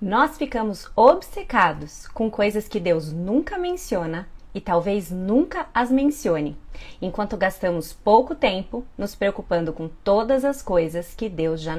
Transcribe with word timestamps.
Nós 0.00 0.38
ficamos 0.38 0.90
obcecados 0.96 2.08
com 2.08 2.30
coisas 2.30 2.66
que 2.66 2.80
Deus 2.80 3.12
nunca 3.12 3.58
menciona 3.58 4.26
e 4.54 4.58
talvez 4.58 5.10
nunca 5.10 5.66
as 5.74 5.90
mencione, 5.90 6.56
enquanto 7.02 7.36
gastamos 7.36 7.92
pouco 7.92 8.34
tempo 8.34 8.82
nos 8.96 9.14
preocupando 9.14 9.74
com 9.74 9.88
todas 10.02 10.42
as 10.42 10.62
coisas 10.62 11.12
que 11.14 11.28
Deus 11.28 11.60
já, 11.60 11.76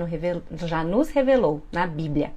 nos 0.84 1.10
revelou 1.10 1.64
na 1.72 1.88
Bíblia. 1.88 2.32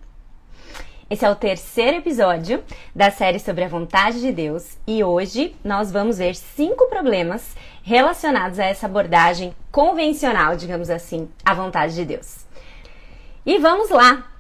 Esse 1.11 1.27
é 1.27 1.31
o 1.31 1.37
terceiro 1.37 1.99
episódio 1.99 2.65
da 2.95 3.11
série 3.11 3.39
sobre 3.39 3.65
a 3.65 3.69
vontade 3.69 4.23
de 4.23 4.33
Deus 4.33 4.79
e 4.87 5.05
hoje 5.05 5.55
nós 5.63 5.93
vamos 5.93 6.17
ver 6.17 6.35
cinco 6.35 6.89
problemas 6.89 7.55
relacionados 7.83 8.59
a 8.59 8.65
essa 8.65 8.87
abordagem 8.87 9.55
convencional, 9.71 10.57
digamos 10.57 10.89
assim, 10.89 11.29
à 11.45 11.53
vontade 11.53 11.95
de 11.95 12.07
Deus. 12.07 12.47
E 13.45 13.59
vamos 13.59 13.91
lá! 13.91 14.31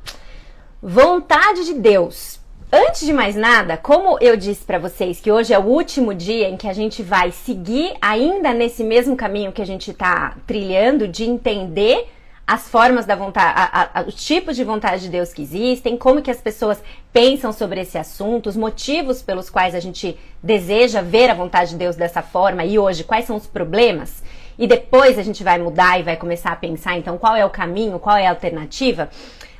Vontade 0.87 1.65
de 1.65 1.73
Deus. 1.73 2.39
Antes 2.71 3.07
de 3.07 3.13
mais 3.15 3.35
nada, 3.35 3.75
como 3.75 4.19
eu 4.21 4.37
disse 4.37 4.63
para 4.67 4.79
vocês 4.79 5.19
que 5.19 5.33
hoje 5.33 5.55
é 5.55 5.59
o 5.59 5.63
último 5.63 6.13
dia 6.13 6.47
em 6.51 6.59
que 6.59 6.69
a 6.69 6.75
gente 6.75 7.03
vai 7.03 7.31
seguir 7.31 7.95
ainda 8.03 8.53
nesse 8.53 8.85
mesmo 8.85 9.17
caminho 9.17 9.51
que 9.51 9.63
a 9.63 9.67
gente 9.67 9.93
está 9.93 10.37
trilhando 10.47 11.09
de 11.09 11.25
entender 11.25 12.07
as 12.47 12.69
formas 12.69 13.07
da 13.07 13.17
vontade, 13.17 13.55
a, 13.57 14.01
a, 14.01 14.03
os 14.03 14.15
tipos 14.15 14.57
de 14.57 14.63
vontade 14.63 15.05
de 15.05 15.09
Deus 15.09 15.33
que 15.33 15.41
existem, 15.41 15.97
como 15.97 16.21
que 16.21 16.31
as 16.31 16.43
pessoas 16.43 16.83
pensam 17.11 17.51
sobre 17.51 17.81
esse 17.81 17.97
assunto, 17.97 18.51
os 18.51 18.57
motivos 18.57 19.23
pelos 19.23 19.49
quais 19.49 19.75
a 19.75 19.81
gente 19.81 20.19
deseja 20.43 21.01
ver 21.01 21.31
a 21.31 21.35
vontade 21.35 21.71
de 21.71 21.77
Deus 21.77 21.97
dessa 21.97 22.21
forma 22.21 22.63
e 22.63 22.79
hoje 22.79 23.05
quais 23.05 23.25
são 23.25 23.37
os 23.37 23.47
problemas. 23.47 24.23
E 24.59 24.67
depois 24.67 25.19
a 25.19 25.23
gente 25.23 25.43
vai 25.43 25.59
mudar 25.59 25.99
e 25.99 26.03
vai 26.03 26.19
começar 26.19 26.53
a 26.53 26.57
pensar 26.57 26.99
então 26.99 27.17
qual 27.17 27.35
é 27.35 27.45
o 27.45 27.49
caminho, 27.49 27.99
qual 27.99 28.19
é 28.19 28.27
a 28.27 28.31
alternativa 28.31 29.09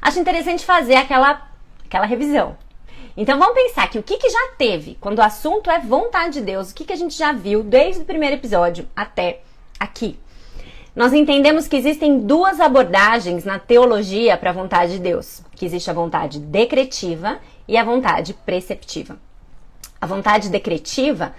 acho 0.05 0.21
interessante 0.21 0.65
fazer 0.65 0.97
aquela, 0.97 1.49
aquela 1.87 2.05
revisão. 2.05 2.57
Então 3.17 3.39
vamos 3.39 3.55
pensar 3.55 3.89
que 3.89 3.99
o 3.99 4.03
que, 4.03 4.19
que 4.19 4.29
já 4.29 4.53
teve, 4.59 4.99
quando 5.01 5.19
o 5.19 5.23
assunto 5.23 5.71
é 5.71 5.79
vontade 5.79 6.35
de 6.35 6.43
Deus, 6.43 6.71
o 6.71 6.75
que, 6.75 6.85
que 6.85 6.93
a 6.93 6.97
gente 6.97 7.17
já 7.17 7.33
viu 7.33 7.63
desde 7.63 8.03
o 8.03 8.05
primeiro 8.05 8.37
episódio 8.37 8.87
até 8.95 9.41
aqui. 9.81 10.19
Nós 10.95 11.13
entendemos 11.13 11.67
que 11.67 11.77
existem 11.77 12.21
duas 12.21 12.61
abordagens 12.61 13.45
na 13.45 13.59
teologia 13.59 14.37
para 14.37 14.51
a 14.51 14.53
vontade 14.53 14.93
de 14.93 14.99
Deus, 14.99 15.43
que 15.57 15.65
existe 15.65 15.91
a 15.91 15.95
vontade 15.95 16.39
decretiva 16.39 17.41
e 17.67 17.77
a 17.77 17.83
vontade 17.83 18.35
preceptiva. 18.35 19.17
A 20.01 20.07
vontade 20.07 20.51
decretiva, 20.51 21.35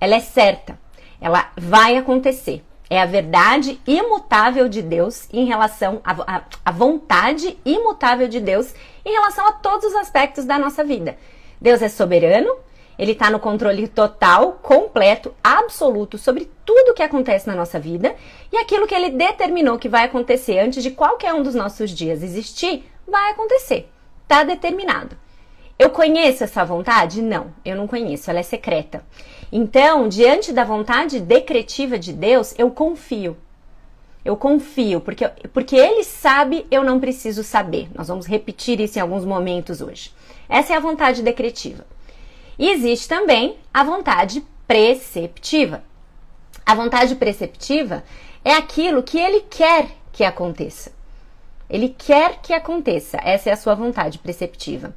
ela 0.00 0.14
é 0.14 0.20
certa, 0.20 0.78
ela 1.20 1.50
vai 1.56 1.96
acontecer. 1.96 2.62
É 2.90 3.00
a 3.00 3.06
verdade 3.06 3.80
imutável 3.86 4.68
de 4.68 4.82
Deus 4.82 5.28
em 5.32 5.44
relação 5.46 6.02
à 6.04 6.72
vontade 6.72 7.56
imutável 7.64 8.26
de 8.26 8.40
Deus 8.40 8.74
em 9.04 9.12
relação 9.12 9.46
a 9.46 9.52
todos 9.52 9.86
os 9.86 9.94
aspectos 9.94 10.44
da 10.44 10.58
nossa 10.58 10.82
vida. 10.82 11.16
Deus 11.60 11.80
é 11.82 11.88
soberano, 11.88 12.52
ele 12.98 13.12
está 13.12 13.30
no 13.30 13.38
controle 13.38 13.86
total, 13.86 14.54
completo, 14.60 15.32
absoluto 15.42 16.18
sobre 16.18 16.50
tudo 16.66 16.90
o 16.90 16.94
que 16.94 17.02
acontece 17.02 17.46
na 17.46 17.54
nossa 17.54 17.78
vida 17.78 18.16
e 18.52 18.56
aquilo 18.56 18.88
que 18.88 18.94
ele 18.94 19.10
determinou 19.10 19.78
que 19.78 19.88
vai 19.88 20.04
acontecer 20.04 20.58
antes 20.58 20.82
de 20.82 20.90
qualquer 20.90 21.32
um 21.32 21.44
dos 21.44 21.54
nossos 21.54 21.90
dias 21.90 22.24
existir, 22.24 22.84
vai 23.06 23.30
acontecer. 23.30 23.88
Está 24.24 24.42
determinado. 24.42 25.16
Eu 25.78 25.90
conheço 25.90 26.44
essa 26.44 26.62
vontade? 26.62 27.22
Não, 27.22 27.54
eu 27.64 27.74
não 27.74 27.86
conheço, 27.86 28.28
ela 28.28 28.40
é 28.40 28.42
secreta. 28.42 29.02
Então, 29.52 30.08
diante 30.08 30.52
da 30.52 30.64
vontade 30.64 31.18
decretiva 31.18 31.98
de 31.98 32.12
Deus, 32.12 32.54
eu 32.56 32.70
confio. 32.70 33.36
Eu 34.24 34.36
confio, 34.36 35.00
porque, 35.00 35.26
porque 35.52 35.76
Ele 35.76 36.04
sabe, 36.04 36.66
eu 36.70 36.84
não 36.84 37.00
preciso 37.00 37.42
saber. 37.42 37.88
Nós 37.94 38.08
vamos 38.08 38.26
repetir 38.26 38.78
isso 38.78 38.98
em 38.98 39.02
alguns 39.02 39.24
momentos 39.24 39.80
hoje. 39.80 40.12
Essa 40.48 40.74
é 40.74 40.76
a 40.76 40.80
vontade 40.80 41.22
decretiva. 41.22 41.86
E 42.58 42.68
existe 42.68 43.08
também 43.08 43.56
a 43.72 43.82
vontade 43.82 44.44
preceptiva. 44.68 45.82
A 46.64 46.74
vontade 46.74 47.16
preceptiva 47.16 48.04
é 48.44 48.52
aquilo 48.52 49.02
que 49.02 49.18
Ele 49.18 49.40
quer 49.40 49.88
que 50.12 50.22
aconteça. 50.22 50.92
Ele 51.68 51.88
quer 51.88 52.40
que 52.42 52.52
aconteça. 52.52 53.18
Essa 53.22 53.50
é 53.50 53.52
a 53.52 53.56
sua 53.56 53.74
vontade 53.74 54.18
preceptiva. 54.18 54.94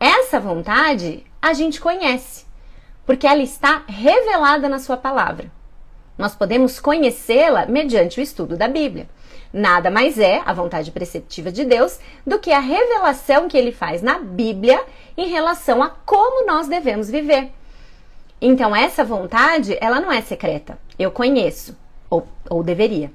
Essa 0.00 0.40
vontade 0.40 1.24
a 1.40 1.52
gente 1.52 1.80
conhece 1.80 2.44
porque 3.06 3.26
ela 3.26 3.42
está 3.42 3.82
revelada 3.86 4.68
na 4.68 4.78
sua 4.78 4.96
palavra. 4.96 5.50
Nós 6.16 6.34
podemos 6.34 6.78
conhecê-la 6.78 7.66
mediante 7.66 8.20
o 8.20 8.22
estudo 8.22 8.56
da 8.56 8.68
Bíblia. 8.68 9.08
Nada 9.52 9.90
mais 9.90 10.18
é 10.18 10.42
a 10.44 10.52
vontade 10.52 10.90
preceptiva 10.90 11.50
de 11.50 11.64
Deus 11.64 11.98
do 12.26 12.38
que 12.38 12.52
a 12.52 12.58
revelação 12.58 13.48
que 13.48 13.56
ele 13.56 13.72
faz 13.72 14.02
na 14.02 14.18
Bíblia 14.18 14.82
em 15.16 15.28
relação 15.28 15.82
a 15.82 15.90
como 15.90 16.46
nós 16.46 16.66
devemos 16.66 17.10
viver. 17.10 17.52
Então, 18.40 18.74
essa 18.74 19.04
vontade, 19.04 19.76
ela 19.80 20.00
não 20.00 20.10
é 20.10 20.20
secreta. 20.20 20.78
Eu 20.98 21.10
conheço, 21.10 21.76
ou, 22.10 22.26
ou 22.50 22.62
deveria. 22.62 23.10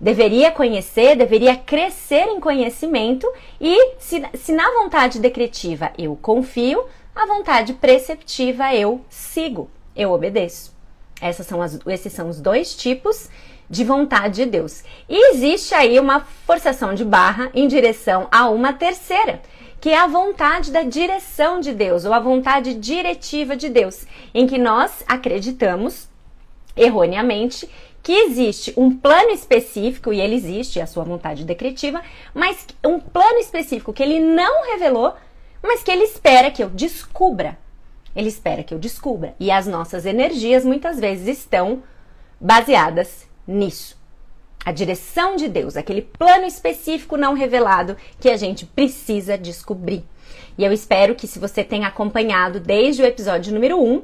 Deveria 0.00 0.50
conhecer, 0.50 1.14
deveria 1.14 1.56
crescer 1.56 2.24
em 2.24 2.40
conhecimento 2.40 3.30
e, 3.60 3.94
se, 3.98 4.22
se 4.34 4.52
na 4.52 4.68
vontade 4.72 5.20
decretiva 5.20 5.92
eu 5.96 6.18
confio, 6.20 6.84
a 7.14 7.26
vontade 7.26 7.74
preceptiva 7.74 8.74
eu 8.74 9.04
sigo, 9.08 9.70
eu 9.94 10.12
obedeço. 10.12 10.74
Essas 11.20 11.46
são 11.46 11.62
as, 11.62 11.78
esses 11.86 12.12
são 12.12 12.28
os 12.28 12.40
dois 12.40 12.74
tipos 12.74 13.28
de 13.68 13.84
vontade 13.84 14.44
de 14.44 14.46
Deus. 14.46 14.82
E 15.08 15.30
existe 15.30 15.74
aí 15.74 15.98
uma 16.00 16.20
forçação 16.20 16.94
de 16.94 17.04
barra 17.04 17.50
em 17.54 17.68
direção 17.68 18.28
a 18.30 18.48
uma 18.48 18.72
terceira, 18.72 19.40
que 19.80 19.90
é 19.90 19.98
a 19.98 20.06
vontade 20.06 20.70
da 20.70 20.82
direção 20.82 21.60
de 21.60 21.72
Deus, 21.72 22.04
ou 22.04 22.12
a 22.12 22.20
vontade 22.20 22.74
diretiva 22.74 23.56
de 23.56 23.68
Deus, 23.68 24.06
em 24.34 24.46
que 24.46 24.58
nós 24.58 25.04
acreditamos 25.06 26.08
erroneamente 26.76 27.68
que 28.02 28.12
existe 28.12 28.72
um 28.76 28.96
plano 28.96 29.30
específico, 29.30 30.12
e 30.12 30.20
ele 30.20 30.34
existe, 30.34 30.80
a 30.80 30.86
sua 30.86 31.04
vontade 31.04 31.44
decretiva, 31.44 32.02
mas 32.34 32.66
um 32.84 32.98
plano 32.98 33.38
específico 33.38 33.92
que 33.92 34.02
ele 34.02 34.18
não 34.18 34.66
revelou 34.66 35.14
mas 35.62 35.82
que 35.82 35.90
ele 35.90 36.04
espera 36.04 36.50
que 36.50 36.62
eu 36.62 36.68
descubra. 36.68 37.58
Ele 38.14 38.28
espera 38.28 38.62
que 38.62 38.74
eu 38.74 38.78
descubra. 38.78 39.34
E 39.38 39.50
as 39.50 39.66
nossas 39.66 40.04
energias 40.04 40.64
muitas 40.64 40.98
vezes 40.98 41.38
estão 41.38 41.82
baseadas 42.40 43.26
nisso. 43.46 43.96
A 44.64 44.70
direção 44.70 45.34
de 45.36 45.48
Deus, 45.48 45.76
aquele 45.76 46.02
plano 46.02 46.44
específico 46.44 47.16
não 47.16 47.34
revelado 47.34 47.96
que 48.20 48.28
a 48.28 48.36
gente 48.36 48.64
precisa 48.66 49.36
descobrir. 49.36 50.04
E 50.56 50.64
eu 50.64 50.72
espero 50.72 51.14
que 51.14 51.26
se 51.26 51.38
você 51.38 51.64
tem 51.64 51.84
acompanhado 51.84 52.60
desde 52.60 53.02
o 53.02 53.06
episódio 53.06 53.52
número 53.52 53.82
1, 53.82 54.02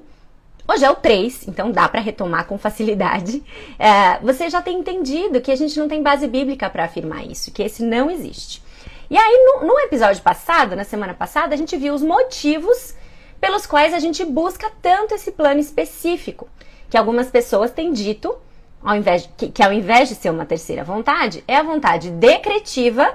hoje 0.67 0.85
é 0.85 0.91
o 0.91 0.97
3, 0.97 1.47
então 1.49 1.71
dá 1.71 1.89
para 1.89 2.01
retomar 2.01 2.47
com 2.47 2.59
facilidade, 2.59 3.43
é, 3.79 4.19
você 4.21 4.51
já 4.51 4.61
tem 4.61 4.79
entendido 4.79 5.41
que 5.41 5.53
a 5.53 5.57
gente 5.57 5.79
não 5.79 5.89
tem 5.89 6.03
base 6.03 6.27
bíblica 6.27 6.69
para 6.69 6.85
afirmar 6.85 7.25
isso, 7.25 7.53
que 7.53 7.63
esse 7.63 7.83
não 7.83 8.11
existe. 8.11 8.63
E 9.11 9.17
aí, 9.17 9.43
no, 9.47 9.67
no 9.67 9.81
episódio 9.81 10.23
passado, 10.23 10.77
na 10.77 10.85
semana 10.85 11.15
passada, 11.15 11.55
a 11.55 11.57
gente 11.57 11.75
viu 11.79 11.95
os 11.95 12.03
motivos 12.03 12.95
pelos 13.41 13.65
quais 13.65 13.95
a 13.95 13.99
gente 13.99 14.23
busca 14.23 14.71
tanto 14.83 15.15
esse 15.15 15.33
plano 15.33 15.59
específico, 15.59 16.47
que 16.91 16.97
algumas 16.97 17.31
pessoas 17.31 17.71
têm 17.71 17.91
dito, 17.91 18.37
ao 18.83 18.95
invés 18.95 19.23
de, 19.23 19.29
que, 19.29 19.49
que 19.49 19.63
ao 19.63 19.73
invés 19.73 20.11
de 20.11 20.15
ser 20.15 20.29
uma 20.29 20.45
terceira 20.45 20.85
vontade, 20.85 21.43
é 21.49 21.57
a 21.57 21.63
vontade 21.63 22.11
decretiva, 22.11 23.15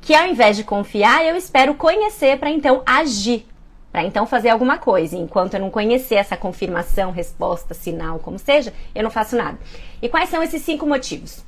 que 0.00 0.12
ao 0.12 0.26
invés 0.26 0.56
de 0.56 0.64
confiar, 0.64 1.24
eu 1.24 1.36
espero 1.36 1.72
conhecer 1.74 2.36
para 2.38 2.50
então 2.50 2.82
agir, 2.84 3.46
para 3.92 4.02
então 4.02 4.26
fazer 4.26 4.48
alguma 4.48 4.76
coisa. 4.76 5.16
Enquanto 5.16 5.54
eu 5.54 5.60
não 5.60 5.70
conhecer 5.70 6.16
essa 6.16 6.36
confirmação, 6.36 7.12
resposta, 7.12 7.74
sinal, 7.74 8.18
como 8.18 8.40
seja, 8.40 8.74
eu 8.92 9.04
não 9.04 9.10
faço 9.10 9.36
nada. 9.36 9.56
E 10.02 10.08
quais 10.08 10.30
são 10.30 10.42
esses 10.42 10.62
cinco 10.62 10.84
motivos? 10.84 11.44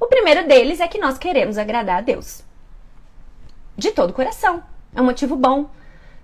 O 0.00 0.06
primeiro 0.06 0.48
deles 0.48 0.80
é 0.80 0.88
que 0.88 0.98
nós 0.98 1.18
queremos 1.18 1.58
agradar 1.58 1.98
a 1.98 2.00
Deus 2.00 2.42
de 3.76 3.90
todo 3.90 4.10
o 4.10 4.14
coração. 4.14 4.62
É 4.94 5.00
um 5.00 5.04
motivo 5.04 5.36
bom. 5.36 5.70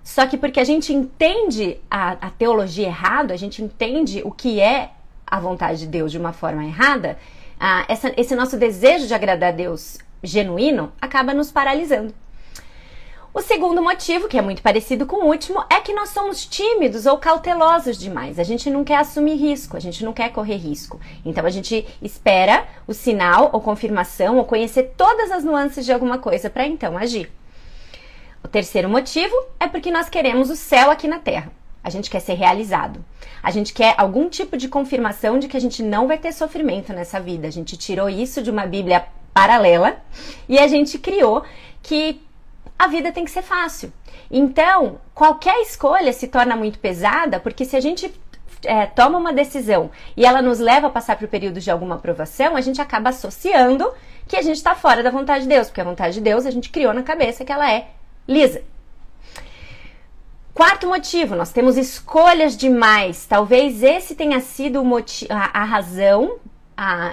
Só 0.03 0.25
que 0.25 0.37
porque 0.37 0.59
a 0.59 0.63
gente 0.63 0.93
entende 0.93 1.77
a, 1.89 2.11
a 2.13 2.29
teologia 2.29 2.87
errado, 2.87 3.31
a 3.31 3.37
gente 3.37 3.61
entende 3.61 4.21
o 4.25 4.31
que 4.31 4.59
é 4.59 4.91
a 5.25 5.39
vontade 5.39 5.79
de 5.79 5.87
Deus 5.87 6.11
de 6.11 6.17
uma 6.17 6.33
forma 6.33 6.65
errada, 6.65 7.17
essa, 7.87 8.11
esse 8.17 8.35
nosso 8.35 8.57
desejo 8.57 9.07
de 9.07 9.13
agradar 9.13 9.49
a 9.49 9.55
Deus 9.55 9.99
genuíno 10.23 10.91
acaba 10.99 11.33
nos 11.33 11.51
paralisando. 11.51 12.13
O 13.33 13.41
segundo 13.41 13.81
motivo, 13.81 14.27
que 14.27 14.37
é 14.37 14.41
muito 14.41 14.61
parecido 14.61 15.05
com 15.05 15.23
o 15.23 15.29
último, 15.29 15.63
é 15.69 15.79
que 15.79 15.93
nós 15.93 16.09
somos 16.09 16.45
tímidos 16.45 17.05
ou 17.05 17.17
cautelosos 17.17 17.97
demais. 17.97 18.37
A 18.37 18.43
gente 18.43 18.69
não 18.69 18.83
quer 18.83 18.97
assumir 18.97 19.35
risco, 19.35 19.77
a 19.77 19.79
gente 19.79 20.03
não 20.03 20.11
quer 20.11 20.33
correr 20.33 20.57
risco. 20.57 20.99
Então 21.23 21.45
a 21.45 21.49
gente 21.49 21.87
espera 22.01 22.65
o 22.85 22.93
sinal 22.93 23.49
ou 23.53 23.61
confirmação 23.61 24.37
ou 24.37 24.43
conhecer 24.43 24.95
todas 24.97 25.31
as 25.31 25.45
nuances 25.45 25.85
de 25.85 25.93
alguma 25.93 26.17
coisa 26.17 26.49
para 26.49 26.67
então 26.67 26.97
agir. 26.97 27.31
O 28.43 28.47
terceiro 28.47 28.89
motivo 28.89 29.35
é 29.59 29.67
porque 29.67 29.91
nós 29.91 30.09
queremos 30.09 30.49
o 30.49 30.55
céu 30.55 30.89
aqui 30.89 31.07
na 31.07 31.19
terra. 31.19 31.51
A 31.83 31.89
gente 31.89 32.09
quer 32.09 32.19
ser 32.19 32.33
realizado. 32.33 33.03
A 33.41 33.49
gente 33.49 33.73
quer 33.73 33.95
algum 33.97 34.29
tipo 34.29 34.55
de 34.55 34.67
confirmação 34.67 35.39
de 35.39 35.47
que 35.47 35.57
a 35.57 35.61
gente 35.61 35.81
não 35.81 36.07
vai 36.07 36.17
ter 36.17 36.31
sofrimento 36.31 36.93
nessa 36.93 37.19
vida. 37.19 37.47
A 37.47 37.51
gente 37.51 37.75
tirou 37.77 38.09
isso 38.09 38.41
de 38.41 38.51
uma 38.51 38.65
Bíblia 38.65 39.05
paralela 39.33 39.97
e 40.47 40.59
a 40.59 40.67
gente 40.67 40.99
criou 40.99 41.43
que 41.81 42.21
a 42.77 42.87
vida 42.87 43.11
tem 43.11 43.25
que 43.25 43.31
ser 43.31 43.41
fácil. 43.41 43.91
Então, 44.29 44.99
qualquer 45.13 45.61
escolha 45.61 46.11
se 46.13 46.27
torna 46.27 46.55
muito 46.55 46.79
pesada, 46.79 47.39
porque 47.39 47.65
se 47.65 47.75
a 47.75 47.79
gente 47.79 48.13
é, 48.63 48.85
toma 48.85 49.17
uma 49.17 49.33
decisão 49.33 49.89
e 50.15 50.25
ela 50.25 50.41
nos 50.41 50.59
leva 50.59 50.87
a 50.87 50.89
passar 50.89 51.17
por 51.17 51.27
período 51.27 51.59
de 51.59 51.71
alguma 51.71 51.95
aprovação, 51.95 52.55
a 52.55 52.61
gente 52.61 52.81
acaba 52.81 53.09
associando 53.09 53.91
que 54.27 54.35
a 54.35 54.41
gente 54.41 54.57
está 54.57 54.75
fora 54.75 55.03
da 55.03 55.11
vontade 55.11 55.43
de 55.43 55.49
Deus, 55.49 55.67
porque 55.67 55.81
a 55.81 55.85
vontade 55.85 56.15
de 56.15 56.21
Deus 56.21 56.45
a 56.45 56.51
gente 56.51 56.69
criou 56.69 56.93
na 56.93 57.03
cabeça 57.03 57.43
que 57.43 57.51
ela 57.51 57.69
é 57.71 57.89
lisa. 58.31 58.63
Quarto 60.53 60.87
motivo, 60.87 61.35
nós 61.35 61.51
temos 61.51 61.77
escolhas 61.77 62.55
demais. 62.55 63.25
Talvez 63.25 63.83
esse 63.83 64.15
tenha 64.15 64.39
sido 64.39 64.81
a, 65.29 65.61
a 65.61 65.63
razão 65.63 66.39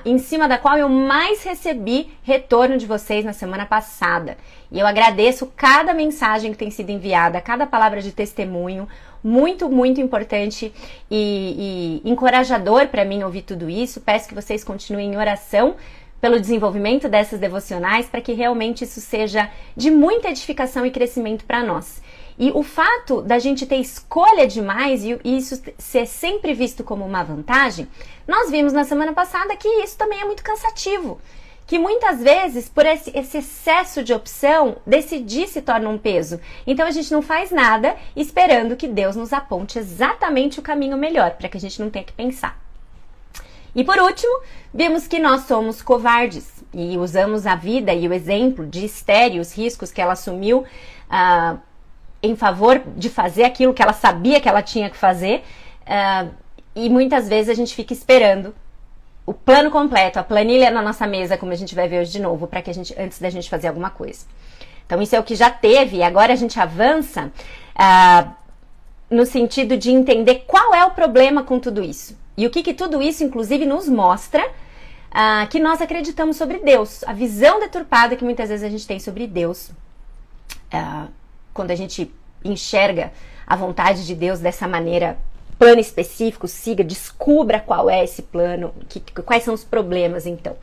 em 0.05 0.19
cima 0.19 0.49
da 0.49 0.57
qual 0.57 0.79
eu 0.79 0.89
mais 0.89 1.43
recebi 1.45 2.11
retorno 2.23 2.79
de 2.79 2.87
vocês 2.87 3.25
na 3.25 3.33
semana 3.33 3.67
passada. 3.67 4.37
E 4.73 4.79
eu 4.79 4.87
agradeço 4.87 5.53
cada 5.57 5.93
mensagem 5.93 6.53
que 6.53 6.59
tem 6.59 6.71
sido 6.71 6.91
enviada, 6.91 7.41
cada 7.41 7.67
palavra 7.67 8.01
de 8.01 8.13
testemunho. 8.13 8.89
Muito, 9.23 9.69
muito 9.69 10.01
importante 10.01 10.73
e, 11.11 12.01
e 12.05 12.11
encorajador 12.11 12.87
para 12.87 13.05
mim 13.05 13.23
ouvir 13.25 13.43
tudo 13.43 13.69
isso. 13.69 14.01
Peço 14.01 14.29
que 14.29 14.35
vocês 14.35 14.63
continuem 14.63 15.13
em 15.13 15.17
oração 15.17 15.75
pelo 16.21 16.41
desenvolvimento 16.41 17.09
dessas 17.09 17.39
devocionais 17.39 18.07
para 18.07 18.21
que 18.21 18.33
realmente 18.33 18.85
isso 18.85 19.01
seja 19.01 19.51
de 19.77 19.91
muita 19.91 20.29
edificação 20.29 20.85
e 20.85 20.91
crescimento 20.91 21.45
para 21.45 21.63
nós. 21.63 22.03
E 22.39 22.53
o 22.53 22.63
fato 22.63 23.21
da 23.21 23.39
gente 23.39 23.67
ter 23.67 23.77
escolha 23.77 24.47
demais 24.47 25.03
e 25.05 25.19
isso 25.25 25.61
ser 25.77 26.07
sempre 26.07 26.55
visto 26.55 26.85
como 26.85 27.05
uma 27.05 27.25
vantagem, 27.25 27.89
nós 28.29 28.49
vimos 28.49 28.73
na 28.73 28.85
semana 28.85 29.13
passada 29.13 29.57
que 29.57 29.69
isso 29.83 29.99
também 29.99 30.21
é 30.21 30.25
muito 30.25 30.45
cansativo. 30.45 31.21
Que 31.67 31.79
muitas 31.79 32.23
vezes, 32.23 32.69
por 32.69 32.87
esse, 32.87 33.11
esse 33.15 33.39
excesso 33.39 34.03
de 34.03 34.15
opção, 34.15 34.77
decidir 34.87 35.49
se 35.49 35.61
torna 35.61 35.89
um 35.89 35.99
peso. 35.99 36.41
Então 36.67 36.87
a 36.87 36.91
gente 36.91 37.13
não 37.13 37.21
faz 37.21 37.51
nada 37.51 37.97
esperando 38.17 38.77
que 38.77 38.87
Deus 38.87 39.17
nos 39.17 39.33
aponte 39.33 39.79
exatamente 39.79 40.61
o 40.61 40.63
caminho 40.63 40.97
melhor, 40.97 41.33
para 41.33 41.49
que 41.49 41.59
a 41.59 41.61
gente 41.61 41.81
não 41.81 41.91
tenha 41.91 42.05
que 42.05 42.13
pensar. 42.13 42.68
E 43.75 43.85
por 43.85 43.99
último, 43.99 44.41
vimos 44.73 45.07
que 45.07 45.19
nós 45.19 45.43
somos 45.43 45.83
covardes 45.83 46.65
e 46.73 46.97
usamos 46.97 47.47
a 47.47 47.55
vida 47.55 47.93
e 47.93 48.09
o 48.09 48.13
exemplo 48.13 48.67
de 48.67 48.85
Esther 48.85 49.41
os 49.41 49.57
riscos 49.57 49.91
que 49.91 50.01
ela 50.01 50.13
assumiu 50.13 50.61
uh, 50.61 51.59
em 52.23 52.35
favor 52.37 52.83
de 52.97 53.09
fazer 53.09 53.45
aquilo 53.45 53.75
que 53.75 53.83
ela 53.83 53.93
sabia 53.93 54.41
que 54.41 54.49
ela 54.49 54.63
tinha 54.63 54.91
que 54.91 54.97
fazer. 54.97 55.45
Uh, 55.83 56.31
e 56.75 56.89
muitas 56.89 57.29
vezes 57.29 57.51
a 57.51 57.55
gente 57.55 57.75
fica 57.75 57.93
esperando 57.93 58.55
o 59.27 59.35
plano 59.35 59.71
completo, 59.71 60.19
a 60.19 60.25
planilha 60.25 60.71
na 60.71 60.81
nossa 60.81 61.07
mesa, 61.07 61.37
como 61.37 61.53
a 61.53 61.55
gente 61.55 61.75
vai 61.75 61.87
ver 61.87 62.01
hoje 62.01 62.13
de 62.13 62.21
novo, 62.21 62.47
para 62.47 62.63
que 62.63 62.71
a 62.71 62.75
gente 62.75 62.95
antes 62.99 63.19
da 63.19 63.29
gente 63.29 63.51
fazer 63.51 63.69
alguma 63.69 63.91
coisa. 63.91 64.25
Então 64.87 65.03
isso 65.03 65.15
é 65.15 65.21
o 65.21 65.23
que 65.23 65.35
já 65.35 65.51
teve 65.51 65.99
e 65.99 66.03
agora 66.03 66.33
a 66.33 66.37
gente 66.37 66.59
avança 66.59 67.31
uh, 67.77 68.31
no 69.11 69.27
sentido 69.27 69.77
de 69.77 69.91
entender 69.91 70.45
qual 70.47 70.75
é 70.75 70.85
o 70.87 70.93
problema 70.93 71.43
com 71.43 71.59
tudo 71.59 71.83
isso 71.83 72.17
e 72.39 72.47
o 72.47 72.51
que, 72.51 72.63
que 72.63 72.73
tudo 72.73 73.03
isso, 73.03 73.25
inclusive, 73.25 73.67
nos 73.67 73.89
mostra 73.89 74.47
uh, 74.47 75.49
que 75.51 75.59
nós 75.59 75.83
acreditamos 75.83 76.37
sobre 76.37 76.59
Deus, 76.59 77.03
a 77.03 77.13
visão 77.13 77.59
deturpada 77.59 78.15
que 78.15 78.23
muitas 78.23 78.49
vezes 78.49 78.65
a 78.65 78.69
gente 78.69 78.87
tem 78.87 79.01
sobre 79.01 79.27
Deus. 79.27 79.71
Uh, 80.73 81.09
quando 81.53 81.73
a 81.73 81.75
gente 81.75 82.15
enxerga 82.45 83.13
a 83.45 83.57
vontade 83.57 84.07
de 84.07 84.15
Deus 84.15 84.39
dessa 84.39 84.69
maneira, 84.69 85.19
plano 85.59 85.81
específico, 85.81 86.47
siga, 86.47 86.85
descubra 86.85 87.59
qual 87.59 87.91
é 87.91 88.05
esse 88.05 88.23
plano, 88.23 88.73
que, 88.89 89.01
quais 89.01 89.43
são 89.43 89.53
os 89.53 89.65
problemas 89.65 90.25
então 90.25 90.57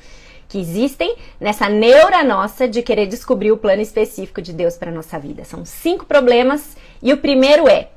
que 0.47 0.59
existem 0.59 1.15
nessa 1.41 1.67
neura 1.67 2.23
nossa 2.23 2.67
de 2.67 2.81
querer 2.83 3.07
descobrir 3.07 3.51
o 3.51 3.57
plano 3.57 3.81
específico 3.81 4.41
de 4.41 4.53
Deus 4.53 4.77
para 4.77 4.91
nossa 4.91 5.19
vida. 5.19 5.43
São 5.43 5.65
cinco 5.65 6.05
problemas 6.05 6.77
e 7.01 7.11
o 7.11 7.17
primeiro 7.17 7.67
é 7.67 7.89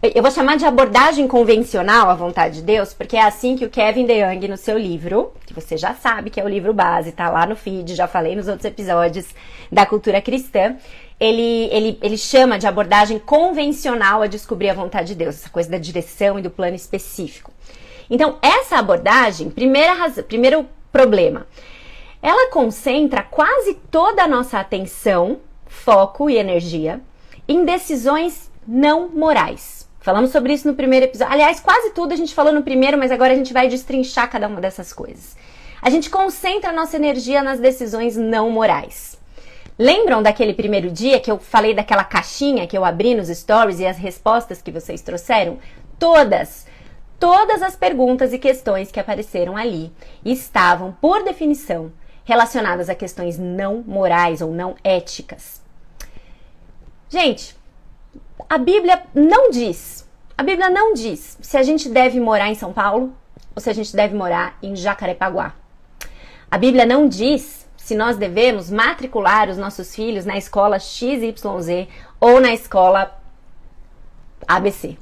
eu 0.00 0.22
vou 0.22 0.30
chamar 0.30 0.56
de 0.56 0.64
abordagem 0.64 1.26
convencional 1.26 2.08
à 2.08 2.14
vontade 2.14 2.56
de 2.56 2.62
Deus, 2.62 2.94
porque 2.94 3.16
é 3.16 3.22
assim 3.22 3.56
que 3.56 3.64
o 3.64 3.68
Kevin 3.68 4.06
DeYoung, 4.06 4.46
no 4.46 4.56
seu 4.56 4.78
livro, 4.78 5.32
que 5.44 5.52
você 5.52 5.76
já 5.76 5.92
sabe 5.92 6.30
que 6.30 6.40
é 6.40 6.44
o 6.44 6.48
livro 6.48 6.72
base, 6.72 7.10
tá 7.10 7.28
lá 7.28 7.44
no 7.44 7.56
feed, 7.56 7.96
já 7.96 8.06
falei 8.06 8.36
nos 8.36 8.46
outros 8.46 8.64
episódios 8.64 9.26
da 9.72 9.84
cultura 9.84 10.22
cristã, 10.22 10.76
ele, 11.18 11.68
ele, 11.72 11.98
ele 12.00 12.16
chama 12.16 12.60
de 12.60 12.66
abordagem 12.68 13.18
convencional 13.18 14.22
a 14.22 14.28
descobrir 14.28 14.70
a 14.70 14.74
vontade 14.74 15.08
de 15.08 15.14
Deus, 15.16 15.34
essa 15.34 15.50
coisa 15.50 15.68
da 15.68 15.78
direção 15.78 16.38
e 16.38 16.42
do 16.42 16.50
plano 16.50 16.76
específico. 16.76 17.50
Então, 18.08 18.38
essa 18.40 18.78
abordagem, 18.78 19.50
primeira 19.50 19.94
razão, 19.94 20.22
primeiro 20.22 20.64
problema, 20.92 21.44
ela 22.22 22.52
concentra 22.52 23.24
quase 23.24 23.74
toda 23.90 24.22
a 24.22 24.28
nossa 24.28 24.60
atenção, 24.60 25.40
foco 25.66 26.30
e 26.30 26.36
energia 26.36 27.00
em 27.48 27.64
decisões 27.64 28.48
não 28.64 29.08
morais. 29.08 29.77
Falamos 30.08 30.30
sobre 30.30 30.54
isso 30.54 30.66
no 30.66 30.74
primeiro 30.74 31.04
episódio. 31.04 31.34
Aliás, 31.34 31.60
quase 31.60 31.90
tudo 31.90 32.14
a 32.14 32.16
gente 32.16 32.34
falou 32.34 32.50
no 32.50 32.62
primeiro, 32.62 32.96
mas 32.96 33.10
agora 33.10 33.34
a 33.34 33.36
gente 33.36 33.52
vai 33.52 33.68
destrinchar 33.68 34.30
cada 34.30 34.48
uma 34.48 34.58
dessas 34.58 34.90
coisas. 34.90 35.36
A 35.82 35.90
gente 35.90 36.08
concentra 36.08 36.70
a 36.70 36.72
nossa 36.72 36.96
energia 36.96 37.42
nas 37.42 37.60
decisões 37.60 38.16
não 38.16 38.48
morais. 38.48 39.18
Lembram 39.78 40.22
daquele 40.22 40.54
primeiro 40.54 40.90
dia 40.90 41.20
que 41.20 41.30
eu 41.30 41.38
falei 41.38 41.74
daquela 41.74 42.04
caixinha 42.04 42.66
que 42.66 42.78
eu 42.78 42.86
abri 42.86 43.14
nos 43.14 43.28
stories 43.28 43.80
e 43.80 43.86
as 43.86 43.98
respostas 43.98 44.62
que 44.62 44.72
vocês 44.72 45.02
trouxeram? 45.02 45.58
Todas, 45.98 46.66
todas 47.20 47.60
as 47.60 47.76
perguntas 47.76 48.32
e 48.32 48.38
questões 48.38 48.90
que 48.90 48.98
apareceram 48.98 49.58
ali 49.58 49.92
estavam, 50.24 50.96
por 51.02 51.22
definição, 51.22 51.92
relacionadas 52.24 52.88
a 52.88 52.94
questões 52.94 53.36
não 53.38 53.84
morais 53.86 54.40
ou 54.40 54.54
não 54.54 54.74
éticas. 54.82 55.60
Gente, 57.10 57.57
a 58.48 58.58
Bíblia 58.58 59.02
não 59.14 59.50
diz, 59.50 60.06
a 60.36 60.42
Bíblia 60.42 60.68
não 60.68 60.92
diz 60.92 61.38
se 61.40 61.56
a 61.56 61.62
gente 61.62 61.88
deve 61.88 62.20
morar 62.20 62.48
em 62.48 62.54
São 62.54 62.72
Paulo 62.72 63.12
ou 63.54 63.60
se 63.60 63.70
a 63.70 63.72
gente 63.72 63.94
deve 63.96 64.14
morar 64.14 64.56
em 64.62 64.76
Jacarepaguá. 64.76 65.54
A 66.50 66.56
Bíblia 66.58 66.86
não 66.86 67.08
diz 67.08 67.66
se 67.76 67.94
nós 67.94 68.16
devemos 68.16 68.70
matricular 68.70 69.48
os 69.48 69.56
nossos 69.56 69.94
filhos 69.94 70.24
na 70.24 70.36
escola 70.36 70.78
XYZ 70.78 71.88
ou 72.20 72.40
na 72.40 72.52
escola 72.52 73.18
ABC. 74.46 74.96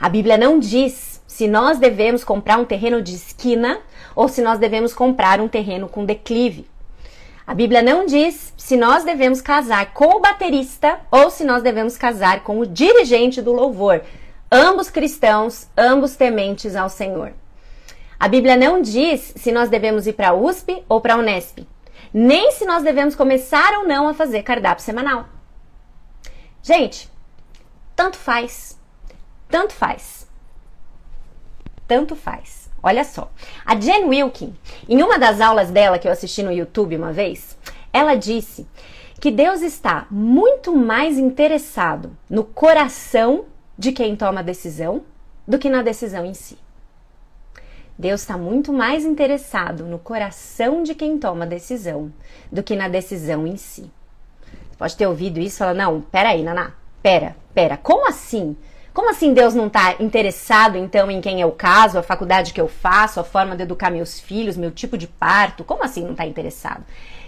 A 0.00 0.08
Bíblia 0.08 0.36
não 0.36 0.58
diz 0.58 1.22
se 1.26 1.46
nós 1.46 1.78
devemos 1.78 2.24
comprar 2.24 2.58
um 2.58 2.64
terreno 2.64 3.02
de 3.02 3.14
esquina 3.14 3.78
ou 4.14 4.28
se 4.28 4.42
nós 4.42 4.58
devemos 4.58 4.92
comprar 4.92 5.40
um 5.40 5.48
terreno 5.48 5.88
com 5.88 6.04
declive. 6.04 6.66
A 7.46 7.54
Bíblia 7.54 7.82
não 7.82 8.06
diz 8.06 8.52
se 8.56 8.76
nós 8.76 9.04
devemos 9.04 9.40
casar 9.40 9.92
com 9.92 10.16
o 10.16 10.20
baterista 10.20 11.00
ou 11.10 11.30
se 11.30 11.44
nós 11.44 11.62
devemos 11.62 11.96
casar 11.96 12.42
com 12.42 12.58
o 12.58 12.66
dirigente 12.66 13.42
do 13.42 13.52
louvor, 13.52 14.02
ambos 14.50 14.88
cristãos, 14.88 15.68
ambos 15.76 16.16
tementes 16.16 16.74
ao 16.74 16.88
Senhor. 16.88 17.32
A 18.18 18.28
Bíblia 18.28 18.56
não 18.56 18.80
diz 18.80 19.34
se 19.36 19.52
nós 19.52 19.68
devemos 19.68 20.06
ir 20.06 20.14
para 20.14 20.30
a 20.30 20.34
USP 20.34 20.82
ou 20.88 21.00
para 21.00 21.14
a 21.14 21.18
Unesp 21.18 21.66
nem 22.16 22.52
se 22.52 22.64
nós 22.64 22.84
devemos 22.84 23.16
começar 23.16 23.76
ou 23.78 23.88
não 23.88 24.06
a 24.06 24.14
fazer 24.14 24.44
cardápio 24.44 24.84
semanal. 24.84 25.28
Gente, 26.62 27.10
tanto 27.96 28.16
faz. 28.16 28.78
Tanto 29.48 29.72
faz. 29.72 30.30
Tanto 31.88 32.14
faz. 32.14 32.63
Olha 32.86 33.02
só. 33.02 33.30
A 33.64 33.80
Jen 33.80 34.04
Wilkin, 34.04 34.54
em 34.86 35.02
uma 35.02 35.18
das 35.18 35.40
aulas 35.40 35.70
dela 35.70 35.98
que 35.98 36.06
eu 36.06 36.12
assisti 36.12 36.42
no 36.42 36.52
YouTube 36.52 36.98
uma 36.98 37.14
vez, 37.14 37.56
ela 37.90 38.14
disse 38.14 38.68
que 39.18 39.30
Deus 39.30 39.62
está 39.62 40.06
muito 40.10 40.76
mais 40.76 41.16
interessado 41.16 42.14
no 42.28 42.44
coração 42.44 43.46
de 43.78 43.90
quem 43.90 44.14
toma 44.14 44.40
a 44.40 44.42
decisão 44.42 45.02
do 45.48 45.58
que 45.58 45.70
na 45.70 45.80
decisão 45.80 46.26
em 46.26 46.34
si. 46.34 46.58
Deus 47.98 48.20
está 48.20 48.36
muito 48.36 48.70
mais 48.70 49.06
interessado 49.06 49.86
no 49.86 49.98
coração 49.98 50.82
de 50.82 50.94
quem 50.94 51.18
toma 51.18 51.46
a 51.46 51.48
decisão 51.48 52.12
do 52.52 52.62
que 52.62 52.76
na 52.76 52.86
decisão 52.86 53.46
em 53.46 53.56
si. 53.56 53.90
Você 54.68 54.76
pode 54.76 54.94
ter 54.94 55.06
ouvido 55.06 55.40
isso 55.40 55.56
e 55.56 55.58
falar: 55.58 55.74
não, 55.74 56.02
peraí, 56.02 56.42
Naná, 56.42 56.72
pera, 57.02 57.34
pera, 57.54 57.78
como 57.78 58.06
assim? 58.06 58.54
Como 58.94 59.10
assim 59.10 59.34
Deus 59.34 59.54
não 59.54 59.66
está 59.66 59.96
interessado 60.00 60.78
então 60.78 61.10
em 61.10 61.20
quem 61.20 61.42
é 61.42 61.46
o 61.46 61.50
caso, 61.50 61.98
a 61.98 62.02
faculdade 62.02 62.54
que 62.54 62.60
eu 62.60 62.68
faço, 62.68 63.18
a 63.18 63.24
forma 63.24 63.56
de 63.56 63.64
educar 63.64 63.90
meus 63.90 64.20
filhos, 64.20 64.56
meu 64.56 64.70
tipo 64.70 64.96
de 64.96 65.08
parto? 65.08 65.64
Como 65.64 65.82
assim 65.82 66.04
não 66.04 66.12
está 66.12 66.24
interessado? 66.24 66.84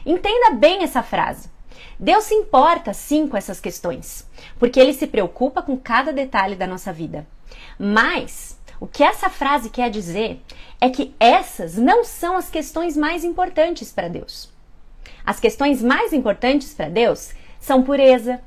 Entenda 0.06 0.52
bem 0.52 0.84
essa 0.84 1.02
frase. 1.02 1.50
Deus 1.98 2.22
se 2.22 2.34
importa 2.34 2.94
sim 2.94 3.26
com 3.26 3.36
essas 3.36 3.58
questões, 3.58 4.30
porque 4.60 4.78
ele 4.78 4.94
se 4.94 5.08
preocupa 5.08 5.60
com 5.60 5.76
cada 5.76 6.12
detalhe 6.12 6.54
da 6.54 6.68
nossa 6.68 6.92
vida. 6.92 7.26
Mas 7.76 8.56
o 8.78 8.86
que 8.86 9.02
essa 9.02 9.28
frase 9.28 9.68
quer 9.68 9.90
dizer 9.90 10.40
é 10.80 10.88
que 10.88 11.16
essas 11.18 11.76
não 11.76 12.04
são 12.04 12.36
as 12.36 12.48
questões 12.48 12.96
mais 12.96 13.24
importantes 13.24 13.90
para 13.90 14.06
Deus. 14.06 14.48
As 15.24 15.40
questões 15.40 15.82
mais 15.82 16.12
importantes 16.12 16.72
para 16.72 16.88
Deus 16.88 17.32
são 17.58 17.82
pureza, 17.82 18.40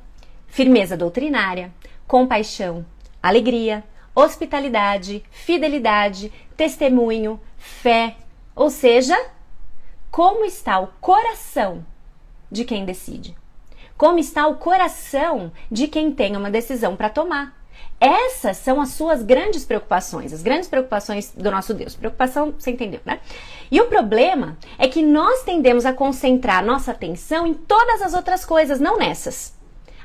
firmeza 0.46 0.96
doutrinária, 0.96 1.70
compaixão, 2.06 2.86
alegria, 3.22 3.84
hospitalidade, 4.14 5.22
fidelidade, 5.30 6.32
testemunho, 6.56 7.40
fé, 7.56 8.16
ou 8.54 8.70
seja, 8.70 9.16
como 10.10 10.44
está 10.44 10.78
o 10.80 10.88
coração 11.00 11.84
de 12.50 12.64
quem 12.64 12.84
decide. 12.84 13.36
Como 13.96 14.18
está 14.18 14.46
o 14.46 14.56
coração 14.56 15.52
de 15.70 15.86
quem 15.86 16.10
tem 16.10 16.36
uma 16.36 16.50
decisão 16.50 16.96
para 16.96 17.10
tomar. 17.10 17.60
Essas 18.00 18.56
são 18.56 18.80
as 18.80 18.90
suas 18.90 19.22
grandes 19.22 19.64
preocupações, 19.64 20.32
as 20.32 20.42
grandes 20.42 20.68
preocupações 20.68 21.32
do 21.36 21.50
nosso 21.50 21.74
Deus. 21.74 21.94
Preocupação, 21.94 22.54
você 22.58 22.70
entendeu, 22.70 23.00
né? 23.04 23.20
E 23.70 23.78
o 23.78 23.88
problema 23.88 24.56
é 24.78 24.88
que 24.88 25.02
nós 25.02 25.42
tendemos 25.42 25.84
a 25.84 25.92
concentrar 25.92 26.64
nossa 26.64 26.92
atenção 26.92 27.46
em 27.46 27.52
todas 27.52 28.00
as 28.00 28.14
outras 28.14 28.44
coisas, 28.44 28.80
não 28.80 28.96
nessas. 28.96 29.54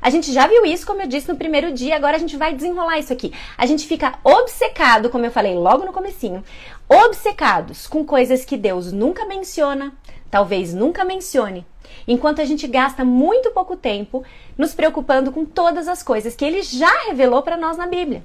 A 0.06 0.10
gente 0.10 0.32
já 0.32 0.46
viu 0.46 0.64
isso, 0.64 0.86
como 0.86 1.02
eu 1.02 1.08
disse 1.08 1.28
no 1.28 1.34
primeiro 1.34 1.72
dia, 1.72 1.96
agora 1.96 2.14
a 2.14 2.20
gente 2.20 2.36
vai 2.36 2.54
desenrolar 2.54 2.96
isso 2.96 3.12
aqui. 3.12 3.32
A 3.58 3.66
gente 3.66 3.88
fica 3.88 4.16
obcecado, 4.22 5.10
como 5.10 5.24
eu 5.24 5.32
falei 5.32 5.56
logo 5.56 5.84
no 5.84 5.92
comecinho, 5.92 6.44
obcecados 6.88 7.88
com 7.88 8.04
coisas 8.04 8.44
que 8.44 8.56
Deus 8.56 8.92
nunca 8.92 9.26
menciona, 9.26 9.92
talvez 10.30 10.72
nunca 10.72 11.04
mencione, 11.04 11.66
enquanto 12.06 12.40
a 12.40 12.44
gente 12.44 12.68
gasta 12.68 13.04
muito 13.04 13.50
pouco 13.50 13.76
tempo 13.76 14.22
nos 14.56 14.72
preocupando 14.72 15.32
com 15.32 15.44
todas 15.44 15.88
as 15.88 16.04
coisas 16.04 16.36
que 16.36 16.44
ele 16.44 16.62
já 16.62 17.06
revelou 17.08 17.42
para 17.42 17.56
nós 17.56 17.76
na 17.76 17.88
Bíblia. 17.88 18.24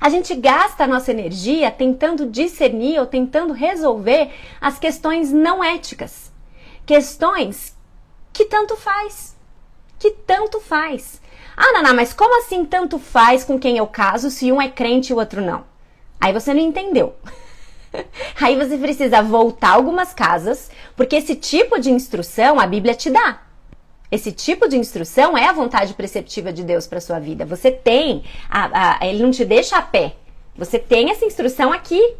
A 0.00 0.08
gente 0.08 0.34
gasta 0.34 0.82
a 0.82 0.88
nossa 0.88 1.12
energia 1.12 1.70
tentando 1.70 2.26
discernir 2.26 2.98
ou 2.98 3.06
tentando 3.06 3.52
resolver 3.52 4.32
as 4.60 4.80
questões 4.80 5.30
não 5.30 5.62
éticas, 5.62 6.32
questões 6.84 7.72
que 8.32 8.46
tanto 8.46 8.74
faz, 8.74 9.31
que 10.02 10.10
tanto 10.10 10.58
faz. 10.58 11.22
Ah, 11.56 11.70
Naná, 11.74 11.94
mas 11.94 12.12
como 12.12 12.36
assim 12.40 12.64
tanto 12.64 12.98
faz 12.98 13.44
com 13.44 13.56
quem 13.56 13.78
eu 13.78 13.86
caso 13.86 14.32
se 14.32 14.50
um 14.50 14.60
é 14.60 14.68
crente 14.68 15.12
e 15.12 15.14
o 15.14 15.18
outro 15.18 15.40
não? 15.40 15.64
Aí 16.20 16.32
você 16.32 16.52
não 16.52 16.60
entendeu. 16.60 17.14
Aí 18.40 18.56
você 18.56 18.76
precisa 18.76 19.22
voltar 19.22 19.74
algumas 19.74 20.12
casas, 20.12 20.72
porque 20.96 21.14
esse 21.14 21.36
tipo 21.36 21.78
de 21.78 21.92
instrução 21.92 22.58
a 22.58 22.66
Bíblia 22.66 22.96
te 22.96 23.10
dá. 23.10 23.42
Esse 24.10 24.32
tipo 24.32 24.68
de 24.68 24.76
instrução 24.76 25.38
é 25.38 25.46
a 25.46 25.52
vontade 25.52 25.94
preceptiva 25.94 26.52
de 26.52 26.64
Deus 26.64 26.88
para 26.88 27.00
sua 27.00 27.20
vida. 27.20 27.46
Você 27.46 27.70
tem, 27.70 28.24
a, 28.50 28.98
a, 28.98 29.06
ele 29.06 29.22
não 29.22 29.30
te 29.30 29.44
deixa 29.44 29.76
a 29.76 29.82
pé. 29.82 30.16
Você 30.56 30.80
tem 30.80 31.10
essa 31.12 31.24
instrução 31.24 31.72
aqui. 31.72 32.16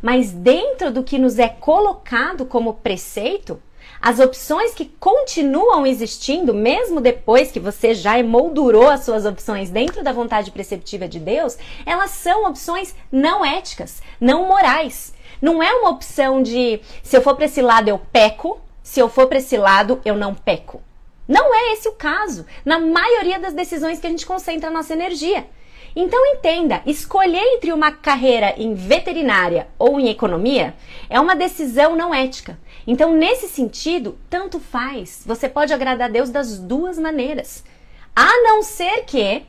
Mas 0.00 0.30
dentro 0.30 0.92
do 0.92 1.02
que 1.02 1.18
nos 1.18 1.38
é 1.38 1.48
colocado 1.48 2.46
como 2.46 2.74
preceito, 2.74 3.60
as 4.04 4.20
opções 4.20 4.74
que 4.74 4.84
continuam 5.00 5.86
existindo, 5.86 6.52
mesmo 6.52 7.00
depois 7.00 7.50
que 7.50 7.58
você 7.58 7.94
já 7.94 8.18
emoldurou 8.18 8.90
as 8.90 9.02
suas 9.02 9.24
opções 9.24 9.70
dentro 9.70 10.04
da 10.04 10.12
vontade 10.12 10.50
preceptiva 10.50 11.08
de 11.08 11.18
Deus, 11.18 11.56
elas 11.86 12.10
são 12.10 12.44
opções 12.44 12.94
não 13.10 13.42
éticas, 13.42 14.02
não 14.20 14.46
morais. 14.46 15.14
Não 15.40 15.62
é 15.62 15.72
uma 15.72 15.88
opção 15.88 16.42
de 16.42 16.82
se 17.02 17.16
eu 17.16 17.22
for 17.22 17.34
para 17.34 17.46
esse 17.46 17.62
lado 17.62 17.88
eu 17.88 17.98
peco, 17.98 18.60
se 18.82 19.00
eu 19.00 19.08
for 19.08 19.26
para 19.26 19.38
esse 19.38 19.56
lado 19.56 19.98
eu 20.04 20.14
não 20.14 20.34
peco. 20.34 20.82
Não 21.26 21.54
é 21.54 21.72
esse 21.72 21.88
o 21.88 21.92
caso 21.92 22.44
na 22.62 22.78
maioria 22.78 23.38
das 23.38 23.54
decisões 23.54 24.00
que 24.00 24.06
a 24.06 24.10
gente 24.10 24.26
concentra 24.26 24.68
a 24.68 24.72
nossa 24.72 24.92
energia. 24.92 25.46
Então 25.96 26.26
entenda, 26.26 26.82
escolher 26.84 27.42
entre 27.54 27.72
uma 27.72 27.92
carreira 27.92 28.54
em 28.56 28.74
veterinária 28.74 29.68
ou 29.78 30.00
em 30.00 30.08
economia 30.08 30.74
é 31.08 31.20
uma 31.20 31.36
decisão 31.36 31.94
não 31.94 32.12
ética. 32.12 32.58
Então, 32.86 33.12
nesse 33.16 33.48
sentido, 33.48 34.18
tanto 34.28 34.58
faz. 34.58 35.22
Você 35.24 35.48
pode 35.48 35.72
agradar 35.72 36.08
a 36.08 36.12
Deus 36.12 36.30
das 36.30 36.58
duas 36.58 36.98
maneiras. 36.98 37.64
A 38.14 38.42
não 38.42 38.62
ser 38.62 39.04
que, 39.04 39.44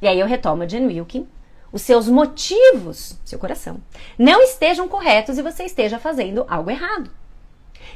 e 0.00 0.06
aí 0.06 0.18
eu 0.18 0.26
retomo 0.26 0.62
a 0.62 0.66
Jen 0.66 0.86
Wilkin, 0.86 1.28
os 1.72 1.82
seus 1.82 2.08
motivos, 2.08 3.18
seu 3.24 3.38
coração, 3.38 3.78
não 4.16 4.40
estejam 4.40 4.88
corretos 4.88 5.36
e 5.36 5.42
você 5.42 5.64
esteja 5.64 5.98
fazendo 5.98 6.46
algo 6.48 6.70
errado. 6.70 7.10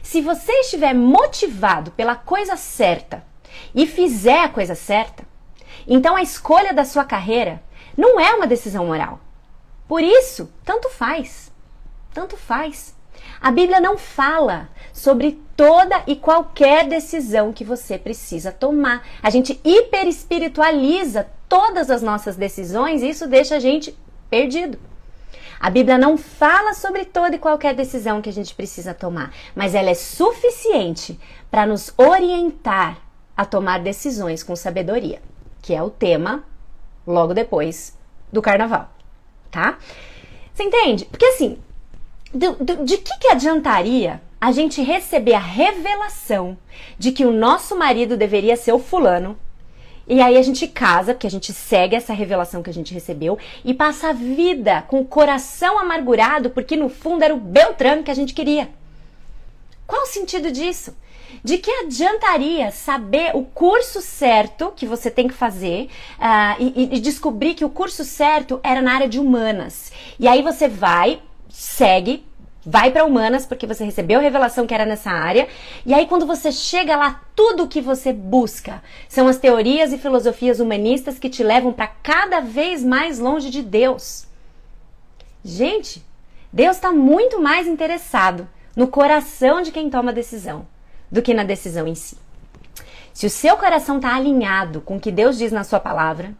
Se 0.03 0.21
você 0.21 0.53
estiver 0.61 0.95
motivado 0.95 1.93
pela 1.93 2.15
coisa 2.15 2.57
certa 2.57 3.25
e 3.75 3.87
fizer 3.87 4.41
a 4.41 4.49
coisa 4.49 4.75
certa, 4.75 5.25
então 5.87 6.17
a 6.17 6.23
escolha 6.23 6.73
da 6.75 6.85
sua 6.85 7.05
carreira 7.05 7.63
não 7.97 8.19
é 8.19 8.35
uma 8.35 8.47
decisão 8.47 8.87
moral. 8.87 9.21
Por 9.89 10.03
isso, 10.03 10.51
tanto 10.65 10.89
faz. 10.89 11.53
Tanto 12.13 12.37
faz. 12.37 12.95
A 13.41 13.51
Bíblia 13.51 13.81
não 13.81 13.99
fala 13.99 14.69
sobre 14.93 15.41
toda 15.57 16.03
e 16.07 16.17
qualquer 16.17 16.87
decisão 16.89 17.53
que 17.53 17.65
você 17.65 17.99
precisa 17.99 18.53
tomar. 18.53 19.07
A 19.23 19.31
gente 19.31 19.61
hiperespiritualiza 19.65 21.29
todas 21.49 21.91
as 21.91 22.03
nossas 22.03 22.37
decisões 22.37 23.03
e 23.03 23.09
isso 23.09 23.27
deixa 23.27 23.57
a 23.57 23.61
gente 23.61 23.97
perdido. 24.31 24.79
A 25.61 25.71
Bíblia 25.71 25.97
não 25.97 26.19
fala 26.19 26.75
sobre 26.75 27.05
toda 27.05 27.37
e 27.37 27.39
qualquer 27.39 27.75
decisão 27.75 28.21
que 28.21 28.29
a 28.29 28.33
gente 28.33 28.55
precisa 28.55 28.93
tomar, 28.93 29.33
mas 29.55 29.75
ela 29.75 29.91
é 29.91 29.95
suficiente 29.95 31.19
para 31.51 31.67
nos 31.67 31.93
orientar 31.97 32.99
a 33.37 33.45
tomar 33.45 33.79
decisões 33.79 34.43
com 34.43 34.57
sabedoria, 34.57 35.23
que 35.61 35.73
é 35.73 35.83
o 35.83 35.91
tema 35.91 36.45
logo 37.07 37.35
depois 37.35 37.99
do 38.33 38.43
carnaval, 38.43 38.91
tá? 39.51 39.79
Você 40.53 40.63
entende? 40.65 41.05
Porque 41.07 41.25
assim, 41.25 41.59
do, 42.33 42.53
do, 42.55 42.85
de 42.85 42.99
que, 42.99 43.19
que 43.19 43.29
adiantaria 43.29 44.21
a 44.41 44.51
gente 44.53 44.83
receber 44.83 45.35
a 45.35 45.39
revelação 45.39 46.57
de 46.99 47.13
que 47.13 47.25
o 47.25 47.33
nosso 47.33 47.77
marido 47.77 48.17
deveria 48.17 48.57
ser 48.57 48.73
o 48.73 48.79
fulano? 48.79 49.39
E 50.07 50.21
aí 50.21 50.37
a 50.37 50.43
gente 50.43 50.67
casa, 50.67 51.15
porque 51.15 51.27
a 51.27 51.31
gente 51.31 51.53
segue 51.53 51.95
essa 51.95 52.13
revelação 52.13 52.63
que 52.63 52.71
a 52.71 52.75
gente 52.75 52.93
recebeu 52.93 53.39
e 53.65 53.73
passa 53.73 54.09
a 54.09 54.13
vida 54.13 54.83
com 54.83 55.01
o 55.01 55.05
coração 55.05 55.79
amargurado, 55.79 56.51
porque 56.51 56.77
no 56.77 56.89
fundo 56.89 57.23
era 57.23 57.35
o 57.35 57.39
Beltrano 57.39 58.03
que 58.03 58.11
a 58.11 58.15
gente 58.15 58.35
queria. 58.35 58.69
Qual 59.87 60.03
o 60.03 60.07
sentido 60.07 60.51
disso? 60.51 60.97
De 61.43 61.59
que 61.59 61.71
adiantaria 61.71 62.71
saber 62.71 63.35
o 63.35 63.45
curso 63.45 64.01
certo 64.01 64.73
que 64.77 64.87
você 64.87 65.11
tem 65.11 65.27
que 65.27 65.35
fazer 65.35 65.89
uh, 66.19 66.57
e, 66.59 66.97
e 66.97 67.01
descobrir 67.01 67.55
que 67.55 67.65
o 67.65 67.71
curso 67.71 68.05
certo 68.05 68.61
era 68.63 68.83
na 68.83 68.95
área 68.95 69.09
de 69.09 69.19
humanas? 69.19 69.93
E 70.19 70.29
aí 70.29 70.43
você 70.43 70.69
vai, 70.69 71.21
segue, 71.49 72.25
vai 72.65 72.91
para 72.91 73.05
humanas 73.05 73.45
porque 73.45 73.67
você 73.67 73.85
recebeu 73.85 74.21
a 74.21 74.23
revelação 74.23 74.67
que 74.67 74.75
era 74.75 74.87
nessa 74.87 75.11
área. 75.11 75.49
E 75.85 75.93
aí 75.93 76.07
quando 76.07 76.27
você 76.27 76.53
chega 76.53 76.97
lá, 76.97 77.23
tudo 77.35 77.65
o 77.65 77.69
que 77.69 77.81
você 77.81 78.13
busca 78.13 78.83
são 79.09 79.27
as 79.27 79.39
teorias 79.39 79.93
e 79.93 79.99
filosofias 79.99 80.61
humanistas 80.61 81.19
que 81.19 81.29
te 81.29 81.43
levam 81.43 81.73
para 81.73 81.89
cada 81.89 82.41
vez 82.41 82.85
mais 82.85 83.19
longe 83.19 83.51
de 83.51 83.63
Deus. 83.63 84.27
Gente, 85.45 86.05
Deus 86.53 86.77
está 86.77 86.93
muito 86.93 87.41
mais 87.41 87.67
interessado 87.67 88.49
no 88.77 88.87
coração 88.87 89.61
de 89.61 89.73
quem 89.73 89.91
toma 89.91 90.11
a 90.11 90.15
decisão 90.15 90.67
do 91.13 91.21
que 91.21 91.35
na 91.35 91.45
decisão 91.45 91.87
em 91.87 91.95
si. 91.95 92.17
Se 93.13 93.27
o 93.27 93.31
seu 93.31 93.57
coração 93.59 93.97
está 93.97 94.17
alinhado 94.17 94.81
com 94.81 94.97
o 94.97 95.01
que 95.01 95.13
Deus 95.13 95.37
diz 95.37 95.53
na 95.53 95.63
sua 95.63 95.79
palavra, 95.79 96.33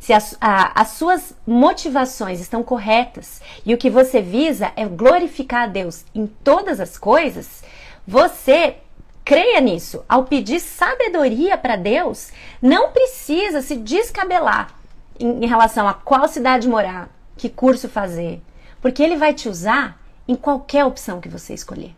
se 0.00 0.12
as, 0.12 0.36
a, 0.40 0.80
as 0.80 0.88
suas 0.88 1.34
motivações 1.46 2.40
estão 2.40 2.62
corretas 2.62 3.40
e 3.64 3.72
o 3.72 3.78
que 3.78 3.88
você 3.88 4.20
visa 4.20 4.72
é 4.76 4.84
glorificar 4.84 5.62
a 5.62 5.66
Deus 5.68 6.04
em 6.14 6.26
todas 6.26 6.80
as 6.80 6.98
coisas, 6.98 7.62
você 8.06 8.76
creia 9.24 9.60
nisso. 9.60 10.04
Ao 10.08 10.24
pedir 10.24 10.60
sabedoria 10.60 11.56
para 11.56 11.76
Deus, 11.76 12.30
não 12.60 12.90
precisa 12.90 13.62
se 13.62 13.76
descabelar 13.76 14.74
em, 15.18 15.44
em 15.44 15.46
relação 15.46 15.88
a 15.88 15.94
qual 15.94 16.28
cidade 16.28 16.68
morar, 16.68 17.08
que 17.36 17.48
curso 17.48 17.88
fazer, 17.88 18.42
porque 18.80 19.02
Ele 19.02 19.16
vai 19.16 19.32
te 19.32 19.48
usar 19.48 20.00
em 20.28 20.34
qualquer 20.34 20.84
opção 20.84 21.20
que 21.20 21.28
você 21.28 21.54
escolher. 21.54 21.95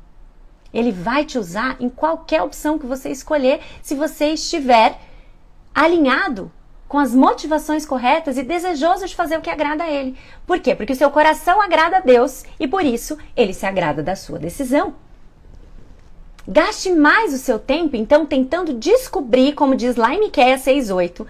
Ele 0.73 0.93
vai 0.93 1.25
te 1.25 1.39
usar 1.39 1.77
em 1.81 1.89
qualquer 1.89 2.43
opção 2.43 2.79
que 2.79 2.87
você 2.87 3.11
escolher 3.11 3.61
se 3.83 3.95
você 3.95 4.33
estiver 4.33 4.99
alinhado 5.75 6.51
com 6.89 6.99
as 6.99 7.15
motivações 7.15 7.85
corretas 7.85 8.39
e 8.39 8.43
desejoso 8.43 9.07
de 9.07 9.15
fazer 9.15 9.37
o 9.37 9.43
que 9.43 9.51
agrada 9.51 9.85
a 9.85 9.91
Ele. 9.91 10.17
Por 10.47 10.59
quê? 10.59 10.75
Porque 10.75 10.95
o 10.95 10.97
seu 10.97 11.11
coração 11.11 11.61
agrada 11.61 11.99
a 11.99 12.01
Deus 12.01 12.45
e 12.59 12.67
por 12.67 12.85
isso 12.85 13.19
ele 13.37 13.53
se 13.53 13.67
agrada 13.67 14.03
da 14.03 14.17
sua 14.17 14.39
decisão. 14.39 14.95
Gaste 16.51 16.91
mais 16.91 17.35
o 17.35 17.37
seu 17.37 17.59
tempo, 17.59 17.95
então, 17.95 18.25
tentando 18.25 18.73
descobrir, 18.73 19.53
como 19.53 19.77
diz 19.77 19.97
lá 19.97 20.15
em 20.15 20.21
Miqueias 20.21 20.63
6,8, 20.63 21.27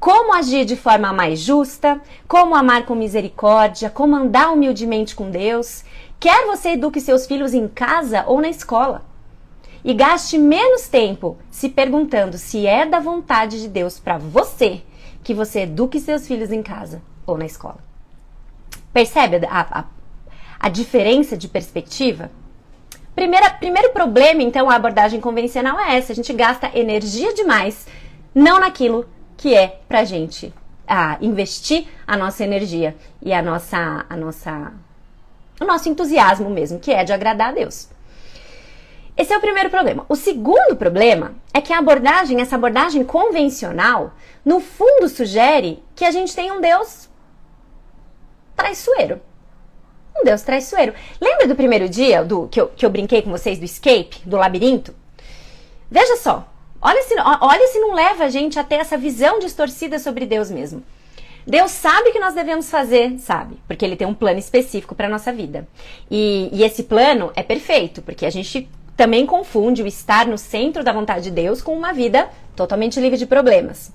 como 0.00 0.34
agir 0.34 0.64
de 0.64 0.74
forma 0.74 1.12
mais 1.12 1.38
justa, 1.38 2.00
como 2.26 2.56
amar 2.56 2.84
com 2.84 2.96
misericórdia, 2.96 3.88
como 3.88 4.16
andar 4.16 4.52
humildemente 4.52 5.14
com 5.14 5.30
Deus. 5.30 5.84
Quer 6.18 6.46
você 6.46 6.70
eduque 6.70 7.00
seus 7.00 7.26
filhos 7.26 7.54
em 7.54 7.68
casa 7.68 8.24
ou 8.26 8.40
na 8.40 8.48
escola. 8.48 9.04
E 9.84 9.94
gaste 9.94 10.36
menos 10.38 10.88
tempo 10.88 11.36
se 11.50 11.68
perguntando 11.68 12.38
se 12.38 12.66
é 12.66 12.84
da 12.84 12.98
vontade 12.98 13.60
de 13.60 13.68
Deus 13.68 14.00
para 14.00 14.18
você 14.18 14.82
que 15.22 15.34
você 15.34 15.60
eduque 15.60 16.00
seus 16.00 16.26
filhos 16.26 16.50
em 16.50 16.62
casa 16.62 17.02
ou 17.26 17.36
na 17.36 17.46
escola. 17.46 17.78
Percebe 18.92 19.46
a, 19.46 19.80
a, 19.80 19.84
a 20.58 20.68
diferença 20.68 21.36
de 21.36 21.48
perspectiva? 21.48 22.30
Primeira, 23.14 23.50
primeiro 23.50 23.92
problema, 23.92 24.42
então, 24.42 24.68
a 24.68 24.74
abordagem 24.74 25.20
convencional 25.20 25.78
é 25.80 25.96
essa: 25.96 26.12
a 26.12 26.14
gente 26.14 26.32
gasta 26.32 26.70
energia 26.78 27.32
demais, 27.34 27.86
não 28.34 28.60
naquilo 28.60 29.06
que 29.36 29.54
é 29.54 29.80
pra 29.88 30.04
gente 30.04 30.52
ah, 30.86 31.16
investir 31.20 31.88
a 32.06 32.16
nossa 32.16 32.44
energia 32.44 32.96
e 33.22 33.32
a 33.32 33.42
nossa, 33.42 34.04
a 34.08 34.16
nossa, 34.16 34.72
o 35.60 35.64
nosso 35.64 35.88
entusiasmo 35.88 36.50
mesmo, 36.50 36.78
que 36.78 36.92
é 36.92 37.04
de 37.04 37.12
agradar 37.12 37.50
a 37.50 37.52
Deus. 37.52 37.88
Esse 39.16 39.32
é 39.32 39.38
o 39.38 39.40
primeiro 39.40 39.70
problema. 39.70 40.04
O 40.08 40.14
segundo 40.14 40.76
problema 40.76 41.34
é 41.54 41.60
que 41.60 41.72
a 41.72 41.78
abordagem, 41.78 42.40
essa 42.40 42.56
abordagem 42.56 43.02
convencional, 43.02 44.12
no 44.44 44.60
fundo 44.60 45.08
sugere 45.08 45.82
que 45.94 46.04
a 46.04 46.10
gente 46.10 46.34
tem 46.36 46.52
um 46.52 46.60
Deus 46.60 47.08
traiçoeiro. 48.54 49.20
Um 50.14 50.24
Deus 50.24 50.42
traiçoeiro. 50.42 50.94
Lembra 51.18 51.48
do 51.48 51.54
primeiro 51.54 51.88
dia 51.88 52.22
do 52.22 52.46
que 52.48 52.60
eu, 52.60 52.68
que 52.68 52.84
eu 52.84 52.90
brinquei 52.90 53.22
com 53.22 53.30
vocês 53.30 53.58
do 53.58 53.64
escape, 53.64 54.20
do 54.26 54.36
labirinto? 54.36 54.94
Veja 55.90 56.16
só, 56.16 56.46
olha 56.80 57.02
se, 57.02 57.14
olha 57.40 57.66
se 57.68 57.78
não 57.78 57.94
leva 57.94 58.24
a 58.24 58.28
gente 58.28 58.58
a 58.58 58.64
ter 58.64 58.76
essa 58.76 58.98
visão 58.98 59.38
distorcida 59.38 59.98
sobre 59.98 60.26
Deus 60.26 60.50
mesmo. 60.50 60.82
Deus 61.46 61.70
sabe 61.70 62.08
o 62.08 62.12
que 62.12 62.18
nós 62.18 62.34
devemos 62.34 62.68
fazer, 62.68 63.18
sabe? 63.18 63.56
Porque 63.68 63.84
Ele 63.84 63.94
tem 63.94 64.06
um 64.06 64.14
plano 64.14 64.38
específico 64.38 64.94
para 64.94 65.08
nossa 65.08 65.32
vida. 65.32 65.68
E, 66.10 66.50
e 66.52 66.64
esse 66.64 66.82
plano 66.82 67.30
é 67.36 67.42
perfeito, 67.42 68.02
porque 68.02 68.26
a 68.26 68.30
gente 68.30 68.68
também 68.96 69.24
confunde 69.24 69.82
o 69.82 69.86
estar 69.86 70.26
no 70.26 70.36
centro 70.36 70.82
da 70.82 70.92
vontade 70.92 71.24
de 71.24 71.30
Deus 71.30 71.62
com 71.62 71.76
uma 71.76 71.92
vida 71.92 72.28
totalmente 72.56 72.98
livre 72.98 73.18
de 73.18 73.26
problemas. 73.26 73.92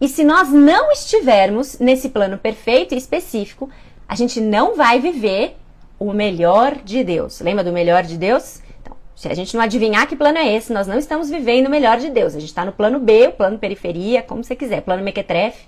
E 0.00 0.08
se 0.08 0.24
nós 0.24 0.48
não 0.48 0.90
estivermos 0.90 1.78
nesse 1.78 2.08
plano 2.08 2.38
perfeito 2.38 2.94
e 2.94 2.98
específico, 2.98 3.68
a 4.08 4.14
gente 4.14 4.40
não 4.40 4.74
vai 4.74 4.98
viver 4.98 5.56
o 5.98 6.14
melhor 6.14 6.76
de 6.76 7.04
Deus. 7.04 7.40
Lembra 7.40 7.62
do 7.62 7.72
melhor 7.72 8.04
de 8.04 8.16
Deus? 8.16 8.62
Então, 8.80 8.96
se 9.14 9.28
a 9.28 9.34
gente 9.34 9.54
não 9.54 9.62
adivinhar 9.62 10.06
que 10.06 10.16
plano 10.16 10.38
é 10.38 10.56
esse, 10.56 10.72
nós 10.72 10.86
não 10.86 10.98
estamos 10.98 11.28
vivendo 11.28 11.66
o 11.66 11.70
melhor 11.70 11.98
de 11.98 12.08
Deus. 12.08 12.34
A 12.34 12.40
gente 12.40 12.48
está 12.48 12.64
no 12.64 12.72
plano 12.72 12.98
B, 12.98 13.26
o 13.26 13.32
plano 13.32 13.58
periferia, 13.58 14.22
como 14.22 14.42
você 14.42 14.56
quiser, 14.56 14.80
plano 14.80 15.04
mequetrefe. 15.04 15.66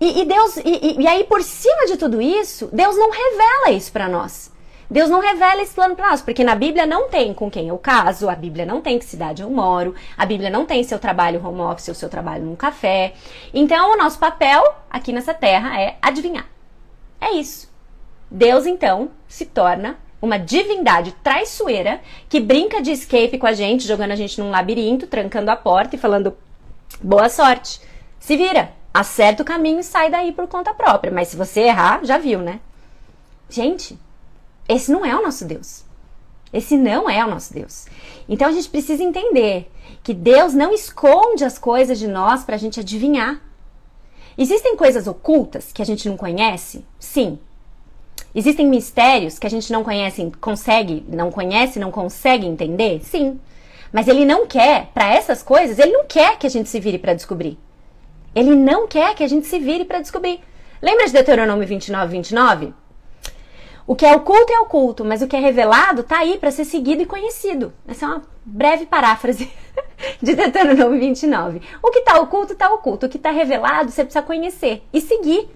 E, 0.00 0.22
e 0.22 0.24
Deus, 0.24 0.56
e, 0.56 1.00
e, 1.00 1.06
aí 1.06 1.24
por 1.24 1.42
cima 1.42 1.86
de 1.86 1.96
tudo 1.98 2.22
isso, 2.22 2.70
Deus 2.72 2.96
não 2.96 3.10
revela 3.10 3.70
isso 3.70 3.92
para 3.92 4.08
nós. 4.08 4.50
Deus 4.90 5.08
não 5.08 5.20
revela 5.20 5.62
esse 5.62 5.72
plano 5.72 5.94
para 5.94 6.10
nós, 6.10 6.22
porque 6.22 6.42
na 6.42 6.56
Bíblia 6.56 6.84
não 6.84 7.08
tem 7.08 7.32
com 7.32 7.48
quem 7.48 7.68
eu 7.68 7.78
caso, 7.78 8.28
a 8.28 8.34
Bíblia 8.34 8.66
não 8.66 8.80
tem 8.80 8.98
que 8.98 9.04
cidade 9.04 9.42
eu 9.42 9.48
moro, 9.48 9.94
a 10.18 10.26
Bíblia 10.26 10.50
não 10.50 10.66
tem 10.66 10.82
seu 10.82 10.98
trabalho 10.98 11.46
home 11.46 11.60
office 11.60 11.88
ou 11.88 11.94
seu 11.94 12.08
trabalho 12.08 12.44
num 12.44 12.56
café. 12.56 13.12
Então, 13.54 13.92
o 13.92 13.96
nosso 13.96 14.18
papel 14.18 14.64
aqui 14.90 15.12
nessa 15.12 15.32
terra 15.32 15.80
é 15.80 15.96
adivinhar. 16.02 16.46
É 17.20 17.32
isso. 17.34 17.70
Deus, 18.28 18.66
então, 18.66 19.10
se 19.28 19.46
torna 19.46 19.96
uma 20.20 20.38
divindade 20.38 21.12
traiçoeira 21.22 22.00
que 22.28 22.40
brinca 22.40 22.82
de 22.82 22.90
escape 22.90 23.38
com 23.38 23.46
a 23.46 23.52
gente, 23.52 23.86
jogando 23.86 24.10
a 24.10 24.16
gente 24.16 24.40
num 24.40 24.50
labirinto, 24.50 25.06
trancando 25.06 25.50
a 25.50 25.56
porta 25.56 25.94
e 25.94 25.98
falando: 25.98 26.36
boa 27.00 27.28
sorte, 27.28 27.80
se 28.18 28.36
vira, 28.36 28.72
acerta 28.92 29.42
o 29.42 29.46
caminho 29.46 29.80
e 29.80 29.84
sai 29.84 30.10
daí 30.10 30.32
por 30.32 30.46
conta 30.48 30.74
própria. 30.74 31.12
Mas 31.12 31.28
se 31.28 31.36
você 31.36 31.60
errar, 31.60 32.00
já 32.04 32.18
viu, 32.18 32.40
né? 32.40 32.60
Gente, 33.48 33.98
esse 34.68 34.90
não 34.90 35.04
é 35.04 35.16
o 35.16 35.22
nosso 35.22 35.44
Deus. 35.44 35.84
Esse 36.52 36.76
não 36.76 37.08
é 37.08 37.24
o 37.24 37.30
nosso 37.30 37.52
Deus. 37.54 37.86
Então 38.28 38.48
a 38.48 38.52
gente 38.52 38.68
precisa 38.68 39.02
entender 39.02 39.70
que 40.02 40.12
Deus 40.12 40.54
não 40.54 40.72
esconde 40.72 41.44
as 41.44 41.58
coisas 41.58 41.98
de 41.98 42.08
nós 42.08 42.42
para 42.42 42.56
a 42.56 42.58
gente 42.58 42.80
adivinhar. 42.80 43.40
Existem 44.36 44.76
coisas 44.76 45.06
ocultas 45.06 45.70
que 45.72 45.82
a 45.82 45.84
gente 45.84 46.08
não 46.08 46.16
conhece? 46.16 46.84
Sim. 46.98 47.38
Existem 48.34 48.66
mistérios 48.66 49.38
que 49.38 49.46
a 49.46 49.50
gente 49.50 49.72
não 49.72 49.82
conhece, 49.82 50.30
consegue, 50.40 51.04
não 51.08 51.30
conhece, 51.30 51.78
não 51.78 51.90
consegue 51.90 52.46
entender? 52.46 53.00
Sim. 53.04 53.40
Mas 53.92 54.06
ele 54.06 54.24
não 54.24 54.46
quer, 54.46 54.86
para 54.94 55.12
essas 55.12 55.42
coisas, 55.42 55.78
ele 55.78 55.92
não 55.92 56.04
quer 56.04 56.38
que 56.38 56.46
a 56.46 56.50
gente 56.50 56.68
se 56.68 56.78
vire 56.78 56.98
para 56.98 57.14
descobrir. 57.14 57.58
Ele 58.34 58.54
não 58.54 58.86
quer 58.86 59.14
que 59.14 59.24
a 59.24 59.28
gente 59.28 59.46
se 59.46 59.58
vire 59.58 59.84
para 59.84 60.00
descobrir. 60.00 60.40
Lembra 60.80 61.06
de 61.06 61.12
Deuteronômio 61.12 61.66
29, 61.66 62.12
29? 62.12 62.74
O 63.86 63.96
que 63.96 64.06
é 64.06 64.14
oculto 64.14 64.52
é 64.52 64.60
oculto, 64.60 65.04
mas 65.04 65.20
o 65.20 65.26
que 65.26 65.34
é 65.34 65.40
revelado 65.40 66.02
está 66.02 66.18
aí 66.18 66.38
para 66.38 66.52
ser 66.52 66.64
seguido 66.64 67.02
e 67.02 67.06
conhecido. 67.06 67.72
Essa 67.88 68.06
é 68.06 68.08
uma 68.08 68.22
breve 68.44 68.86
paráfrase 68.86 69.50
de 70.22 70.34
Deuteronômio 70.34 71.00
29. 71.00 71.60
O 71.82 71.90
que 71.90 71.98
está 71.98 72.20
oculto 72.20 72.52
está 72.52 72.72
oculto, 72.72 73.06
o 73.06 73.08
que 73.08 73.16
está 73.16 73.32
revelado 73.32 73.90
você 73.90 74.04
precisa 74.04 74.22
conhecer 74.24 74.82
e 74.92 75.00
seguir. 75.00 75.48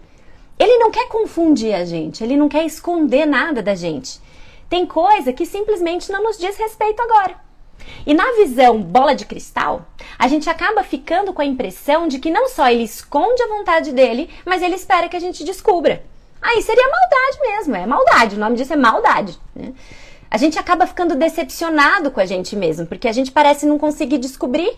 Ele 0.58 0.78
não 0.78 0.90
quer 0.90 1.08
confundir 1.08 1.74
a 1.74 1.84
gente, 1.84 2.24
ele 2.24 2.36
não 2.36 2.48
quer 2.48 2.64
esconder 2.66 3.24
nada 3.24 3.62
da 3.62 3.74
gente. 3.74 4.20
Tem 4.68 4.84
coisa 4.84 5.32
que 5.32 5.46
simplesmente 5.46 6.10
não 6.10 6.22
nos 6.22 6.36
diz 6.36 6.56
respeito 6.56 7.00
agora. 7.02 7.36
E 8.06 8.14
na 8.14 8.32
visão 8.32 8.80
bola 8.82 9.14
de 9.14 9.24
cristal, 9.24 9.86
a 10.18 10.28
gente 10.28 10.48
acaba 10.48 10.82
ficando 10.82 11.32
com 11.32 11.42
a 11.42 11.46
impressão 11.46 12.06
de 12.06 12.18
que 12.18 12.30
não 12.30 12.48
só 12.48 12.68
ele 12.68 12.84
esconde 12.84 13.42
a 13.42 13.48
vontade 13.48 13.92
dele, 13.92 14.30
mas 14.44 14.62
ele 14.62 14.74
espera 14.74 15.08
que 15.08 15.16
a 15.16 15.20
gente 15.20 15.44
descubra. 15.44 16.04
Aí 16.40 16.60
seria 16.60 16.86
maldade 16.86 17.40
mesmo, 17.40 17.76
é 17.76 17.86
maldade. 17.86 18.36
O 18.36 18.38
nome 18.38 18.56
disso 18.56 18.74
é 18.74 18.76
maldade. 18.76 19.38
Né? 19.54 19.72
A 20.30 20.36
gente 20.36 20.58
acaba 20.58 20.86
ficando 20.86 21.14
decepcionado 21.14 22.10
com 22.10 22.20
a 22.20 22.26
gente 22.26 22.54
mesmo, 22.54 22.86
porque 22.86 23.08
a 23.08 23.12
gente 23.12 23.32
parece 23.32 23.64
não 23.64 23.78
conseguir 23.78 24.18
descobrir. 24.18 24.76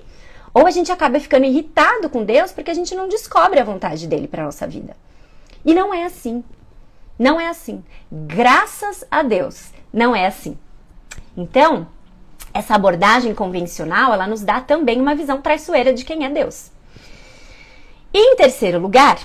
Ou 0.55 0.67
a 0.67 0.71
gente 0.71 0.93
acaba 0.93 1.21
ficando 1.21 1.45
irritado 1.45 2.09
com 2.09 2.25
Deus 2.25 2.53
porque 2.53 2.71
a 2.71 2.75
gente 2.75 2.95
não 2.95 3.09
descobre 3.09 3.59
a 3.59 3.65
vontade 3.65 4.07
dele 4.07 4.29
para 4.29 4.45
nossa 4.45 4.67
vida. 4.67 4.97
E 5.65 5.75
não 5.75 5.93
é 5.93 6.05
assim. 6.05 6.45
Não 7.19 7.41
é 7.41 7.49
assim. 7.49 7.85
Graças 8.11 9.05
a 9.11 9.23
Deus, 9.23 9.71
não 9.93 10.15
é 10.15 10.27
assim. 10.27 10.57
Então, 11.37 11.89
essa 12.57 12.75
abordagem 12.75 13.35
convencional, 13.35 14.15
ela 14.15 14.27
nos 14.27 14.43
dá 14.43 14.63
também 14.63 14.99
uma 14.99 15.15
visão 15.15 15.43
traiçoeira 15.43 15.93
de 15.93 16.05
quem 16.07 16.25
é 16.25 16.31
Deus. 16.31 16.71
E 18.15 18.19
em 18.19 18.37
terceiro 18.37 18.79
lugar, 18.79 19.19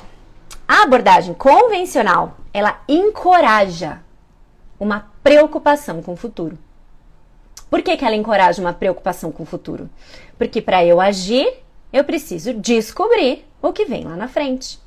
a 0.67 0.83
abordagem 0.83 1.33
convencional, 1.33 2.35
ela 2.53 2.81
encoraja 2.89 4.01
uma 4.77 5.09
preocupação 5.23 6.01
com 6.01 6.11
o 6.11 6.17
futuro. 6.17 6.57
Por 7.69 7.81
que, 7.81 7.95
que 7.95 8.03
ela 8.03 8.17
encoraja 8.17 8.61
uma 8.61 8.73
preocupação 8.73 9.31
com 9.31 9.43
o 9.43 9.45
futuro? 9.45 9.89
Porque 10.37 10.61
para 10.61 10.83
eu 10.83 10.99
agir, 10.99 11.63
eu 11.93 12.03
preciso 12.03 12.53
descobrir 12.53 13.47
o 13.61 13.71
que 13.71 13.85
vem 13.85 14.03
lá 14.03 14.17
na 14.17 14.27
frente. 14.27 14.77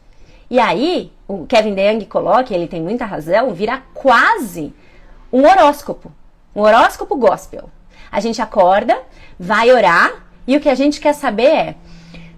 E 0.50 0.58
aí, 0.58 1.10
o 1.26 1.46
Kevin 1.46 1.72
DeYoung 1.72 2.04
coloca, 2.04 2.54
ele 2.54 2.68
tem 2.68 2.82
muita 2.82 3.06
razão, 3.06 3.54
vira 3.54 3.82
quase 3.94 4.74
um 5.32 5.46
horóscopo. 5.46 6.12
Um 6.54 6.60
horóscopo 6.60 7.16
gospel. 7.16 7.70
A 8.14 8.20
gente 8.20 8.40
acorda, 8.40 8.96
vai 9.38 9.70
orar, 9.70 10.24
e 10.46 10.56
o 10.56 10.60
que 10.60 10.68
a 10.68 10.74
gente 10.74 11.00
quer 11.00 11.14
saber 11.14 11.46
é: 11.46 11.74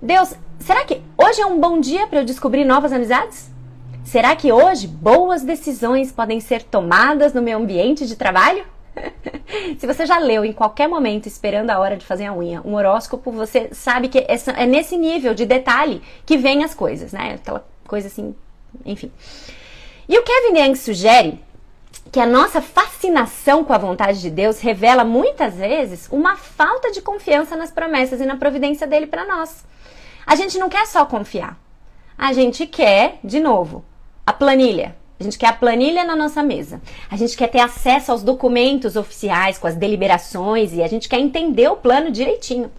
Deus, 0.01 0.35
Será 0.67 0.85
que 0.85 1.01
hoje 1.17 1.41
é 1.41 1.47
um 1.47 1.61
bom 1.61 1.79
dia 1.79 2.09
para 2.09 2.19
eu 2.19 2.25
descobrir 2.25 2.65
novas 2.65 2.93
amizades? 2.93 3.49
Será 4.05 4.35
que 4.35 4.51
hoje 4.51 4.89
boas 4.89 5.45
decisões 5.45 6.11
podem 6.11 6.41
ser 6.41 6.65
tomadas 6.65 7.33
no 7.33 7.41
meu 7.41 7.59
ambiente 7.59 8.05
de 8.05 8.17
trabalho? 8.17 8.65
Se 9.79 9.87
você 9.87 10.05
já 10.05 10.19
leu 10.19 10.45
em 10.45 10.53
qualquer 10.53 10.89
momento, 10.89 11.27
esperando 11.27 11.71
a 11.71 11.79
hora 11.79 11.97
de 11.97 12.05
fazer 12.05 12.25
a 12.25 12.35
unha, 12.35 12.63
um 12.65 12.75
horóscopo, 12.75 13.31
você 13.31 13.69
sabe 13.71 14.09
que 14.09 14.19
é 14.19 14.67
nesse 14.67 14.97
nível 14.97 15.35
de 15.35 15.47
detalhe 15.47 16.03
que 16.27 16.37
vem 16.37 16.65
as 16.65 16.75
coisas, 16.75 17.13
né? 17.13 17.35
Aquela 17.35 17.65
coisa 17.87 18.09
assim, 18.09 18.35
enfim. 18.85 19.13
E 20.09 20.19
o 20.19 20.25
Kevin 20.25 20.59
Young 20.59 20.75
sugere 20.75 21.41
que 22.11 22.21
a 22.21 22.27
nossa 22.27 22.61
fascinação 22.61 23.65
com 23.65 23.73
a 23.73 23.79
vontade 23.79 24.21
de 24.21 24.31
Deus 24.31 24.61
revela 24.61 25.05
muitas 25.05 25.55
vezes 25.55 26.09
uma 26.11 26.37
falta 26.37 26.91
de 26.91 27.03
confiança 27.03 27.57
nas 27.57 27.71
promessas 27.71 28.21
e 28.21 28.27
na 28.27 28.37
providência 28.37 28.87
dele 28.87 29.07
para 29.07 29.27
nós. 29.27 29.65
A 30.27 30.35
gente 30.35 30.59
não 30.59 30.69
quer 30.69 30.87
só 30.87 31.05
confiar. 31.05 31.59
A 32.17 32.33
gente 32.33 32.67
quer, 32.67 33.19
de 33.23 33.41
novo, 33.41 33.85
a 34.25 34.33
planilha. 34.33 34.97
A 35.19 35.23
gente 35.23 35.39
quer 35.39 35.49
a 35.49 35.53
planilha 35.53 36.05
na 36.05 36.15
nossa 36.15 36.43
mesa. 36.43 36.81
A 37.11 37.17
gente 37.17 37.37
quer 37.37 37.49
ter 37.49 37.61
acesso 37.61 38.13
aos 38.13 38.23
documentos 38.23 38.97
oficiais, 38.97 39.57
com 39.59 39.67
as 39.67 39.75
deliberações 39.75 40.73
e 40.73 40.83
a 40.83 40.89
gente 40.89 41.09
quer 41.09 41.19
entender 41.19 41.69
o 41.69 41.77
plano 41.77 42.11
direitinho. 42.11 42.71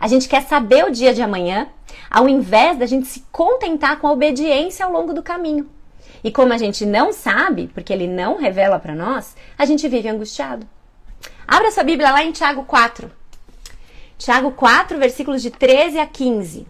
A 0.00 0.08
gente 0.08 0.28
quer 0.28 0.42
saber 0.42 0.84
o 0.84 0.90
dia 0.90 1.12
de 1.12 1.22
amanhã, 1.22 1.68
ao 2.10 2.28
invés 2.28 2.78
da 2.78 2.86
gente 2.86 3.06
se 3.06 3.24
contentar 3.30 3.98
com 4.00 4.06
a 4.06 4.12
obediência 4.12 4.84
ao 4.84 4.92
longo 4.92 5.12
do 5.12 5.22
caminho. 5.22 5.68
E 6.24 6.32
como 6.32 6.54
a 6.54 6.58
gente 6.58 6.86
não 6.86 7.12
sabe, 7.12 7.70
porque 7.74 7.92
ele 7.92 8.08
não 8.08 8.38
revela 8.38 8.78
para 8.78 8.94
nós, 8.94 9.36
a 9.58 9.66
gente 9.66 9.86
vive 9.86 10.08
angustiado. 10.08 10.66
Abra 11.46 11.70
sua 11.70 11.84
Bíblia 11.84 12.10
lá 12.10 12.24
em 12.24 12.32
Tiago 12.32 12.64
4. 12.64 13.12
Tiago 14.16 14.52
4, 14.52 14.98
versículos 14.98 15.42
de 15.42 15.50
13 15.50 15.98
a 15.98 16.06
15. 16.06 16.66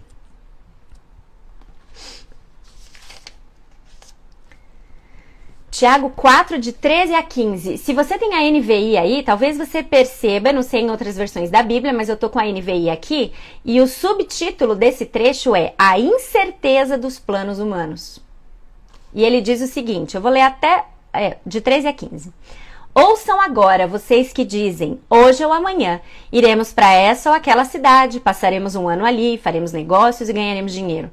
Tiago 5.70 6.10
4, 6.10 6.58
de 6.58 6.72
13 6.72 7.14
a 7.14 7.22
15. 7.22 7.78
Se 7.78 7.92
você 7.92 8.18
tem 8.18 8.34
a 8.34 8.50
NVI 8.50 8.96
aí, 8.96 9.22
talvez 9.22 9.56
você 9.56 9.82
perceba, 9.82 10.52
não 10.52 10.62
sei 10.62 10.80
em 10.82 10.90
outras 10.90 11.16
versões 11.16 11.50
da 11.50 11.62
Bíblia, 11.62 11.92
mas 11.92 12.08
eu 12.08 12.16
tô 12.16 12.28
com 12.30 12.38
a 12.38 12.44
NVI 12.44 12.90
aqui, 12.90 13.32
e 13.64 13.80
o 13.80 13.86
subtítulo 13.86 14.74
desse 14.74 15.04
trecho 15.04 15.54
é 15.54 15.74
A 15.76 15.98
Incerteza 15.98 16.96
dos 16.96 17.18
Planos 17.18 17.58
Humanos. 17.58 18.23
E 19.14 19.24
ele 19.24 19.40
diz 19.40 19.61
o 19.62 19.66
seguinte: 19.66 20.14
eu 20.14 20.20
vou 20.20 20.31
ler 20.31 20.42
até 20.42 20.85
é, 21.12 21.37
de 21.46 21.61
13 21.61 21.87
a 21.87 21.92
15. 21.92 22.33
Ouçam 22.94 23.40
agora, 23.40 23.88
vocês 23.88 24.33
que 24.33 24.44
dizem, 24.44 25.00
hoje 25.11 25.44
ou 25.44 25.53
amanhã, 25.53 26.00
iremos 26.31 26.72
para 26.72 26.92
essa 26.92 27.29
ou 27.31 27.35
aquela 27.35 27.64
cidade, 27.64 28.20
passaremos 28.20 28.77
um 28.77 28.88
ano 28.88 29.05
ali, 29.05 29.37
faremos 29.37 29.72
negócios 29.72 30.29
e 30.29 30.33
ganharemos 30.33 30.72
dinheiro. 30.72 31.11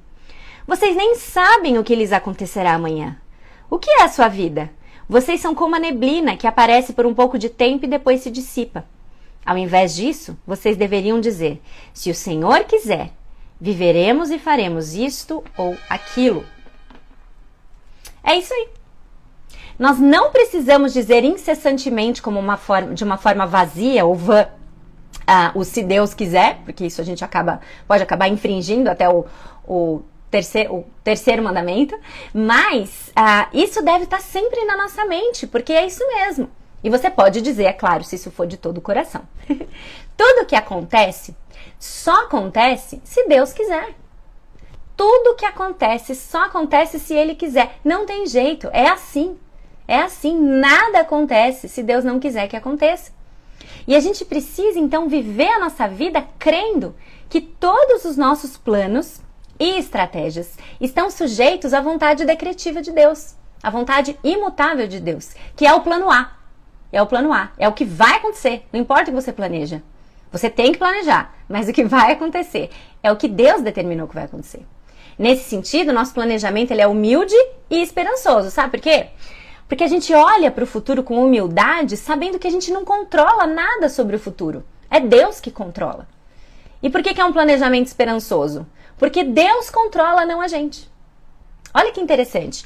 Vocês 0.67 0.95
nem 0.95 1.15
sabem 1.15 1.79
o 1.79 1.83
que 1.83 1.95
lhes 1.95 2.11
acontecerá 2.11 2.73
amanhã. 2.73 3.17
O 3.67 3.79
que 3.79 3.89
é 3.89 4.03
a 4.03 4.09
sua 4.09 4.27
vida? 4.27 4.69
Vocês 5.09 5.41
são 5.41 5.55
como 5.55 5.75
a 5.75 5.79
neblina 5.79 6.37
que 6.37 6.45
aparece 6.45 6.93
por 6.93 7.05
um 7.05 7.15
pouco 7.15 7.37
de 7.39 7.49
tempo 7.49 7.85
e 7.85 7.89
depois 7.89 8.21
se 8.21 8.29
dissipa. 8.29 8.85
Ao 9.43 9.57
invés 9.57 9.95
disso, 9.95 10.37
vocês 10.45 10.77
deveriam 10.77 11.19
dizer: 11.19 11.59
se 11.93 12.11
o 12.11 12.15
Senhor 12.15 12.63
quiser, 12.65 13.11
viveremos 13.59 14.29
e 14.29 14.37
faremos 14.37 14.93
isto 14.93 15.43
ou 15.57 15.75
aquilo. 15.89 16.45
É 18.23 18.35
isso 18.35 18.53
aí. 18.53 18.69
Nós 19.77 19.99
não 19.99 20.31
precisamos 20.31 20.93
dizer 20.93 21.23
incessantemente 21.23 22.21
como 22.21 22.39
uma 22.39 22.57
forma, 22.57 22.93
de 22.93 23.03
uma 23.03 23.17
forma 23.17 23.47
vazia 23.47 24.05
ou 24.05 24.13
vã, 24.13 24.47
ah, 25.25 25.51
o 25.55 25.63
se 25.63 25.81
Deus 25.81 26.13
quiser, 26.13 26.59
porque 26.63 26.85
isso 26.85 27.01
a 27.01 27.03
gente 27.03 27.23
acaba 27.23 27.61
pode 27.87 28.03
acabar 28.03 28.27
infringindo 28.27 28.89
até 28.89 29.09
o, 29.09 29.25
o 29.67 30.01
terceiro, 30.29 30.75
o 30.75 30.85
terceiro 31.03 31.43
mandamento, 31.43 31.97
mas 32.33 33.11
ah, 33.15 33.49
isso 33.53 33.83
deve 33.83 34.03
estar 34.05 34.21
sempre 34.21 34.63
na 34.65 34.77
nossa 34.77 35.05
mente, 35.05 35.47
porque 35.47 35.73
é 35.73 35.85
isso 35.85 36.05
mesmo. 36.07 36.49
E 36.83 36.89
você 36.89 37.09
pode 37.09 37.41
dizer, 37.41 37.65
é 37.65 37.73
claro, 37.73 38.03
se 38.03 38.15
isso 38.15 38.31
for 38.31 38.47
de 38.47 38.57
todo 38.57 38.79
o 38.79 38.81
coração. 38.81 39.21
Tudo 40.17 40.45
que 40.45 40.55
acontece 40.55 41.35
só 41.79 42.25
acontece 42.25 43.01
se 43.03 43.27
Deus 43.27 43.53
quiser. 43.53 43.95
Tudo 45.01 45.33
que 45.33 45.45
acontece 45.45 46.13
só 46.13 46.43
acontece 46.43 46.99
se 46.99 47.15
Ele 47.15 47.33
quiser. 47.33 47.79
Não 47.83 48.05
tem 48.05 48.27
jeito, 48.27 48.69
é 48.71 48.87
assim. 48.87 49.35
É 49.87 49.97
assim, 49.97 50.39
nada 50.39 50.99
acontece 50.99 51.67
se 51.67 51.81
Deus 51.81 52.05
não 52.05 52.19
quiser 52.19 52.47
que 52.47 52.55
aconteça. 52.55 53.11
E 53.87 53.95
a 53.95 53.99
gente 53.99 54.23
precisa 54.23 54.77
então 54.77 55.09
viver 55.09 55.47
a 55.47 55.59
nossa 55.59 55.87
vida 55.87 56.23
crendo 56.37 56.95
que 57.27 57.41
todos 57.41 58.05
os 58.05 58.15
nossos 58.15 58.57
planos 58.57 59.19
e 59.59 59.79
estratégias 59.79 60.55
estão 60.79 61.09
sujeitos 61.09 61.73
à 61.73 61.81
vontade 61.81 62.23
decretiva 62.23 62.79
de 62.79 62.91
Deus, 62.91 63.33
à 63.63 63.71
vontade 63.71 64.15
imutável 64.23 64.87
de 64.87 64.99
Deus, 64.99 65.33
que 65.55 65.65
é 65.65 65.73
o 65.73 65.81
plano 65.81 66.11
A. 66.11 66.31
É 66.91 67.01
o 67.01 67.07
plano 67.07 67.33
A, 67.33 67.49
é 67.57 67.67
o 67.67 67.73
que 67.73 67.85
vai 67.85 68.17
acontecer, 68.17 68.67
não 68.71 68.79
importa 68.79 69.05
o 69.05 69.05
que 69.05 69.19
você 69.19 69.33
planeja. 69.33 69.81
Você 70.31 70.47
tem 70.47 70.71
que 70.71 70.77
planejar, 70.77 71.33
mas 71.49 71.67
o 71.67 71.73
que 71.73 71.85
vai 71.85 72.11
acontecer 72.11 72.69
é 73.01 73.11
o 73.11 73.17
que 73.17 73.27
Deus 73.27 73.63
determinou 73.63 74.07
que 74.07 74.13
vai 74.13 74.25
acontecer. 74.25 74.63
Nesse 75.21 75.47
sentido, 75.47 75.93
nosso 75.93 76.15
planejamento 76.15 76.71
ele 76.71 76.81
é 76.81 76.87
humilde 76.87 77.35
e 77.69 77.79
esperançoso, 77.79 78.49
sabe 78.49 78.71
por 78.71 78.81
quê? 78.81 79.09
Porque 79.67 79.83
a 79.83 79.87
gente 79.87 80.11
olha 80.11 80.49
para 80.49 80.63
o 80.63 80.67
futuro 80.67 81.03
com 81.03 81.23
humildade, 81.23 81.95
sabendo 81.95 82.39
que 82.39 82.47
a 82.47 82.49
gente 82.49 82.71
não 82.71 82.83
controla 82.83 83.45
nada 83.45 83.87
sobre 83.87 84.15
o 84.15 84.19
futuro. 84.19 84.65
É 84.89 84.99
Deus 84.99 85.39
que 85.39 85.51
controla. 85.51 86.07
E 86.81 86.89
por 86.89 87.03
que, 87.03 87.13
que 87.13 87.21
é 87.21 87.23
um 87.23 87.31
planejamento 87.31 87.85
esperançoso? 87.85 88.65
Porque 88.97 89.23
Deus 89.23 89.69
controla, 89.69 90.25
não 90.25 90.41
a 90.41 90.47
gente. 90.47 90.89
Olha 91.71 91.91
que 91.91 92.01
interessante. 92.01 92.65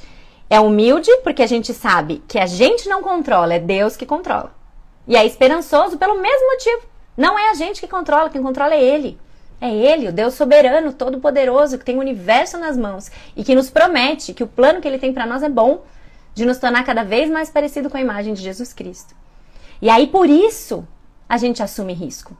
É 0.49 0.57
humilde 0.57 1.11
porque 1.25 1.43
a 1.43 1.47
gente 1.47 1.73
sabe 1.73 2.23
que 2.25 2.39
a 2.39 2.45
gente 2.45 2.87
não 2.87 3.03
controla, 3.03 3.55
é 3.55 3.59
Deus 3.59 3.97
que 3.97 4.05
controla. 4.05 4.55
E 5.05 5.17
é 5.17 5.25
esperançoso 5.25 5.97
pelo 5.97 6.21
mesmo 6.21 6.51
motivo. 6.51 6.83
Não 7.17 7.37
é 7.37 7.49
a 7.49 7.53
gente 7.53 7.81
que 7.81 7.87
controla, 7.89 8.29
quem 8.29 8.41
controla 8.41 8.75
é 8.75 8.81
Ele. 8.81 9.19
É 9.59 9.73
Ele, 9.73 10.09
o 10.09 10.13
Deus 10.13 10.33
soberano, 10.33 10.93
todo-poderoso, 10.93 11.77
que 11.77 11.85
tem 11.85 11.95
o 11.95 12.01
universo 12.01 12.57
nas 12.57 12.77
mãos 12.77 13.09
e 13.35 13.43
que 13.43 13.55
nos 13.55 13.69
promete 13.69 14.33
que 14.33 14.43
o 14.43 14.47
plano 14.47 14.81
que 14.81 14.87
Ele 14.87 14.99
tem 14.99 15.13
para 15.13 15.25
nós 15.25 15.43
é 15.43 15.49
bom, 15.49 15.83
de 16.33 16.45
nos 16.45 16.57
tornar 16.57 16.83
cada 16.83 17.03
vez 17.03 17.29
mais 17.29 17.49
parecido 17.49 17.89
com 17.89 17.97
a 17.97 18.01
imagem 18.01 18.33
de 18.33 18.41
Jesus 18.41 18.73
Cristo. 18.73 19.15
E 19.81 19.89
aí, 19.89 20.07
por 20.07 20.29
isso, 20.29 20.85
a 21.27 21.37
gente 21.37 21.63
assume 21.63 21.93
risco. 21.93 22.37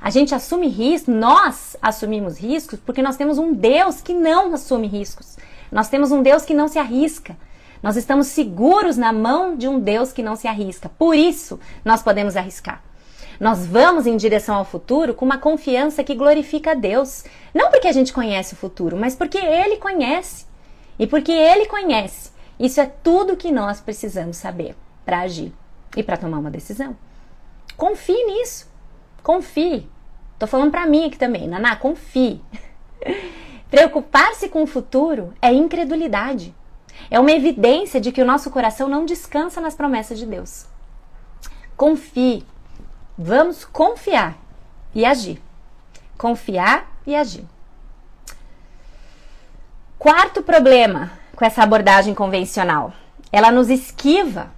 A 0.00 0.10
gente 0.10 0.34
assume 0.34 0.66
riscos, 0.66 1.14
nós 1.14 1.76
assumimos 1.80 2.36
riscos 2.36 2.80
porque 2.80 3.00
nós 3.00 3.16
temos 3.16 3.38
um 3.38 3.52
Deus 3.52 4.00
que 4.00 4.12
não 4.12 4.52
assume 4.52 4.88
riscos. 4.88 5.36
Nós 5.70 5.88
temos 5.88 6.10
um 6.10 6.22
Deus 6.22 6.44
que 6.44 6.52
não 6.52 6.66
se 6.66 6.78
arrisca. 6.78 7.36
Nós 7.80 7.96
estamos 7.96 8.26
seguros 8.26 8.96
na 8.96 9.12
mão 9.12 9.56
de 9.56 9.68
um 9.68 9.78
Deus 9.78 10.12
que 10.12 10.22
não 10.22 10.34
se 10.34 10.48
arrisca. 10.48 10.88
Por 10.88 11.14
isso, 11.14 11.58
nós 11.84 12.02
podemos 12.02 12.36
arriscar. 12.36 12.82
Nós 13.42 13.66
vamos 13.66 14.06
em 14.06 14.16
direção 14.16 14.54
ao 14.54 14.64
futuro 14.64 15.14
com 15.14 15.24
uma 15.24 15.36
confiança 15.36 16.04
que 16.04 16.14
glorifica 16.14 16.70
a 16.70 16.74
Deus. 16.74 17.24
Não 17.52 17.72
porque 17.72 17.88
a 17.88 17.92
gente 17.92 18.12
conhece 18.12 18.54
o 18.54 18.56
futuro, 18.56 18.96
mas 18.96 19.16
porque 19.16 19.36
Ele 19.36 19.78
conhece. 19.78 20.46
E 20.96 21.08
porque 21.08 21.32
Ele 21.32 21.66
conhece, 21.66 22.30
isso 22.56 22.80
é 22.80 22.86
tudo 22.86 23.36
que 23.36 23.50
nós 23.50 23.80
precisamos 23.80 24.36
saber 24.36 24.76
para 25.04 25.22
agir 25.22 25.52
e 25.96 26.04
para 26.04 26.16
tomar 26.16 26.38
uma 26.38 26.52
decisão. 26.52 26.96
Confie 27.76 28.24
nisso. 28.26 28.70
Confie. 29.24 29.90
Tô 30.38 30.46
falando 30.46 30.70
para 30.70 30.86
mim 30.86 31.06
aqui 31.06 31.18
também, 31.18 31.48
Naná, 31.48 31.74
confie. 31.74 32.40
Preocupar-se 33.68 34.50
com 34.50 34.62
o 34.62 34.68
futuro 34.68 35.34
é 35.42 35.52
incredulidade. 35.52 36.54
É 37.10 37.18
uma 37.18 37.32
evidência 37.32 38.00
de 38.00 38.12
que 38.12 38.22
o 38.22 38.24
nosso 38.24 38.52
coração 38.52 38.88
não 38.88 39.04
descansa 39.04 39.60
nas 39.60 39.74
promessas 39.74 40.16
de 40.16 40.26
Deus. 40.26 40.64
Confie. 41.76 42.46
Vamos 43.16 43.64
confiar 43.64 44.38
e 44.94 45.04
agir. 45.04 45.40
Confiar 46.16 46.90
e 47.06 47.14
agir. 47.14 47.44
Quarto 49.98 50.42
problema 50.42 51.12
com 51.36 51.44
essa 51.44 51.62
abordagem 51.62 52.14
convencional: 52.14 52.92
ela 53.30 53.50
nos 53.50 53.68
esquiva 53.68 54.50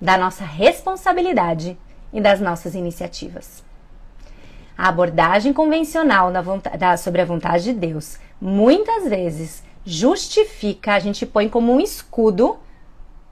da 0.00 0.16
nossa 0.16 0.44
responsabilidade 0.44 1.78
e 2.12 2.20
das 2.20 2.40
nossas 2.40 2.74
iniciativas. 2.74 3.62
A 4.76 4.88
abordagem 4.88 5.52
convencional 5.52 6.30
da, 6.32 6.96
sobre 6.96 7.20
a 7.20 7.24
vontade 7.24 7.64
de 7.64 7.72
Deus 7.72 8.18
muitas 8.40 9.08
vezes 9.08 9.62
justifica, 9.84 10.94
a 10.94 10.98
gente 10.98 11.26
põe 11.26 11.48
como 11.48 11.72
um 11.72 11.80
escudo 11.80 12.58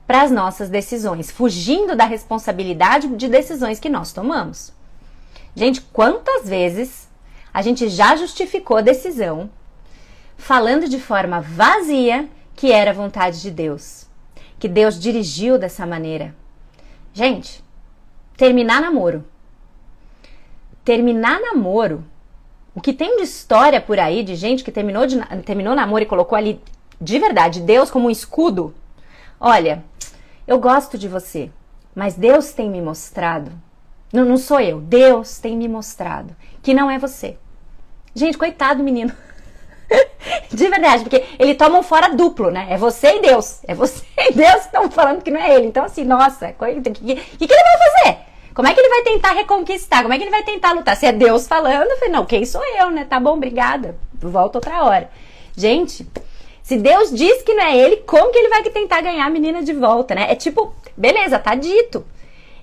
para 0.07 0.23
as 0.23 0.31
nossas 0.31 0.69
decisões, 0.69 1.31
fugindo 1.31 1.97
da 1.97 2.05
responsabilidade 2.05 3.09
de 3.09 3.29
decisões 3.29 3.81
que 3.81 3.89
nós 3.89 4.13
tomamos. 4.13 4.73
Gente, 5.55 5.81
quantas 5.81 6.49
vezes 6.49 7.09
a 7.53 7.63
gente 7.63 7.89
já 7.89 8.15
justificou 8.17 8.77
a 8.77 8.83
decisão 8.83 9.51
falando 10.37 10.89
de 10.89 11.01
forma 11.01 11.41
vazia 11.41 12.29
que 12.55 12.71
era 12.71 12.93
vontade 12.93 13.41
de 13.43 13.51
Deus, 13.51 14.07
que 14.59 14.69
Deus 14.69 14.99
dirigiu 14.99 15.59
dessa 15.59 15.87
maneira? 15.87 16.35
Gente, 17.13 17.65
terminar 18.37 18.81
namoro 18.81 19.25
terminar 20.87 21.41
namoro, 21.41 22.05
o 22.73 22.81
que 22.81 22.93
tem 22.93 23.17
de 23.17 23.25
história 23.25 23.81
por 23.81 23.99
aí 23.99 24.23
de 24.23 24.37
gente 24.37 24.63
que 24.63 24.71
terminou, 24.71 25.05
de, 25.05 25.19
terminou 25.45 25.75
namoro 25.75 26.05
e 26.05 26.07
colocou 26.07 26.39
ali 26.39 26.61
de 27.01 27.19
verdade 27.19 27.61
Deus 27.61 27.91
como 27.91 28.07
um 28.07 28.11
escudo. 28.11 28.73
Olha, 29.41 29.85
eu 30.47 30.59
gosto 30.59 30.97
de 30.97 31.09
você, 31.09 31.51
mas 31.95 32.15
Deus 32.15 32.53
tem 32.53 32.71
me 32.71 32.81
mostrado. 32.81 33.53
Não, 34.13 34.25
não 34.25 34.37
sou 34.37 34.61
eu, 34.61 34.81
Deus 34.81 35.39
tem 35.39 35.57
me 35.57 35.69
mostrado 35.69 36.35
que 36.63 36.75
não 36.75 36.91
é 36.91 36.99
você. 36.99 37.37
Gente, 38.15 38.39
coitado 38.39 38.83
menino. 38.83 39.13
De 40.51 40.69
verdade, 40.69 41.05
porque 41.05 41.25
ele 41.39 41.55
toma 41.55 41.79
um 41.79 41.83
fora 41.83 42.09
duplo, 42.09 42.51
né? 42.51 42.67
É 42.71 42.77
você 42.77 43.19
e 43.19 43.21
Deus. 43.21 43.61
É 43.69 43.75
você 43.75 44.03
e 44.19 44.33
Deus 44.33 44.55
que 44.55 44.67
estão 44.67 44.91
falando 44.91 45.23
que 45.23 45.31
não 45.31 45.41
é 45.41 45.55
ele. 45.55 45.67
Então, 45.67 45.85
assim, 45.85 46.05
nossa, 46.05 46.49
o 46.49 46.53
que, 46.55 46.91
que, 46.91 47.15
que, 47.37 47.53
ele 47.53 47.63
vai 47.63 47.79
fazer? 47.79 48.19
Como 48.55 48.67
é 48.67 48.75
que 48.75 48.81
ele 48.81 48.89
vai 48.89 49.03
tentar 49.03 49.33
reconquistar? 49.33 50.03
Como 50.03 50.15
é 50.15 50.17
que 50.17 50.25
ele 50.25 50.31
vai 50.31 50.43
tentar 50.43 50.73
lutar? 50.73 50.97
Se 50.97 51.07
é 51.07 51.13
Deus 51.13 51.47
falando, 51.47 51.91
eu 51.91 51.99
falei, 51.99 52.13
não, 52.13 52.25
quem 52.25 52.45
sou 52.45 52.63
eu, 52.65 52.91
né? 52.91 53.05
Tá 53.05 53.21
bom, 53.21 53.35
obrigada. 53.35 53.97
Volta 54.15 54.59
outra 54.59 54.83
hora. 54.83 55.11
Gente, 55.55 56.05
se 56.67 56.77
Deus 56.79 57.13
diz 57.13 57.43
que 57.43 57.55
não 57.55 57.63
é 57.63 57.77
ele, 57.77 57.99
como 57.99 58.33
que 58.33 58.39
ele 58.39 58.49
vai 58.49 58.61
tentar 58.65 59.01
ganhar 59.01 59.25
a 59.25 59.31
menina 59.31 59.63
de 59.63 59.73
volta, 59.73 60.17
né? 60.17 60.27
É 60.29 60.35
tipo, 60.35 60.75
beleza, 60.97 61.39
tá 61.39 61.55
dito. 61.55 62.05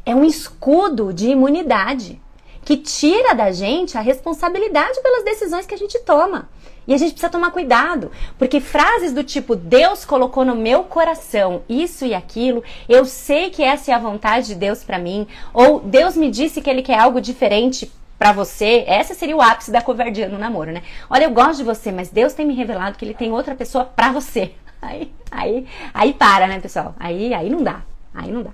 É 0.05 0.13
um 0.13 0.25
escudo 0.25 1.13
de 1.13 1.29
imunidade 1.29 2.19
que 2.65 2.75
tira 2.75 3.33
da 3.33 3.49
gente 3.53 3.97
a 3.97 4.01
responsabilidade 4.01 5.01
pelas 5.01 5.23
decisões 5.23 5.65
que 5.65 5.73
a 5.73 5.77
gente 5.77 5.97
toma. 5.99 6.49
E 6.85 6.93
a 6.93 6.97
gente 6.97 7.11
precisa 7.11 7.31
tomar 7.31 7.51
cuidado, 7.51 8.11
porque 8.37 8.59
frases 8.59 9.13
do 9.13 9.23
tipo 9.23 9.55
Deus 9.55 10.03
colocou 10.03 10.43
no 10.43 10.53
meu 10.53 10.83
coração 10.83 11.61
isso 11.69 12.05
e 12.05 12.13
aquilo, 12.13 12.61
eu 12.89 13.05
sei 13.05 13.51
que 13.51 13.63
essa 13.63 13.91
é 13.91 13.93
a 13.93 13.99
vontade 13.99 14.47
de 14.47 14.55
Deus 14.55 14.83
para 14.83 14.99
mim, 14.99 15.25
ou 15.53 15.79
Deus 15.79 16.17
me 16.17 16.29
disse 16.29 16.59
que 16.59 16.69
ele 16.69 16.81
quer 16.81 16.99
algo 16.99 17.21
diferente 17.21 17.89
para 18.23 18.31
você, 18.31 18.85
essa 18.87 19.13
seria 19.13 19.35
o 19.35 19.41
ápice 19.41 19.69
da 19.69 19.81
covardia 19.81 20.29
no 20.29 20.37
namoro, 20.37 20.71
né? 20.71 20.81
Olha, 21.09 21.25
eu 21.25 21.31
gosto 21.31 21.57
de 21.57 21.65
você, 21.65 21.91
mas 21.91 22.07
Deus 22.07 22.31
tem 22.31 22.45
me 22.45 22.53
revelado 22.53 22.97
que 22.97 23.03
ele 23.03 23.13
tem 23.13 23.33
outra 23.33 23.53
pessoa 23.53 23.83
para 23.83 24.13
você. 24.13 24.53
aí, 24.81 25.13
aí, 25.29 25.67
aí 25.93 26.13
para, 26.13 26.47
né, 26.47 26.57
pessoal? 26.61 26.95
Aí, 26.97 27.33
aí 27.33 27.49
não 27.49 27.61
dá. 27.61 27.81
Aí 28.13 28.31
não 28.31 28.41
dá. 28.41 28.51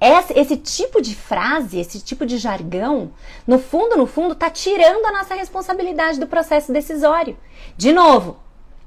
Esse, 0.00 0.36
esse, 0.36 0.56
tipo 0.56 1.00
de 1.00 1.14
frase, 1.14 1.78
esse 1.78 2.00
tipo 2.00 2.26
de 2.26 2.36
jargão, 2.36 3.12
no 3.46 3.60
fundo, 3.60 3.96
no 3.96 4.04
fundo, 4.04 4.34
tá 4.34 4.50
tirando 4.50 5.06
a 5.06 5.12
nossa 5.12 5.36
responsabilidade 5.36 6.18
do 6.18 6.26
processo 6.26 6.72
decisório. 6.72 7.38
De 7.76 7.92
novo, 7.92 8.38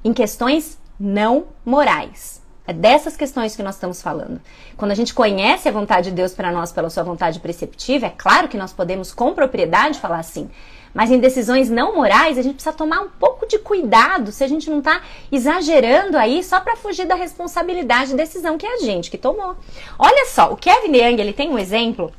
em 0.04 0.12
questões 0.12 0.78
não 1.00 1.46
morais. 1.64 2.37
É 2.68 2.72
dessas 2.74 3.16
questões 3.16 3.56
que 3.56 3.62
nós 3.62 3.76
estamos 3.76 4.02
falando. 4.02 4.38
Quando 4.76 4.90
a 4.90 4.94
gente 4.94 5.14
conhece 5.14 5.66
a 5.66 5.72
vontade 5.72 6.10
de 6.10 6.16
Deus 6.16 6.34
para 6.34 6.52
nós 6.52 6.70
pela 6.70 6.90
sua 6.90 7.02
vontade 7.02 7.40
preceptiva, 7.40 8.04
é 8.04 8.10
claro 8.10 8.46
que 8.46 8.58
nós 8.58 8.74
podemos 8.74 9.10
com 9.10 9.32
propriedade 9.32 9.98
falar 9.98 10.18
assim. 10.18 10.50
Mas 10.92 11.10
em 11.10 11.18
decisões 11.18 11.70
não 11.70 11.94
morais, 11.94 12.36
a 12.36 12.42
gente 12.42 12.56
precisa 12.56 12.76
tomar 12.76 13.00
um 13.00 13.08
pouco 13.08 13.48
de 13.48 13.58
cuidado 13.58 14.30
se 14.30 14.44
a 14.44 14.48
gente 14.48 14.68
não 14.68 14.80
está 14.80 15.00
exagerando 15.32 16.18
aí 16.18 16.44
só 16.44 16.60
para 16.60 16.76
fugir 16.76 17.06
da 17.06 17.14
responsabilidade 17.14 18.10
de 18.10 18.16
decisão 18.16 18.58
que 18.58 18.66
é 18.66 18.74
a 18.74 18.80
gente 18.80 19.10
que 19.10 19.16
tomou. 19.16 19.56
Olha 19.98 20.26
só, 20.26 20.52
o 20.52 20.56
Kevin 20.56 20.94
Young, 20.94 21.22
ele 21.22 21.32
tem 21.32 21.48
um 21.48 21.58
exemplo 21.58 22.12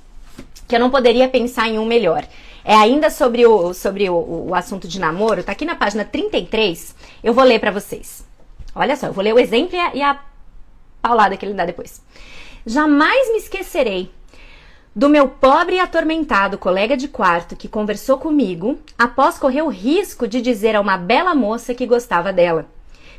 que 0.67 0.75
eu 0.75 0.79
não 0.79 0.89
poderia 0.89 1.29
pensar 1.29 1.69
em 1.69 1.77
um 1.77 1.85
melhor. 1.85 2.25
É 2.65 2.73
ainda 2.73 3.11
sobre 3.11 3.45
o, 3.45 3.71
sobre 3.71 4.09
o, 4.09 4.47
o 4.47 4.55
assunto 4.55 4.87
de 4.87 4.99
namoro, 4.99 5.43
tá 5.43 5.51
aqui 5.51 5.63
na 5.63 5.75
página 5.75 6.03
33, 6.03 6.95
eu 7.23 7.35
vou 7.35 7.43
ler 7.43 7.59
para 7.59 7.69
vocês. 7.69 8.27
Olha 8.73 8.95
só, 8.95 9.07
eu 9.07 9.13
vou 9.13 9.23
ler 9.23 9.33
o 9.33 9.39
exemplo 9.39 9.75
e 9.75 9.79
a, 9.79 9.95
e 9.95 10.01
a 10.01 10.28
paulada 11.01 11.35
que 11.37 11.45
ele 11.45 11.53
dá 11.53 11.65
depois. 11.65 12.01
Jamais 12.65 13.31
me 13.31 13.37
esquecerei 13.37 14.11
do 14.95 15.07
meu 15.07 15.27
pobre 15.27 15.75
e 15.75 15.79
atormentado 15.79 16.57
colega 16.57 16.97
de 16.97 17.07
quarto 17.07 17.55
que 17.55 17.67
conversou 17.67 18.17
comigo 18.17 18.77
após 18.97 19.37
correr 19.37 19.61
o 19.61 19.69
risco 19.69 20.27
de 20.27 20.41
dizer 20.41 20.75
a 20.75 20.81
uma 20.81 20.97
bela 20.97 21.33
moça 21.33 21.73
que 21.73 21.85
gostava 21.85 22.33
dela. 22.33 22.65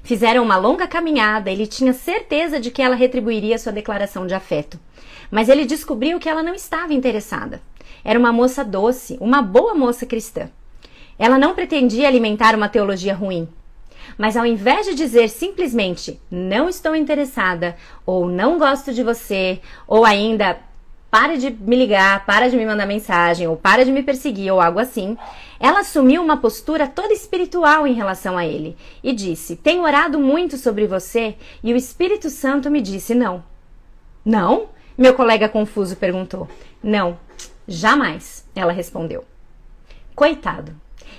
Fizeram 0.03 0.43
uma 0.43 0.57
longa 0.57 0.87
caminhada 0.87 1.51
ele 1.51 1.67
tinha 1.67 1.93
certeza 1.93 2.59
de 2.59 2.71
que 2.71 2.83
ela 2.83 2.97
retribuiria 2.97 3.59
sua 3.59 3.73
declaração 3.73 4.27
de 4.27 4.35
afeto. 4.35 4.79
Mas 5.31 5.49
ele 5.49 5.65
descobriu 5.65 6.19
que 6.19 6.29
ela 6.29 6.43
não 6.43 6.55
estava 6.55 6.93
interessada. 6.93 7.61
Era 8.05 8.19
uma 8.19 8.33
moça 8.33 8.65
doce, 8.65 9.17
uma 9.21 9.41
boa 9.41 9.75
moça 9.75 10.07
cristã. 10.07 10.51
Ela 11.19 11.39
não 11.39 11.55
pretendia 11.55 12.09
alimentar 12.09 12.55
uma 12.55 12.69
teologia 12.69 13.15
ruim. 13.15 13.49
Mas 14.17 14.37
ao 14.37 14.47
invés 14.47 14.87
de 14.87 14.95
dizer 14.95 15.29
simplesmente 15.29 16.21
não 16.31 16.69
estou 16.69 16.95
interessada, 16.95 17.77
ou 18.05 18.27
não 18.27 18.59
gosto 18.59 18.93
de 18.93 19.03
você, 19.03 19.61
ou 19.87 20.05
ainda 20.05 20.59
para 21.11 21.37
de 21.37 21.51
me 21.51 21.75
ligar, 21.75 22.25
para 22.25 22.49
de 22.49 22.57
me 22.57 22.65
mandar 22.65 22.87
mensagem, 22.87 23.49
ou 23.49 23.57
para 23.57 23.85
de 23.85 23.91
me 23.91 24.03
perseguir, 24.03 24.53
ou 24.53 24.61
algo 24.61 24.79
assim, 24.79 25.19
ela 25.59 25.81
assumiu 25.81 26.23
uma 26.23 26.37
postura 26.37 26.87
toda 26.87 27.13
espiritual 27.13 27.87
em 27.87 27.95
relação 27.95 28.39
a 28.39 28.47
ele 28.47 28.77
e 29.03 29.13
disse: 29.13 29.57
Tenho 29.57 29.83
orado 29.83 30.19
muito 30.19 30.57
sobre 30.57 30.87
você 30.87 31.35
e 31.63 31.73
o 31.73 31.77
Espírito 31.77 32.31
Santo 32.31 32.71
me 32.71 32.81
disse 32.81 33.15
não. 33.15 33.43
Não? 34.25 34.69
Meu 34.97 35.15
colega 35.15 35.49
confuso 35.49 35.97
perguntou. 35.97 36.49
Não, 36.83 37.19
jamais, 37.67 38.47
ela 38.55 38.73
respondeu. 38.73 39.25
Coitado. 40.15 40.75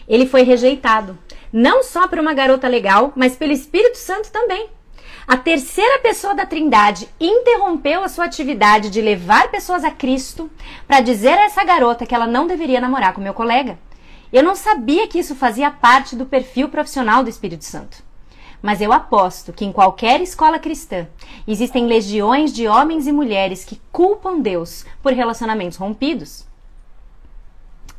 Ele 0.07 0.25
foi 0.25 0.43
rejeitado, 0.43 1.17
não 1.51 1.83
só 1.83 2.07
por 2.07 2.19
uma 2.19 2.33
garota 2.33 2.67
legal, 2.67 3.11
mas 3.15 3.35
pelo 3.35 3.51
Espírito 3.51 3.97
Santo 3.97 4.31
também. 4.31 4.69
A 5.27 5.37
terceira 5.37 5.99
pessoa 5.99 6.33
da 6.33 6.45
Trindade 6.45 7.07
interrompeu 7.19 8.03
a 8.03 8.09
sua 8.09 8.25
atividade 8.25 8.89
de 8.89 9.01
levar 9.01 9.51
pessoas 9.51 9.83
a 9.83 9.91
Cristo 9.91 10.49
para 10.87 10.99
dizer 10.99 11.37
a 11.37 11.43
essa 11.45 11.63
garota 11.63 12.05
que 12.05 12.15
ela 12.15 12.27
não 12.27 12.47
deveria 12.47 12.81
namorar 12.81 13.13
com 13.13 13.21
meu 13.21 13.33
colega. 13.33 13.77
Eu 14.33 14.43
não 14.43 14.55
sabia 14.55 15.07
que 15.07 15.19
isso 15.19 15.35
fazia 15.35 15.69
parte 15.69 16.15
do 16.15 16.25
perfil 16.25 16.69
profissional 16.69 17.23
do 17.23 17.29
Espírito 17.29 17.65
Santo. 17.65 18.03
Mas 18.61 18.79
eu 18.79 18.93
aposto 18.93 19.53
que 19.53 19.65
em 19.65 19.71
qualquer 19.71 20.21
escola 20.21 20.59
cristã 20.59 21.07
existem 21.47 21.87
legiões 21.87 22.53
de 22.53 22.67
homens 22.67 23.07
e 23.07 23.11
mulheres 23.11 23.65
que 23.65 23.81
culpam 23.91 24.39
Deus 24.39 24.85
por 25.01 25.13
relacionamentos 25.13 25.77
rompidos. 25.77 26.45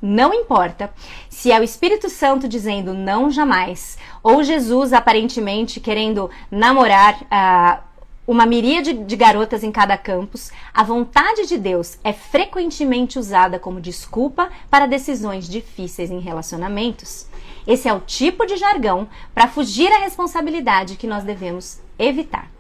Não 0.05 0.35
importa 0.35 0.93
se 1.29 1.53
é 1.53 1.61
o 1.61 1.63
Espírito 1.63 2.11
Santo 2.11 2.49
dizendo 2.49 2.93
não 2.93 3.31
jamais, 3.31 3.97
ou 4.21 4.43
Jesus 4.43 4.93
aparentemente 4.93 5.79
querendo 5.79 6.29
namorar 6.51 7.23
uh, 7.23 7.81
uma 8.27 8.45
miríade 8.45 8.93
de 8.93 9.15
garotas 9.15 9.63
em 9.63 9.71
cada 9.71 9.97
campus, 9.97 10.51
a 10.75 10.83
vontade 10.83 11.47
de 11.47 11.57
Deus 11.57 12.01
é 12.03 12.13
frequentemente 12.13 13.17
usada 13.17 13.61
como 13.61 13.81
desculpa 13.81 14.51
para 14.69 14.87
decisões 14.87 15.49
difíceis 15.49 16.11
em 16.11 16.19
relacionamentos. 16.19 17.29
Esse 17.65 17.89
é 17.89 17.93
o 17.93 18.01
tipo 18.01 18.45
de 18.45 18.57
jargão 18.57 19.09
para 19.33 19.47
fugir 19.47 19.93
à 19.93 19.99
responsabilidade 19.99 20.97
que 20.97 21.07
nós 21.07 21.23
devemos 21.23 21.81
evitar. 21.97 22.51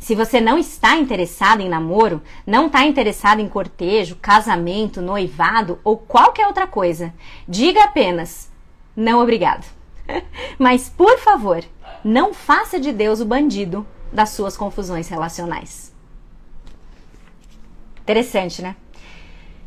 Se 0.00 0.14
você 0.14 0.40
não 0.40 0.58
está 0.58 0.96
interessado 0.96 1.60
em 1.60 1.68
namoro, 1.68 2.22
não 2.46 2.66
está 2.66 2.84
interessado 2.86 3.38
em 3.38 3.48
cortejo, 3.48 4.16
casamento, 4.16 5.02
noivado 5.02 5.78
ou 5.84 5.98
qualquer 5.98 6.46
outra 6.46 6.66
coisa, 6.66 7.12
diga 7.46 7.84
apenas 7.84 8.50
não 8.96 9.20
obrigado. 9.20 9.66
Mas, 10.58 10.88
por 10.88 11.18
favor, 11.18 11.62
não 12.02 12.32
faça 12.32 12.80
de 12.80 12.92
Deus 12.92 13.20
o 13.20 13.26
bandido 13.26 13.86
das 14.10 14.30
suas 14.30 14.56
confusões 14.56 15.06
relacionais. 15.08 15.92
Interessante, 18.00 18.62
né? 18.62 18.74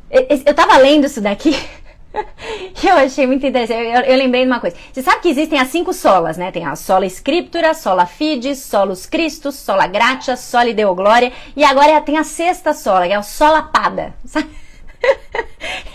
Eu 0.09 0.53
tava 0.53 0.77
lendo 0.77 1.05
isso 1.05 1.21
daqui 1.21 1.55
eu 2.83 2.95
achei 2.95 3.25
muito 3.25 3.45
interessante. 3.45 3.85
Eu, 3.85 4.01
eu, 4.01 4.17
lembrei 4.17 4.43
de 4.43 4.47
uma 4.47 4.59
coisa. 4.59 4.75
Você 4.91 5.01
sabe 5.01 5.21
que 5.21 5.29
existem 5.29 5.59
as 5.59 5.69
cinco 5.69 5.93
solas, 5.93 6.37
né? 6.37 6.51
Tem 6.51 6.65
a 6.65 6.75
sola 6.75 7.05
scriptura, 7.05 7.73
sola 7.73 8.05
fides, 8.05 8.59
solus 8.59 9.05
Christus, 9.05 9.55
sola 9.55 9.87
gratia, 9.87 10.35
sola 10.35 10.73
deo 10.73 10.93
glória. 10.93 11.31
E 11.55 11.63
agora 11.63 12.01
tem 12.01 12.17
a 12.17 12.23
sexta 12.23 12.73
sola, 12.73 13.07
que 13.07 13.13
é 13.13 13.15
a 13.15 13.23
sola 13.23 13.63
pada. 13.63 14.13
Sabe? 14.25 14.49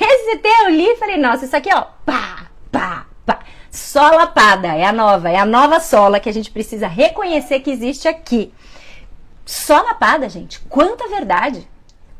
Esse 0.00 0.40
eu 0.64 0.70
li 0.70 0.86
e 0.86 0.96
falei, 0.96 1.16
nossa, 1.16 1.44
isso 1.46 1.56
aqui, 1.56 1.70
ó, 1.72 1.82
pá, 2.04 2.46
pá, 2.70 3.06
pá. 3.24 3.40
Sola 3.70 4.26
pada, 4.26 4.68
é 4.68 4.84
a 4.84 4.92
nova, 4.92 5.30
é 5.30 5.36
a 5.36 5.46
nova 5.46 5.80
sola 5.80 6.20
que 6.20 6.28
a 6.28 6.32
gente 6.32 6.50
precisa 6.50 6.86
reconhecer 6.86 7.60
que 7.60 7.70
existe 7.70 8.06
aqui. 8.06 8.52
Sola 9.46 9.94
pada, 9.94 10.28
gente, 10.28 10.60
quanta 10.60 11.08
verdade. 11.08 11.66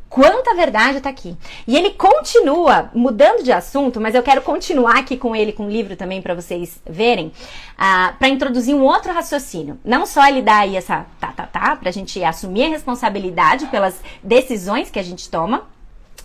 Quanta 0.09 0.55
verdade 0.55 0.99
está 0.99 1.11
aqui. 1.11 1.37
E 1.67 1.77
ele 1.77 1.91
continua 1.91 2.91
mudando 2.95 3.43
de 3.43 3.53
assunto, 3.53 4.01
mas 4.01 4.15
eu 4.15 4.23
quero 4.23 4.41
continuar 4.41 4.99
aqui 4.99 5.19
com 5.19 5.37
ele, 5.37 5.53
com 5.53 5.67
o 5.67 5.71
livro 5.71 5.97
também, 5.97 6.23
para 6.23 6.35
vocês 6.35 6.81
verem, 6.87 7.27
uh, 7.27 8.17
para 8.19 8.29
introduzir 8.29 8.75
um 8.75 8.83
outro 8.83 9.13
raciocínio. 9.13 9.79
Não 9.85 10.07
só 10.07 10.27
ele 10.27 10.41
dá 10.41 10.61
aí 10.61 10.77
essa 10.77 11.05
tá, 11.21 11.33
tá, 11.33 11.47
tá, 11.47 11.77
para 11.77 11.91
a 11.91 11.93
gente 11.93 12.25
assumir 12.25 12.65
a 12.65 12.69
responsabilidade 12.71 13.67
pelas 13.67 14.01
decisões 14.23 14.91
que 14.91 14.99
a 14.99 15.05
gente 15.05 15.29
toma, 15.29 15.67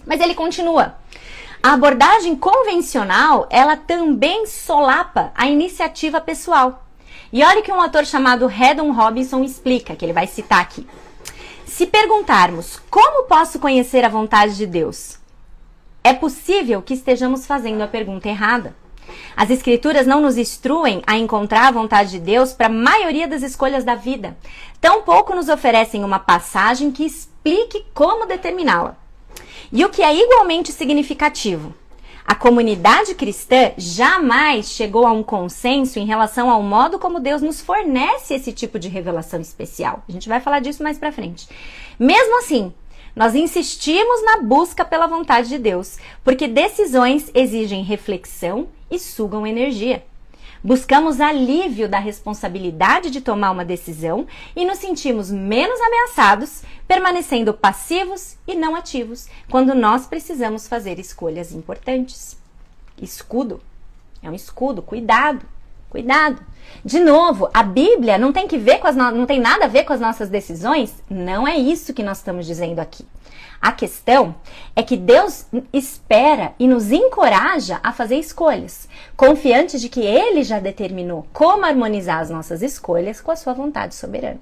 mas 0.06 0.22
ele 0.22 0.34
continua. 0.34 0.96
A 1.62 1.74
abordagem 1.74 2.36
convencional, 2.36 3.48
ela 3.50 3.76
também 3.76 4.46
solapa 4.46 5.32
a 5.36 5.48
iniciativa 5.48 6.22
pessoal. 6.22 6.86
E 7.34 7.43
olha 7.43 7.62
que 7.62 7.72
um 7.72 7.82
autor 7.82 8.06
chamado 8.06 8.48
Redon 8.48 8.91
Robinson 8.91 9.43
explica, 9.43 9.96
que 9.96 10.06
ele 10.06 10.13
vai 10.13 10.28
citar 10.28 10.62
aqui. 10.62 10.88
Se 11.75 11.88
perguntarmos 11.88 12.79
como 12.88 13.23
posso 13.23 13.57
conhecer 13.57 14.05
a 14.05 14.07
vontade 14.07 14.55
de 14.55 14.67
Deus, 14.67 15.17
é 16.03 16.13
possível 16.13 16.83
que 16.83 16.93
estejamos 16.93 17.47
fazendo 17.47 17.81
a 17.81 17.88
pergunta 17.88 18.29
errada. 18.29 18.75
As 19.36 19.49
Escrituras 19.49 20.05
não 20.05 20.21
nos 20.21 20.38
instruem 20.38 21.01
a 21.07 21.17
encontrar 21.17 21.65
a 21.65 21.71
vontade 21.71 22.12
de 22.12 22.19
Deus 22.19 22.53
para 22.53 22.67
a 22.67 22.69
maioria 22.69 23.27
das 23.27 23.41
escolhas 23.41 23.83
da 23.83 23.95
vida. 23.95 24.38
Tampouco 24.79 25.33
nos 25.33 25.49
oferecem 25.49 26.03
uma 26.03 26.19
passagem 26.19 26.91
que 26.91 27.03
explique 27.03 27.83
como 27.91 28.27
determiná-la. 28.27 28.95
E 29.71 29.83
o 29.83 29.89
que 29.89 30.03
é 30.03 30.15
igualmente 30.15 30.71
significativo, 30.71 31.73
a 32.25 32.33
comunidade 32.33 33.15
cristã 33.15 33.71
jamais 33.77 34.69
chegou 34.69 35.05
a 35.05 35.12
um 35.12 35.21
consenso 35.21 35.99
em 35.99 36.05
relação 36.05 36.49
ao 36.49 36.63
modo 36.63 36.97
como 36.97 37.19
Deus 37.19 37.41
nos 37.41 37.59
fornece 37.59 38.33
esse 38.33 38.53
tipo 38.53 38.79
de 38.79 38.88
revelação 38.88 39.41
especial. 39.41 40.03
A 40.07 40.12
gente 40.12 40.29
vai 40.29 40.39
falar 40.39 40.59
disso 40.59 40.81
mais 40.81 40.97
para 40.97 41.12
frente. 41.12 41.47
Mesmo 41.99 42.39
assim, 42.39 42.73
nós 43.15 43.36
insistimos 43.36 44.23
na 44.23 44.41
busca 44.41 44.86
pela 44.86 45.05
vontade 45.05 45.49
de 45.49 45.57
Deus, 45.57 45.97
porque 46.23 46.47
decisões 46.47 47.29
exigem 47.33 47.83
reflexão 47.83 48.67
e 48.89 48.97
sugam 48.97 49.45
energia. 49.45 50.03
Buscamos 50.63 51.19
alívio 51.19 51.89
da 51.89 51.99
responsabilidade 51.99 53.10
de 53.10 53.19
tomar 53.19 53.52
uma 53.52 53.65
decisão 53.65 54.26
e 54.56 54.63
nos 54.63 54.80
sentimos 54.80 55.30
menos 55.30 55.78
ameaçados, 55.82 56.63
permanecendo 56.88 57.54
passivos 57.54 58.38
e 58.47 58.56
não 58.56 58.73
ativos 58.73 59.28
quando 59.49 59.76
nós 59.76 60.08
precisamos 60.08 60.65
fazer 60.65 60.99
escolhas 60.99 61.52
importantes. 61.52 62.38
Escudo. 63.02 63.60
É 64.21 64.30
um 64.30 64.34
escudo, 64.34 64.82
cuidado. 64.82 65.45
Cuidado. 65.89 66.41
De 66.84 66.99
novo, 66.99 67.49
a 67.54 67.62
Bíblia 67.62 68.17
não 68.17 68.32
tem 68.32 68.47
que 68.47 68.58
ver 68.58 68.80
com 68.80 68.88
as 68.88 68.95
no... 68.95 69.12
não 69.12 69.26
tem 69.26 69.41
nada 69.41 69.65
a 69.65 69.67
ver 69.67 69.84
com 69.84 69.91
as 69.91 69.99
nossas 69.99 70.30
decisões? 70.30 70.93
Não 71.10 71.45
é 71.45 71.58
isso 71.58 71.93
que 71.93 72.02
nós 72.02 72.19
estamos 72.19 72.45
dizendo 72.45 72.80
aqui. 72.80 73.06
A 73.63 73.71
questão 73.71 74.36
é 74.76 74.84
que 74.84 74.97
Deus 74.97 75.45
espera 75.71 76.54
e 76.60 76.67
nos 76.67 76.91
encoraja 76.91 77.80
a 77.82 77.93
fazer 77.93 78.17
escolhas, 78.17 78.89
confiante 79.15 79.80
de 79.80 79.88
que 79.88 80.02
Ele 80.02 80.43
já 80.43 80.60
determinou 80.60 81.26
como 81.32 81.65
harmonizar 81.65 82.19
as 82.19 82.30
nossas 82.30 82.62
escolhas 82.62 83.21
com 83.21 83.32
a 83.32 83.38
sua 83.38 83.54
vontade 83.54 83.95
soberana. 83.95 84.41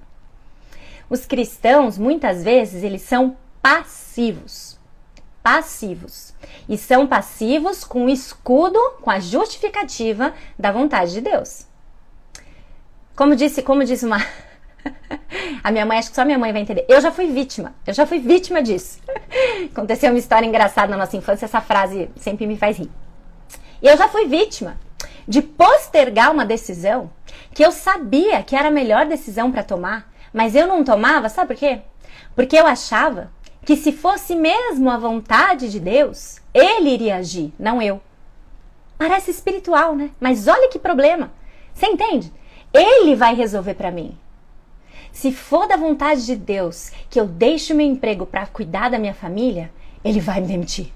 Os 1.07 1.27
cristãos, 1.27 1.99
muitas 1.99 2.43
vezes, 2.43 2.83
eles 2.83 3.03
são 3.03 3.37
passivos. 3.61 4.79
Passivos. 5.43 6.33
E 6.67 6.75
são 6.75 7.05
passivos 7.05 7.83
com 7.83 8.05
o 8.05 8.09
escudo, 8.09 8.79
com 9.03 9.11
a 9.11 9.19
justificativa 9.19 10.33
da 10.57 10.71
vontade 10.71 11.13
de 11.13 11.21
Deus. 11.21 11.67
Como 13.15 13.35
disse, 13.35 13.61
como 13.61 13.85
disse 13.85 14.03
uma 14.03 14.17
a 15.63 15.71
minha 15.71 15.85
mãe, 15.85 15.97
acho 15.97 16.09
que 16.09 16.15
só 16.15 16.25
minha 16.25 16.39
mãe 16.39 16.51
vai 16.51 16.61
entender. 16.61 16.85
Eu 16.87 17.01
já 17.01 17.11
fui 17.11 17.27
vítima, 17.27 17.73
eu 17.85 17.93
já 17.93 18.05
fui 18.05 18.19
vítima 18.19 18.61
disso. 18.61 18.99
Aconteceu 19.71 20.11
uma 20.11 20.19
história 20.19 20.45
engraçada 20.45 20.91
na 20.91 20.97
nossa 20.97 21.17
infância, 21.17 21.45
essa 21.45 21.61
frase 21.61 22.09
sempre 22.15 22.45
me 22.45 22.57
faz 22.57 22.77
rir. 22.77 22.91
Eu 23.81 23.97
já 23.97 24.07
fui 24.07 24.25
vítima 24.27 24.77
de 25.27 25.41
postergar 25.41 26.31
uma 26.31 26.45
decisão 26.45 27.09
que 27.53 27.63
eu 27.63 27.71
sabia 27.71 28.43
que 28.43 28.55
era 28.55 28.67
a 28.67 28.71
melhor 28.71 29.05
decisão 29.05 29.51
para 29.51 29.63
tomar, 29.63 30.11
mas 30.33 30.55
eu 30.55 30.67
não 30.67 30.83
tomava, 30.83 31.29
sabe 31.29 31.47
por 31.47 31.57
quê? 31.57 31.81
Porque 32.35 32.55
eu 32.55 32.65
achava 32.65 33.31
que 33.65 33.75
se 33.75 33.91
fosse 33.91 34.35
mesmo 34.35 34.89
a 34.89 34.97
vontade 34.97 35.69
de 35.69 35.79
Deus, 35.79 36.41
ele 36.53 36.89
iria 36.89 37.17
agir, 37.17 37.53
não 37.57 37.81
eu. 37.81 38.01
Parece 38.97 39.31
espiritual, 39.31 39.95
né? 39.95 40.11
Mas 40.19 40.47
olha 40.47 40.69
que 40.69 40.77
problema. 40.77 41.31
Você 41.73 41.87
entende? 41.87 42.31
Ele 42.73 43.15
vai 43.15 43.33
resolver 43.33 43.73
para 43.73 43.91
mim. 43.91 44.17
Se 45.11 45.31
for 45.31 45.67
da 45.67 45.75
vontade 45.75 46.25
de 46.25 46.35
Deus 46.35 46.91
que 47.09 47.19
eu 47.19 47.27
deixe 47.27 47.73
o 47.73 47.75
meu 47.75 47.85
emprego 47.85 48.25
para 48.25 48.47
cuidar 48.47 48.89
da 48.89 48.97
minha 48.99 49.13
família, 49.13 49.71
ele 50.03 50.19
vai 50.19 50.41
me 50.41 50.47
demitir. 50.47 50.91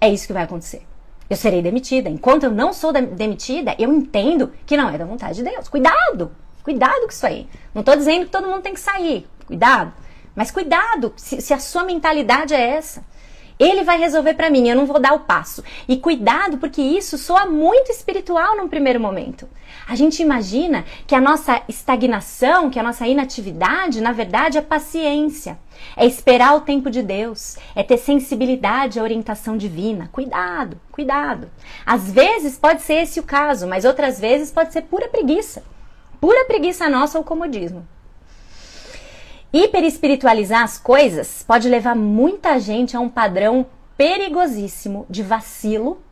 É 0.00 0.08
isso 0.08 0.26
que 0.26 0.32
vai 0.32 0.44
acontecer. 0.44 0.82
Eu 1.28 1.36
serei 1.36 1.62
demitida. 1.62 2.10
Enquanto 2.10 2.44
eu 2.44 2.50
não 2.50 2.72
sou 2.72 2.92
demitida, 2.92 3.74
eu 3.78 3.92
entendo 3.92 4.52
que 4.66 4.76
não 4.76 4.90
é 4.90 4.98
da 4.98 5.04
vontade 5.04 5.36
de 5.36 5.42
Deus. 5.42 5.68
Cuidado! 5.68 6.32
Cuidado 6.62 7.02
com 7.02 7.10
isso 7.10 7.26
aí. 7.26 7.48
Não 7.74 7.80
estou 7.80 7.96
dizendo 7.96 8.24
que 8.24 8.30
todo 8.30 8.48
mundo 8.48 8.62
tem 8.62 8.74
que 8.74 8.80
sair. 8.80 9.26
Cuidado. 9.46 9.92
Mas 10.34 10.50
cuidado 10.50 11.12
se, 11.16 11.40
se 11.40 11.52
a 11.52 11.58
sua 11.58 11.84
mentalidade 11.84 12.54
é 12.54 12.60
essa. 12.60 13.04
Ele 13.64 13.82
vai 13.82 13.98
resolver 13.98 14.34
para 14.34 14.50
mim, 14.50 14.68
eu 14.68 14.76
não 14.76 14.84
vou 14.84 15.00
dar 15.00 15.14
o 15.14 15.20
passo. 15.20 15.64
E 15.88 15.96
cuidado, 15.96 16.58
porque 16.58 16.82
isso 16.82 17.16
soa 17.16 17.46
muito 17.46 17.90
espiritual 17.90 18.58
num 18.58 18.68
primeiro 18.68 19.00
momento. 19.00 19.48
A 19.88 19.96
gente 19.96 20.20
imagina 20.22 20.84
que 21.06 21.14
a 21.14 21.20
nossa 21.20 21.62
estagnação, 21.66 22.68
que 22.68 22.78
a 22.78 22.82
nossa 22.82 23.06
inatividade, 23.06 24.02
na 24.02 24.12
verdade, 24.12 24.58
é 24.58 24.60
paciência. 24.60 25.58
É 25.96 26.04
esperar 26.04 26.54
o 26.54 26.60
tempo 26.60 26.90
de 26.90 27.02
Deus, 27.02 27.56
é 27.74 27.82
ter 27.82 27.96
sensibilidade 27.96 29.00
à 29.00 29.02
orientação 29.02 29.56
divina. 29.56 30.10
Cuidado, 30.12 30.78
cuidado. 30.92 31.50
Às 31.86 32.12
vezes 32.12 32.58
pode 32.58 32.82
ser 32.82 33.02
esse 33.02 33.18
o 33.18 33.22
caso, 33.22 33.66
mas 33.66 33.86
outras 33.86 34.20
vezes 34.20 34.52
pode 34.52 34.74
ser 34.74 34.82
pura 34.82 35.08
preguiça. 35.08 35.62
Pura 36.20 36.44
preguiça 36.44 36.88
nossa 36.90 37.16
ou 37.16 37.24
comodismo. 37.24 37.86
Hiperespiritualizar 39.54 40.64
as 40.64 40.78
coisas 40.78 41.44
pode 41.46 41.68
levar 41.68 41.94
muita 41.94 42.58
gente 42.58 42.96
a 42.96 43.00
um 43.00 43.08
padrão 43.08 43.64
perigosíssimo 43.96 45.06
de 45.08 45.22
vacilo, 45.22 46.02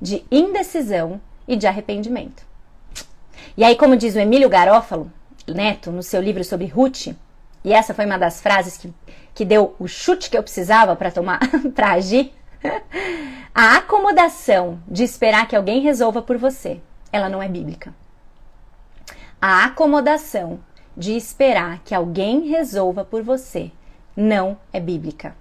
de 0.00 0.24
indecisão 0.30 1.20
e 1.48 1.56
de 1.56 1.66
arrependimento. 1.66 2.46
E 3.56 3.64
aí, 3.64 3.74
como 3.74 3.96
diz 3.96 4.14
o 4.14 4.20
Emílio 4.20 4.48
Garófalo, 4.48 5.10
neto, 5.44 5.90
no 5.90 6.04
seu 6.04 6.22
livro 6.22 6.44
sobre 6.44 6.66
Ruth, 6.66 7.08
e 7.64 7.72
essa 7.72 7.92
foi 7.92 8.06
uma 8.06 8.16
das 8.16 8.40
frases 8.40 8.76
que, 8.76 8.94
que 9.34 9.44
deu 9.44 9.74
o 9.80 9.88
chute 9.88 10.30
que 10.30 10.38
eu 10.38 10.42
precisava 10.44 10.94
para 10.94 11.10
tomar, 11.10 11.40
para 11.74 11.94
agir, 11.94 12.32
a 13.52 13.76
acomodação 13.78 14.78
de 14.86 15.02
esperar 15.02 15.48
que 15.48 15.56
alguém 15.56 15.80
resolva 15.80 16.22
por 16.22 16.38
você, 16.38 16.80
ela 17.10 17.28
não 17.28 17.42
é 17.42 17.48
bíblica. 17.48 17.92
A 19.42 19.64
acomodação 19.64 20.60
de 20.96 21.16
esperar 21.16 21.80
que 21.84 21.94
alguém 21.94 22.48
resolva 22.48 23.04
por 23.04 23.22
você 23.22 23.70
não 24.16 24.56
é 24.72 24.78
bíblica. 24.78 25.36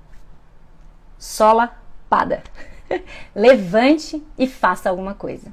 Sola 1.18 1.78
pada. 2.10 2.44
Levante 3.36 4.24
e 4.38 4.48
faça 4.48 4.90
alguma 4.90 5.14
coisa. 5.14 5.52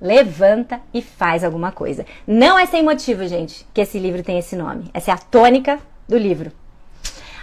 Levanta 0.00 0.80
e 0.92 1.00
faz 1.00 1.44
alguma 1.44 1.70
coisa. 1.70 2.04
Não 2.26 2.58
é 2.58 2.66
sem 2.66 2.82
motivo, 2.82 3.26
gente, 3.26 3.66
que 3.72 3.80
esse 3.80 3.98
livro 3.98 4.22
tem 4.22 4.38
esse 4.38 4.56
nome. 4.56 4.90
Essa 4.92 5.12
é 5.12 5.14
a 5.14 5.18
tônica 5.18 5.78
do 6.08 6.18
livro. 6.18 6.50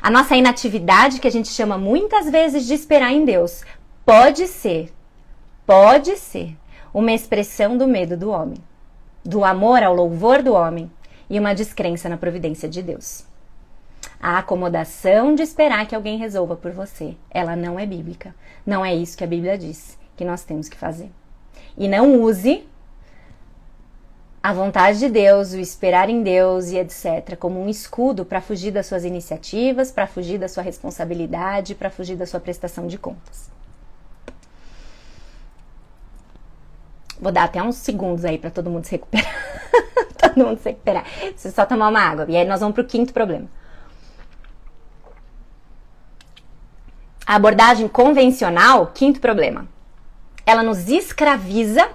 A 0.02 0.10
nossa 0.10 0.36
inatividade, 0.36 1.20
que 1.20 1.28
a 1.28 1.32
gente 1.32 1.50
chama 1.50 1.78
muitas 1.78 2.30
vezes 2.30 2.66
de 2.66 2.74
esperar 2.74 3.12
em 3.12 3.26
Deus, 3.26 3.64
pode 4.06 4.48
ser, 4.48 4.94
pode 5.66 6.18
ser 6.18 6.56
uma 6.94 7.12
expressão 7.12 7.78
do 7.78 7.88
medo 7.88 8.18
do 8.18 8.30
homem, 8.30 8.58
do 9.24 9.44
amor 9.44 9.84
ao 9.84 9.94
louvor 9.94 10.42
do 10.42 10.54
homem 10.54 10.92
e 11.30 11.40
uma 11.40 11.54
descrença 11.54 12.10
na 12.10 12.18
providência 12.18 12.68
de 12.68 12.82
Deus. 12.82 13.24
A 14.20 14.40
acomodação 14.40 15.36
de 15.36 15.44
esperar 15.44 15.88
que 15.88 15.96
alguém 15.96 16.18
resolva 16.18 16.56
por 16.56 16.72
você, 16.72 17.16
ela 17.30 17.56
não 17.56 17.80
é 17.80 17.86
bíblica. 17.86 18.36
Não 18.66 18.84
é 18.84 18.94
isso 18.94 19.18
que 19.18 19.24
a 19.24 19.28
Bíblia 19.28 19.58
diz 19.58 19.98
que 20.18 20.26
nós 20.26 20.44
temos 20.44 20.68
que 20.68 20.76
fazer. 20.76 21.12
E 21.78 21.88
não 21.88 22.22
use 22.22 22.68
a 24.42 24.54
vontade 24.54 25.00
de 25.00 25.10
Deus, 25.10 25.54
o 25.54 25.60
esperar 25.60 26.10
em 26.10 26.24
Deus 26.24 26.70
e 26.72 26.78
etc., 26.78 27.38
como 27.38 27.62
um 27.62 27.70
escudo 27.70 28.26
para 28.26 28.42
fugir 28.42 28.72
das 28.72 28.86
suas 28.86 29.04
iniciativas, 29.04 29.92
para 29.92 30.08
fugir 30.08 30.38
da 30.38 30.48
sua 30.48 30.64
responsabilidade, 30.64 31.76
para 31.76 31.90
fugir 31.90 32.16
da 32.16 32.26
sua 32.26 32.40
prestação 32.40 32.88
de 32.88 32.98
contas. 32.98 33.50
Vou 37.20 37.34
dar 37.34 37.44
até 37.44 37.62
uns 37.62 37.76
segundos 37.76 38.24
aí 38.24 38.38
para 38.38 38.50
todo 38.50 38.70
mundo 38.70 38.86
se 38.86 38.92
recuperar. 38.92 39.59
todo 40.18 40.46
mundo 40.46 40.60
se 40.60 40.70
recuperar. 40.70 41.06
Você 41.36 41.52
só 41.52 41.66
tomar 41.66 41.90
uma 41.90 42.02
água. 42.02 42.26
E 42.28 42.36
aí 42.36 42.46
nós 42.46 42.60
vamos 42.60 42.76
para 42.76 42.84
o 42.84 42.88
quinto 42.88 43.14
problema. 43.14 43.48
A 47.26 47.36
abordagem 47.36 47.88
convencional, 47.88 48.88
quinto 48.88 49.20
problema. 49.20 49.68
Ela 50.46 50.64
nos 50.64 50.90
escraviza 50.90 51.88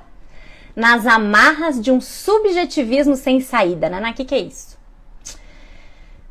nas 0.76 1.06
amarras 1.06 1.80
de 1.80 1.90
um 1.90 2.00
subjetivismo 2.00 3.16
sem 3.16 3.40
saída. 3.40 3.88
Naná, 3.88 4.10
o 4.10 4.14
que, 4.14 4.24
que 4.24 4.34
é 4.34 4.38
isso? 4.38 4.78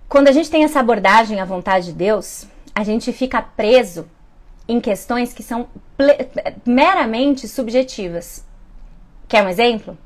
Quando 0.08 0.28
a 0.28 0.32
gente 0.32 0.50
tem 0.50 0.64
essa 0.64 0.80
abordagem 0.80 1.42
à 1.42 1.46
vontade 1.46 1.88
de 1.88 1.94
Deus, 1.94 2.46
a 2.76 2.84
gente 2.84 3.12
fica 3.12 3.42
preso 3.42 4.08
em 4.68 4.80
questões 4.80 5.34
que 5.34 5.44
são 5.44 5.68
meramente 6.66 7.48
subjetivas. 7.48 8.46
Quer 9.28 9.44
um 9.44 9.50
exemplo? 9.50 9.98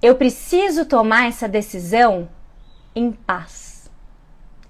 Eu 0.00 0.14
preciso 0.14 0.84
tomar 0.84 1.26
essa 1.28 1.48
decisão 1.48 2.28
em 2.94 3.10
paz. 3.10 3.90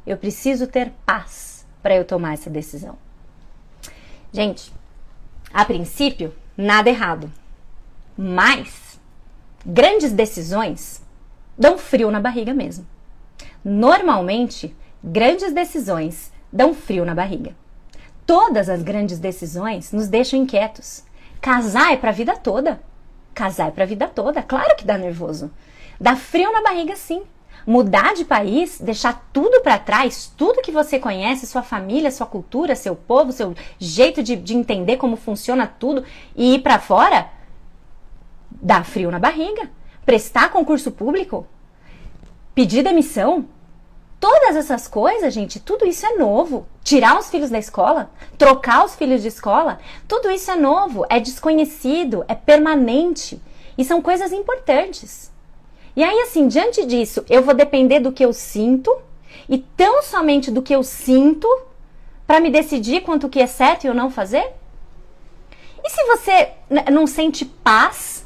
Eu 0.07 0.17
preciso 0.17 0.67
ter 0.67 0.93
paz 1.05 1.67
para 1.83 1.95
eu 1.95 2.05
tomar 2.05 2.33
essa 2.33 2.49
decisão. 2.49 2.97
Gente, 4.33 4.73
a 5.53 5.65
princípio, 5.65 6.35
nada 6.57 6.89
errado. 6.89 7.31
Mas 8.17 8.99
grandes 9.65 10.13
decisões 10.13 11.03
dão 11.59 11.77
frio 11.77 12.11
na 12.11 12.21
barriga 12.21 12.55
mesmo. 12.55 12.87
Normalmente, 13.63 14.75
grandes 15.05 15.53
decisões 15.53 16.33
dão 16.51 16.73
frio 16.73 17.05
na 17.05 17.15
barriga. 17.15 17.55
Todas 18.25 18.69
as 18.69 18.83
grandes 18.83 19.19
decisões 19.19 19.93
nos 19.93 20.09
deixam 20.09 20.39
inquietos. 20.41 21.05
Casar 21.41 21.93
é 21.93 21.97
para 21.97 22.11
a 22.11 22.15
vida 22.15 22.35
toda. 22.37 22.81
Casar 23.39 23.69
é 23.69 23.71
pra 23.71 23.85
vida 23.85 24.09
toda. 24.09 24.43
Claro 24.43 24.75
que 24.75 24.85
dá 24.85 24.99
nervoso. 24.99 25.49
Dá 26.01 26.17
frio 26.17 26.51
na 26.51 26.61
barriga, 26.61 26.97
sim. 26.97 27.23
Mudar 27.65 28.13
de 28.13 28.25
país, 28.25 28.81
deixar 28.81 29.29
tudo 29.33 29.61
para 29.61 29.79
trás, 29.79 30.33
tudo 30.37 30.61
que 30.61 30.73
você 30.73 30.99
conhece, 30.99 31.47
sua 31.47 31.63
família, 31.63 32.11
sua 32.11 32.27
cultura, 32.27 32.75
seu 32.75 32.97
povo, 32.97 33.31
seu 33.31 33.55
jeito 33.79 34.25
de, 34.25 34.35
de 34.35 34.57
entender 34.57 34.97
como 34.97 35.15
funciona 35.15 35.69
tudo 35.69 36.03
e 36.35 36.57
ir 36.57 36.63
para 36.63 36.81
fora, 36.81 37.29
dá 38.51 38.83
frio 38.83 39.09
na 39.09 39.21
barriga. 39.21 39.71
Prestar 40.05 40.51
concurso 40.51 40.91
público, 40.91 41.47
pedir 42.57 42.83
demissão, 42.83 43.47
Todas 44.21 44.57
essas 44.57 44.89
coisas, 44.89 45.33
gente, 45.33 45.61
tudo 45.61 45.87
isso 45.87 46.05
é 46.05 46.17
novo. 46.17 46.67
Tirar 46.83 47.19
os 47.19 47.31
filhos 47.31 47.51
da 47.51 47.59
escola, 47.59 48.11
trocar 48.37 48.85
os 48.85 48.97
filhos 48.97 49.23
de 49.23 49.29
escola, 49.29 49.79
tudo 50.09 50.31
isso 50.31 50.51
é 50.51 50.57
novo, 50.57 51.07
é 51.09 51.21
desconhecido, 51.21 52.25
é 52.27 52.35
permanente 52.35 53.41
e 53.77 53.85
são 53.85 54.03
coisas 54.03 54.33
importantes. 54.33 55.31
E 55.95 56.03
aí, 56.03 56.21
assim, 56.21 56.49
diante 56.49 56.85
disso, 56.85 57.25
eu 57.29 57.43
vou 57.43 57.55
depender 57.55 58.01
do 58.01 58.13
que 58.13 58.25
eu 58.25 58.33
sinto 58.33 58.95
e 59.49 59.59
tão 59.59 60.03
somente 60.03 60.51
do 60.51 60.63
que 60.63 60.75
eu 60.75 60.83
sinto 60.83 61.49
para 62.27 62.41
me 62.41 62.51
decidir 62.51 63.03
quanto 63.03 63.29
que 63.29 63.41
é 63.41 63.47
certo 63.47 63.85
e 63.85 63.87
eu 63.87 63.95
não 63.95 64.11
fazer? 64.11 64.53
E 65.83 65.91
se 65.91 66.05
você 66.05 66.51
não 66.93 67.07
sente 67.07 67.45
paz 67.45 68.18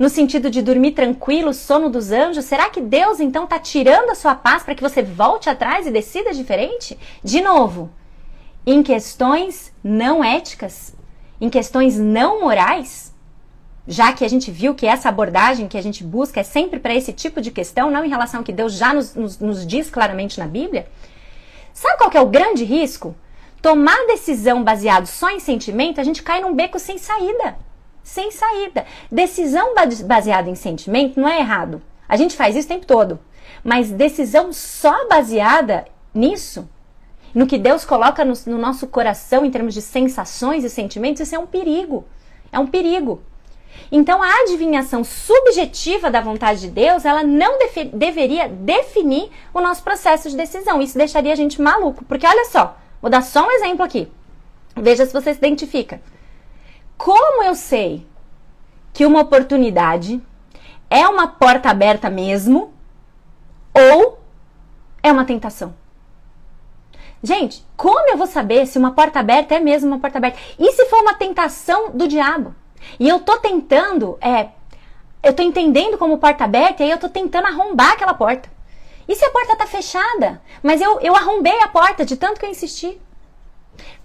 no 0.00 0.08
sentido 0.08 0.48
de 0.48 0.62
dormir 0.62 0.92
tranquilo, 0.92 1.52
sono 1.52 1.90
dos 1.90 2.10
anjos, 2.10 2.46
será 2.46 2.70
que 2.70 2.80
Deus 2.80 3.20
então 3.20 3.44
está 3.44 3.58
tirando 3.58 4.08
a 4.08 4.14
sua 4.14 4.34
paz 4.34 4.62
para 4.62 4.74
que 4.74 4.82
você 4.82 5.02
volte 5.02 5.50
atrás 5.50 5.86
e 5.86 5.90
decida 5.90 6.32
diferente? 6.32 6.98
De 7.22 7.42
novo, 7.42 7.90
em 8.66 8.82
questões 8.82 9.70
não 9.84 10.24
éticas, 10.24 10.96
em 11.38 11.50
questões 11.50 11.98
não 11.98 12.40
morais? 12.40 13.14
Já 13.86 14.10
que 14.14 14.24
a 14.24 14.28
gente 14.28 14.50
viu 14.50 14.74
que 14.74 14.86
essa 14.86 15.10
abordagem 15.10 15.68
que 15.68 15.76
a 15.76 15.82
gente 15.82 16.02
busca 16.02 16.40
é 16.40 16.44
sempre 16.44 16.80
para 16.80 16.94
esse 16.94 17.12
tipo 17.12 17.38
de 17.42 17.50
questão, 17.50 17.90
não 17.90 18.02
em 18.02 18.08
relação 18.08 18.40
ao 18.40 18.44
que 18.44 18.52
Deus 18.54 18.72
já 18.72 18.94
nos, 18.94 19.14
nos, 19.14 19.38
nos 19.38 19.66
diz 19.66 19.90
claramente 19.90 20.38
na 20.38 20.46
Bíblia. 20.46 20.88
Sabe 21.74 21.98
qual 21.98 22.10
é 22.14 22.20
o 22.22 22.30
grande 22.30 22.64
risco? 22.64 23.14
Tomar 23.60 24.06
decisão 24.06 24.64
baseado 24.64 25.06
só 25.06 25.28
em 25.28 25.40
sentimento, 25.40 26.00
a 26.00 26.04
gente 26.04 26.22
cai 26.22 26.40
num 26.40 26.54
beco 26.54 26.78
sem 26.78 26.96
saída. 26.96 27.58
Sem 28.02 28.30
saída. 28.30 28.86
Decisão 29.10 29.74
baseada 30.04 30.48
em 30.48 30.54
sentimento 30.54 31.20
não 31.20 31.28
é 31.28 31.40
errado. 31.40 31.82
A 32.08 32.16
gente 32.16 32.36
faz 32.36 32.56
isso 32.56 32.66
o 32.66 32.68
tempo 32.68 32.86
todo. 32.86 33.18
Mas 33.62 33.90
decisão 33.90 34.52
só 34.52 35.06
baseada 35.08 35.84
nisso, 36.14 36.68
no 37.34 37.46
que 37.46 37.58
Deus 37.58 37.84
coloca 37.84 38.24
no, 38.24 38.34
no 38.46 38.58
nosso 38.58 38.86
coração 38.88 39.44
em 39.44 39.50
termos 39.50 39.74
de 39.74 39.82
sensações 39.82 40.64
e 40.64 40.70
sentimentos, 40.70 41.20
isso 41.20 41.34
é 41.34 41.38
um 41.38 41.46
perigo. 41.46 42.04
É 42.52 42.58
um 42.58 42.66
perigo. 42.66 43.22
Então, 43.92 44.22
a 44.22 44.40
adivinhação 44.42 45.04
subjetiva 45.04 46.10
da 46.10 46.20
vontade 46.20 46.60
de 46.60 46.68
Deus, 46.68 47.04
ela 47.04 47.22
não 47.22 47.58
deveria 47.92 48.48
definir 48.48 49.30
o 49.54 49.60
nosso 49.60 49.82
processo 49.82 50.28
de 50.28 50.36
decisão. 50.36 50.80
Isso 50.82 50.98
deixaria 50.98 51.32
a 51.32 51.36
gente 51.36 51.62
maluco. 51.62 52.04
Porque 52.04 52.26
olha 52.26 52.44
só, 52.46 52.76
vou 53.00 53.10
dar 53.10 53.22
só 53.22 53.46
um 53.46 53.50
exemplo 53.50 53.84
aqui. 53.84 54.08
Veja 54.76 55.06
se 55.06 55.12
você 55.12 55.32
se 55.32 55.38
identifica. 55.38 56.00
Como 57.02 57.42
eu 57.44 57.54
sei 57.54 58.06
que 58.92 59.06
uma 59.06 59.22
oportunidade 59.22 60.20
é 60.90 61.08
uma 61.08 61.26
porta 61.26 61.70
aberta 61.70 62.10
mesmo 62.10 62.74
ou 63.72 64.18
é 65.02 65.10
uma 65.10 65.24
tentação? 65.24 65.74
Gente, 67.22 67.64
como 67.74 68.06
eu 68.10 68.18
vou 68.18 68.26
saber 68.26 68.66
se 68.66 68.76
uma 68.76 68.90
porta 68.90 69.18
aberta 69.18 69.54
é 69.54 69.60
mesmo 69.60 69.88
uma 69.88 69.98
porta 69.98 70.18
aberta? 70.18 70.38
E 70.58 70.72
se 70.72 70.84
for 70.90 71.00
uma 71.00 71.14
tentação 71.14 71.90
do 71.92 72.06
diabo? 72.06 72.54
E 72.98 73.08
eu 73.08 73.18
tô 73.20 73.38
tentando, 73.38 74.18
é, 74.20 74.50
eu 75.22 75.32
tô 75.32 75.42
entendendo 75.42 75.96
como 75.96 76.18
porta 76.18 76.44
aberta 76.44 76.82
e 76.82 76.84
aí 76.84 76.90
eu 76.90 76.98
tô 76.98 77.08
tentando 77.08 77.46
arrombar 77.46 77.92
aquela 77.92 78.12
porta. 78.12 78.50
E 79.08 79.16
se 79.16 79.24
a 79.24 79.30
porta 79.30 79.56
tá 79.56 79.66
fechada? 79.66 80.42
Mas 80.62 80.82
eu, 80.82 81.00
eu 81.00 81.16
arrombei 81.16 81.62
a 81.62 81.68
porta 81.68 82.04
de 82.04 82.14
tanto 82.14 82.38
que 82.38 82.44
eu 82.44 82.50
insisti. 82.50 83.00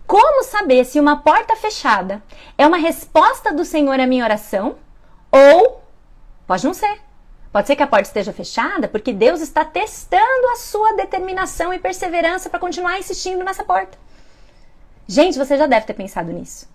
Como 0.07 0.43
saber 0.43 0.85
se 0.85 0.99
uma 0.99 1.17
porta 1.17 1.55
fechada 1.55 2.21
é 2.57 2.65
uma 2.67 2.77
resposta 2.77 3.53
do 3.53 3.65
Senhor 3.65 3.99
à 3.99 4.05
minha 4.05 4.23
oração 4.23 4.77
ou 5.31 5.81
pode 6.45 6.63
não 6.63 6.73
ser? 6.73 6.99
Pode 7.51 7.67
ser 7.67 7.75
que 7.75 7.83
a 7.83 7.87
porta 7.87 8.07
esteja 8.07 8.33
fechada 8.33 8.87
porque 8.87 9.13
Deus 9.13 9.41
está 9.41 9.63
testando 9.63 10.47
a 10.51 10.57
sua 10.57 10.93
determinação 10.93 11.73
e 11.73 11.79
perseverança 11.79 12.49
para 12.49 12.59
continuar 12.59 12.99
insistindo 12.99 13.43
nessa 13.43 13.63
porta. 13.63 13.97
Gente, 15.07 15.37
você 15.37 15.57
já 15.57 15.65
deve 15.65 15.85
ter 15.85 15.93
pensado 15.93 16.31
nisso. 16.31 16.67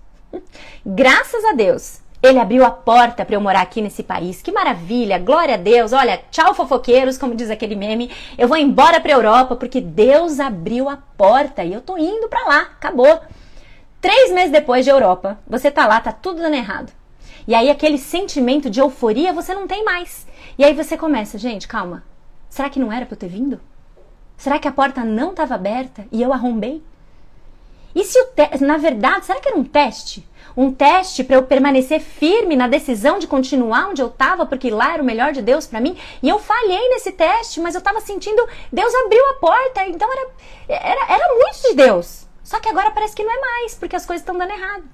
Graças 0.84 1.44
a 1.44 1.52
Deus, 1.52 2.00
ele 2.22 2.38
abriu 2.38 2.64
a 2.64 2.70
porta 2.70 3.24
para 3.24 3.34
eu 3.34 3.40
morar 3.40 3.62
aqui 3.62 3.80
nesse 3.80 4.02
país. 4.02 4.42
Que 4.42 4.52
maravilha! 4.52 5.18
Glória 5.18 5.54
a 5.54 5.58
Deus! 5.58 5.92
Olha, 5.92 6.20
tchau 6.30 6.54
fofoqueiros, 6.54 7.16
como 7.16 7.34
diz 7.34 7.50
aquele 7.50 7.74
meme. 7.74 8.10
Eu 8.36 8.46
vou 8.46 8.56
embora 8.56 9.00
para 9.00 9.12
Europa 9.12 9.56
porque 9.56 9.80
Deus 9.80 10.38
abriu 10.38 10.88
a 10.88 10.96
porta 10.96 11.64
e 11.64 11.72
eu 11.72 11.80
tô 11.80 11.96
indo 11.96 12.28
para 12.28 12.46
lá. 12.46 12.60
Acabou. 12.60 13.20
Três 14.00 14.32
meses 14.32 14.50
depois 14.50 14.84
de 14.84 14.90
Europa, 14.90 15.38
você 15.46 15.70
tá 15.70 15.86
lá, 15.86 16.00
tá 16.00 16.12
tudo 16.12 16.40
dando 16.40 16.54
errado. 16.54 16.92
E 17.46 17.54
aí 17.54 17.70
aquele 17.70 17.98
sentimento 17.98 18.68
de 18.68 18.80
euforia 18.80 19.32
você 19.32 19.54
não 19.54 19.66
tem 19.66 19.84
mais. 19.84 20.26
E 20.58 20.64
aí 20.64 20.74
você 20.74 20.96
começa, 20.96 21.38
gente, 21.38 21.66
calma. 21.66 22.02
Será 22.48 22.68
que 22.68 22.80
não 22.80 22.92
era 22.92 23.06
para 23.06 23.14
eu 23.14 23.18
ter 23.18 23.28
vindo? 23.28 23.60
Será 24.36 24.58
que 24.58 24.68
a 24.68 24.72
porta 24.72 25.04
não 25.04 25.30
estava 25.30 25.54
aberta 25.54 26.06
e 26.12 26.22
eu 26.22 26.32
arrombei? 26.32 26.82
E 27.94 28.04
se 28.04 28.18
o 28.20 28.26
te... 28.26 28.64
na 28.64 28.76
verdade, 28.76 29.26
será 29.26 29.40
que 29.40 29.48
era 29.48 29.58
um 29.58 29.64
teste? 29.64 30.26
Um 30.56 30.72
teste 30.72 31.24
para 31.24 31.36
eu 31.36 31.42
permanecer 31.42 32.00
firme 32.00 32.56
na 32.56 32.68
decisão 32.68 33.18
de 33.18 33.26
continuar 33.26 33.88
onde 33.88 34.02
eu 34.02 34.08
estava, 34.08 34.46
porque 34.46 34.70
lá 34.70 34.94
era 34.94 35.02
o 35.02 35.06
melhor 35.06 35.32
de 35.32 35.42
Deus 35.42 35.66
para 35.66 35.80
mim. 35.80 35.96
E 36.22 36.28
eu 36.28 36.38
falhei 36.38 36.88
nesse 36.90 37.12
teste, 37.12 37.60
mas 37.60 37.74
eu 37.74 37.78
estava 37.78 38.00
sentindo 38.00 38.46
Deus 38.72 38.94
abriu 38.94 39.24
a 39.30 39.34
porta, 39.34 39.86
então 39.86 40.08
era, 40.12 40.30
era, 40.68 41.12
era 41.12 41.34
muito 41.34 41.62
de 41.68 41.74
Deus. 41.74 42.26
Só 42.42 42.58
que 42.58 42.68
agora 42.68 42.90
parece 42.90 43.14
que 43.14 43.22
não 43.22 43.32
é 43.32 43.40
mais, 43.40 43.74
porque 43.74 43.96
as 43.96 44.04
coisas 44.04 44.22
estão 44.22 44.36
dando 44.36 44.52
errado. 44.52 44.84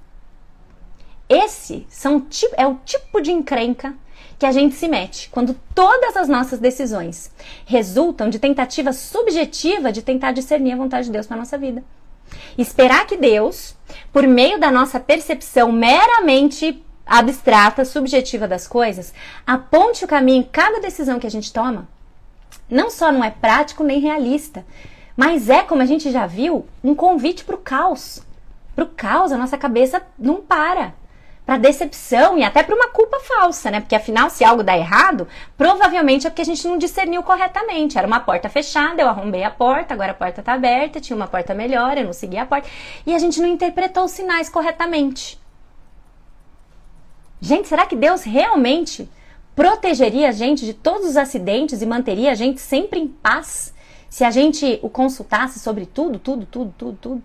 Esse 1.29 1.85
são, 1.89 2.25
é 2.55 2.65
o 2.65 2.75
tipo 2.85 3.19
de 3.19 3.31
encrenca 3.31 3.93
que 4.39 4.45
a 4.45 4.51
gente 4.51 4.75
se 4.75 4.87
mete 4.87 5.29
quando 5.29 5.55
todas 5.73 6.15
as 6.15 6.27
nossas 6.27 6.59
decisões 6.59 7.31
resultam 7.65 8.29
de 8.29 8.39
tentativa 8.39 8.93
subjetiva 8.93 9.91
de 9.91 10.01
tentar 10.01 10.31
discernir 10.31 10.73
a 10.73 10.77
vontade 10.77 11.07
de 11.07 11.11
Deus 11.11 11.25
para 11.25 11.37
nossa 11.37 11.57
vida. 11.57 11.83
Esperar 12.57 13.05
que 13.05 13.17
Deus, 13.17 13.75
por 14.11 14.27
meio 14.27 14.59
da 14.59 14.71
nossa 14.71 14.99
percepção 14.99 15.71
meramente 15.71 16.83
abstrata, 17.05 17.85
subjetiva 17.85 18.47
das 18.47 18.67
coisas, 18.67 19.13
aponte 19.45 20.03
o 20.03 20.07
caminho 20.07 20.39
em 20.39 20.43
cada 20.43 20.79
decisão 20.81 21.19
que 21.19 21.27
a 21.27 21.31
gente 21.31 21.53
toma, 21.53 21.87
não 22.69 22.89
só 22.89 23.11
não 23.11 23.23
é 23.23 23.31
prático 23.31 23.83
nem 23.83 23.99
realista, 23.99 24.65
mas 25.15 25.49
é, 25.49 25.63
como 25.63 25.81
a 25.81 25.85
gente 25.85 26.11
já 26.11 26.27
viu, 26.27 26.67
um 26.83 26.93
convite 26.93 27.43
para 27.43 27.55
o 27.55 27.59
caos. 27.59 28.21
Para 28.75 28.83
o 28.83 28.89
caos, 28.89 29.31
a 29.31 29.37
nossa 29.37 29.57
cabeça 29.57 30.01
não 30.19 30.35
para 30.35 30.93
para 31.47 31.57
decepção 31.57 32.37
e 32.37 32.43
até 32.43 32.61
para 32.61 32.75
uma 32.75 32.89
culpa 32.89 33.21
falsa, 33.21 33.71
né? 33.71 33.79
Porque 33.79 33.95
afinal, 33.95 34.29
se 34.29 34.43
algo 34.43 34.61
dá 34.61 34.77
errado, 34.77 35.25
provavelmente 35.57 36.27
é 36.27 36.29
porque 36.29 36.41
a 36.41 36.45
gente 36.45 36.67
não 36.67 36.77
discerniu 36.77 37.23
corretamente. 37.23 37.97
Era 37.97 38.05
uma 38.05 38.19
porta 38.19 38.49
fechada, 38.49 39.01
eu 39.01 39.07
arrombei 39.07 39.45
a 39.45 39.49
porta, 39.49 39.93
agora 39.93 40.11
a 40.11 40.13
porta 40.13 40.41
está 40.41 40.51
aberta, 40.51 40.99
tinha 40.99 41.15
uma 41.15 41.25
porta 41.25 41.53
melhor, 41.53 41.97
eu 41.97 42.03
não 42.03 42.11
segui 42.11 42.37
a 42.37 42.45
porta. 42.45 42.67
E 43.05 43.15
a 43.15 43.17
gente 43.17 43.39
não 43.39 43.47
interpretou 43.47 44.03
os 44.03 44.11
sinais 44.11 44.49
corretamente. 44.49 45.39
Gente, 47.39 47.69
será 47.69 47.85
que 47.85 47.95
Deus 47.95 48.23
realmente 48.23 49.09
protegeria 49.55 50.27
a 50.27 50.33
gente 50.33 50.65
de 50.65 50.73
todos 50.73 51.07
os 51.07 51.15
acidentes 51.15 51.81
e 51.81 51.85
manteria 51.85 52.33
a 52.33 52.35
gente 52.35 52.59
sempre 52.59 52.99
em 52.99 53.07
paz 53.07 53.73
se 54.09 54.25
a 54.25 54.31
gente 54.31 54.79
o 54.83 54.89
consultasse 54.89 55.59
sobre 55.59 55.85
tudo, 55.85 56.19
tudo, 56.19 56.45
tudo, 56.45 56.73
tudo, 56.77 56.97
tudo? 56.99 57.23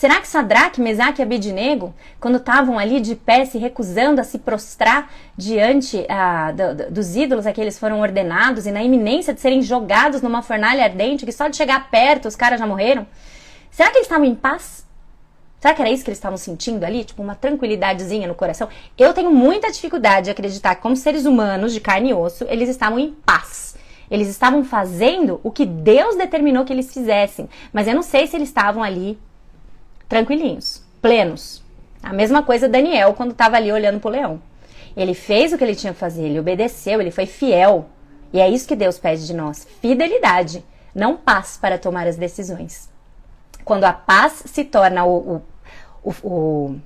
Será 0.00 0.18
que 0.18 0.26
Sadraque, 0.26 0.80
Mesaque 0.80 1.20
e 1.20 1.22
Abednego, 1.22 1.94
quando 2.18 2.38
estavam 2.38 2.78
ali 2.78 3.00
de 3.00 3.14
pé 3.14 3.44
se 3.44 3.58
recusando 3.58 4.18
a 4.18 4.24
se 4.24 4.38
prostrar 4.38 5.12
diante 5.36 6.06
ah, 6.08 6.52
do, 6.52 6.74
do, 6.74 6.90
dos 6.90 7.16
ídolos 7.16 7.46
a 7.46 7.52
que 7.52 7.60
eles 7.60 7.78
foram 7.78 8.00
ordenados 8.00 8.66
e 8.66 8.70
na 8.70 8.82
iminência 8.82 9.34
de 9.34 9.40
serem 9.40 9.60
jogados 9.60 10.22
numa 10.22 10.40
fornalha 10.40 10.84
ardente, 10.84 11.26
que 11.26 11.32
só 11.32 11.48
de 11.48 11.56
chegar 11.56 11.90
perto 11.90 12.28
os 12.28 12.34
caras 12.34 12.58
já 12.58 12.66
morreram? 12.66 13.06
Será 13.70 13.90
que 13.90 13.98
eles 13.98 14.06
estavam 14.06 14.24
em 14.24 14.34
paz? 14.34 14.86
Será 15.60 15.74
que 15.74 15.82
era 15.82 15.90
isso 15.90 16.02
que 16.02 16.08
eles 16.08 16.16
estavam 16.16 16.38
sentindo 16.38 16.82
ali? 16.82 17.04
Tipo, 17.04 17.22
uma 17.22 17.34
tranquilidadezinha 17.34 18.26
no 18.26 18.34
coração? 18.34 18.70
Eu 18.96 19.12
tenho 19.12 19.30
muita 19.30 19.70
dificuldade 19.70 20.24
de 20.24 20.30
acreditar 20.30 20.76
que, 20.76 20.80
como 20.80 20.96
seres 20.96 21.26
humanos 21.26 21.74
de 21.74 21.80
carne 21.80 22.08
e 22.08 22.14
osso, 22.14 22.46
eles 22.48 22.70
estavam 22.70 22.98
em 22.98 23.10
paz. 23.26 23.76
Eles 24.10 24.28
estavam 24.28 24.64
fazendo 24.64 25.38
o 25.44 25.50
que 25.50 25.66
Deus 25.66 26.16
determinou 26.16 26.64
que 26.64 26.72
eles 26.72 26.90
fizessem. 26.90 27.50
Mas 27.70 27.86
eu 27.86 27.94
não 27.94 28.02
sei 28.02 28.26
se 28.26 28.34
eles 28.34 28.48
estavam 28.48 28.82
ali 28.82 29.18
tranquilinhos, 30.10 30.82
plenos. 31.00 31.62
A 32.02 32.12
mesma 32.12 32.42
coisa 32.42 32.68
Daniel 32.68 33.14
quando 33.14 33.30
estava 33.30 33.56
ali 33.56 33.70
olhando 33.70 34.00
para 34.00 34.08
o 34.08 34.12
leão. 34.12 34.42
Ele 34.96 35.14
fez 35.14 35.52
o 35.52 35.56
que 35.56 35.62
ele 35.62 35.76
tinha 35.76 35.92
que 35.92 35.98
fazer, 35.98 36.24
ele 36.24 36.40
obedeceu, 36.40 37.00
ele 37.00 37.12
foi 37.12 37.26
fiel. 37.26 37.86
E 38.32 38.40
é 38.40 38.48
isso 38.48 38.66
que 38.66 38.74
Deus 38.74 38.98
pede 38.98 39.24
de 39.24 39.32
nós: 39.32 39.66
fidelidade, 39.80 40.64
não 40.92 41.16
paz 41.16 41.56
para 41.56 41.78
tomar 41.78 42.08
as 42.08 42.16
decisões. 42.16 42.90
Quando 43.64 43.84
a 43.84 43.92
paz 43.92 44.42
se 44.46 44.64
torna 44.64 45.04
o, 45.04 45.42
o, 46.02 46.14
o, 46.24 46.76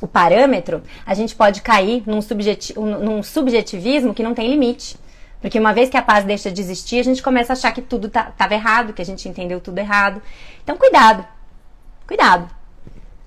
o 0.00 0.08
parâmetro, 0.08 0.82
a 1.06 1.14
gente 1.14 1.36
pode 1.36 1.62
cair 1.62 2.02
num, 2.04 2.20
subjeti 2.20 2.74
num 2.76 3.22
subjetivismo 3.22 4.12
que 4.12 4.24
não 4.24 4.34
tem 4.34 4.50
limite. 4.50 4.96
Porque 5.40 5.58
uma 5.58 5.72
vez 5.72 5.88
que 5.88 5.96
a 5.96 6.02
paz 6.02 6.24
deixa 6.24 6.50
de 6.50 6.60
existir, 6.60 6.98
a 6.98 7.04
gente 7.04 7.22
começa 7.22 7.52
a 7.52 7.54
achar 7.54 7.72
que 7.72 7.82
tudo 7.82 8.08
estava 8.08 8.30
tá, 8.32 8.52
errado, 8.52 8.92
que 8.92 9.02
a 9.02 9.04
gente 9.04 9.28
entendeu 9.28 9.60
tudo 9.60 9.78
errado. 9.78 10.20
Então, 10.62 10.76
cuidado. 10.76 11.24
Cuidado. 12.06 12.61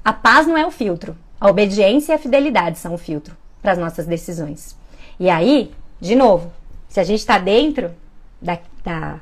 A 0.05 0.13
paz 0.13 0.45
não 0.45 0.55
é 0.55 0.63
o 0.63 0.69
filtro. 0.69 1.17
A 1.41 1.49
obediência 1.49 2.13
e 2.13 2.15
a 2.15 2.19
fidelidade 2.19 2.77
são 2.77 2.93
o 2.93 2.97
filtro 2.97 3.35
para 3.59 3.71
as 3.71 3.77
nossas 3.79 4.05
decisões. 4.05 4.77
E 5.19 5.31
aí, 5.31 5.71
de 5.99 6.13
novo, 6.13 6.53
se 6.87 6.99
a 6.99 7.03
gente 7.03 7.21
está 7.21 7.39
dentro 7.39 7.91
da, 8.39 8.59
da, 8.83 9.19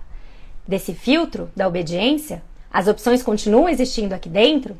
desse 0.68 0.94
filtro 0.94 1.50
da 1.56 1.70
obediência, 1.70 2.44
as 2.70 2.90
opções 2.90 3.24
continuam 3.24 3.70
existindo 3.70 4.14
aqui 4.14 4.28
dentro, 4.28 4.78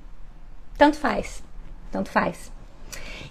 tanto 0.78 0.98
faz. 0.98 1.42
Tanto 1.90 2.10
faz. 2.10 2.52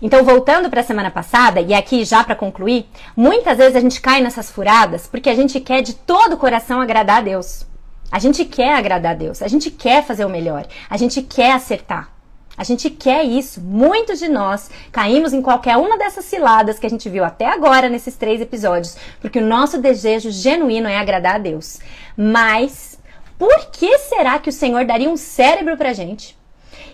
Então, 0.01 0.25
voltando 0.25 0.71
para 0.71 0.81
a 0.81 0.85
semana 0.85 1.11
passada, 1.11 1.61
e 1.61 1.75
aqui 1.75 2.07
já 2.07 2.25
para 2.25 2.35
concluir, 2.35 2.89
muitas 3.15 3.59
vezes 3.59 3.77
a 3.77 3.81
gente 3.81 4.01
cai 4.01 4.23
nessas 4.23 4.51
furadas 4.51 5.07
porque 5.07 5.29
a 5.29 5.35
gente 5.35 5.61
quer 5.61 5.83
de 5.83 5.95
todo 5.95 6.33
o 6.33 6.39
coração 6.39 6.81
agradar 6.81 7.19
a 7.19 7.23
Deus. 7.23 7.67
A 8.11 8.19
gente 8.19 8.47
quer 8.47 8.75
agradar 8.75 9.13
a 9.13 9.17
Deus, 9.17 9.43
a 9.43 9.49
gente 9.49 9.71
quer 9.71 10.03
fazer 10.05 10.25
o 10.25 10.31
melhor, 10.31 10.67
a 10.89 10.97
gente 10.97 11.21
quer 11.21 11.53
acertar. 11.53 12.12
A 12.57 12.65
gente 12.65 12.91
quer 12.91 13.25
isso. 13.25 13.61
Muitos 13.61 14.19
de 14.19 14.29
nós 14.29 14.71
caímos 14.91 15.33
em 15.33 15.43
qualquer 15.43 15.77
uma 15.77 15.97
dessas 15.97 16.25
ciladas 16.25 16.79
que 16.79 16.87
a 16.87 16.91
gente 16.91 17.09
viu 17.09 17.25
até 17.25 17.47
agora 17.47 17.89
nesses 17.89 18.17
três 18.17 18.41
episódios, 18.41 18.97
porque 19.21 19.39
o 19.39 19.47
nosso 19.47 19.79
desejo 19.79 20.31
genuíno 20.31 20.89
é 20.89 20.99
agradar 20.99 21.37
a 21.37 21.39
Deus. 21.39 21.79
Mas 22.17 22.99
por 23.39 23.71
que 23.71 23.99
será 23.99 24.39
que 24.39 24.51
o 24.51 24.53
Senhor 24.53 24.85
daria 24.85 25.11
um 25.11 25.17
cérebro 25.17 25.77
pra 25.77 25.93
gente? 25.93 26.41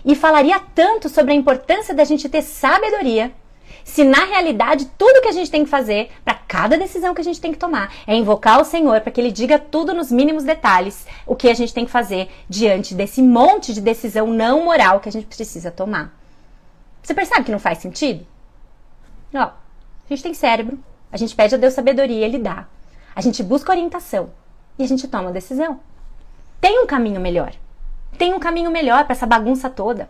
e 0.03 0.15
falaria 0.15 0.59
tanto 0.73 1.09
sobre 1.09 1.33
a 1.33 1.35
importância 1.35 1.93
da 1.93 2.03
gente 2.03 2.29
ter 2.29 2.41
sabedoria 2.41 3.31
se 3.89 4.03
na 4.03 4.23
realidade 4.25 4.85
tudo 4.97 5.21
que 5.21 5.27
a 5.27 5.31
gente 5.31 5.49
tem 5.49 5.63
que 5.63 5.69
fazer 5.69 6.11
para 6.23 6.35
cada 6.35 6.77
decisão 6.77 7.13
que 7.13 7.21
a 7.21 7.23
gente 7.23 7.41
tem 7.41 7.51
que 7.51 7.57
tomar 7.57 7.91
é 8.05 8.15
invocar 8.15 8.61
o 8.61 8.63
Senhor 8.63 9.01
para 9.01 9.11
que 9.11 9.19
Ele 9.19 9.31
diga 9.31 9.57
tudo 9.57 9.93
nos 9.93 10.11
mínimos 10.11 10.43
detalhes 10.43 11.07
o 11.25 11.35
que 11.35 11.49
a 11.49 11.53
gente 11.53 11.73
tem 11.73 11.85
que 11.85 11.91
fazer 11.91 12.29
diante 12.47 12.93
desse 12.93 13.21
monte 13.21 13.73
de 13.73 13.81
decisão 13.81 14.27
não 14.27 14.63
moral 14.63 14.99
que 14.99 15.09
a 15.09 15.11
gente 15.11 15.25
precisa 15.25 15.71
tomar. 15.71 16.13
Você 17.01 17.13
percebe 17.13 17.43
que 17.45 17.51
não 17.51 17.59
faz 17.59 17.79
sentido? 17.79 18.25
Ó, 19.33 19.39
a 19.39 19.53
gente 20.07 20.21
tem 20.21 20.33
cérebro, 20.33 20.77
a 21.11 21.17
gente 21.17 21.35
pede 21.35 21.55
a 21.55 21.57
Deus 21.57 21.73
sabedoria, 21.73 22.25
Ele 22.25 22.37
dá. 22.37 22.67
A 23.15 23.21
gente 23.21 23.41
busca 23.41 23.71
orientação 23.71 24.29
e 24.77 24.83
a 24.83 24.87
gente 24.87 25.07
toma 25.07 25.31
decisão. 25.31 25.79
Tem 26.61 26.79
um 26.79 26.85
caminho 26.85 27.19
melhor. 27.19 27.53
Tem 28.17 28.33
um 28.33 28.39
caminho 28.39 28.69
melhor 28.69 29.05
para 29.05 29.13
essa 29.13 29.25
bagunça 29.25 29.69
toda. 29.69 30.09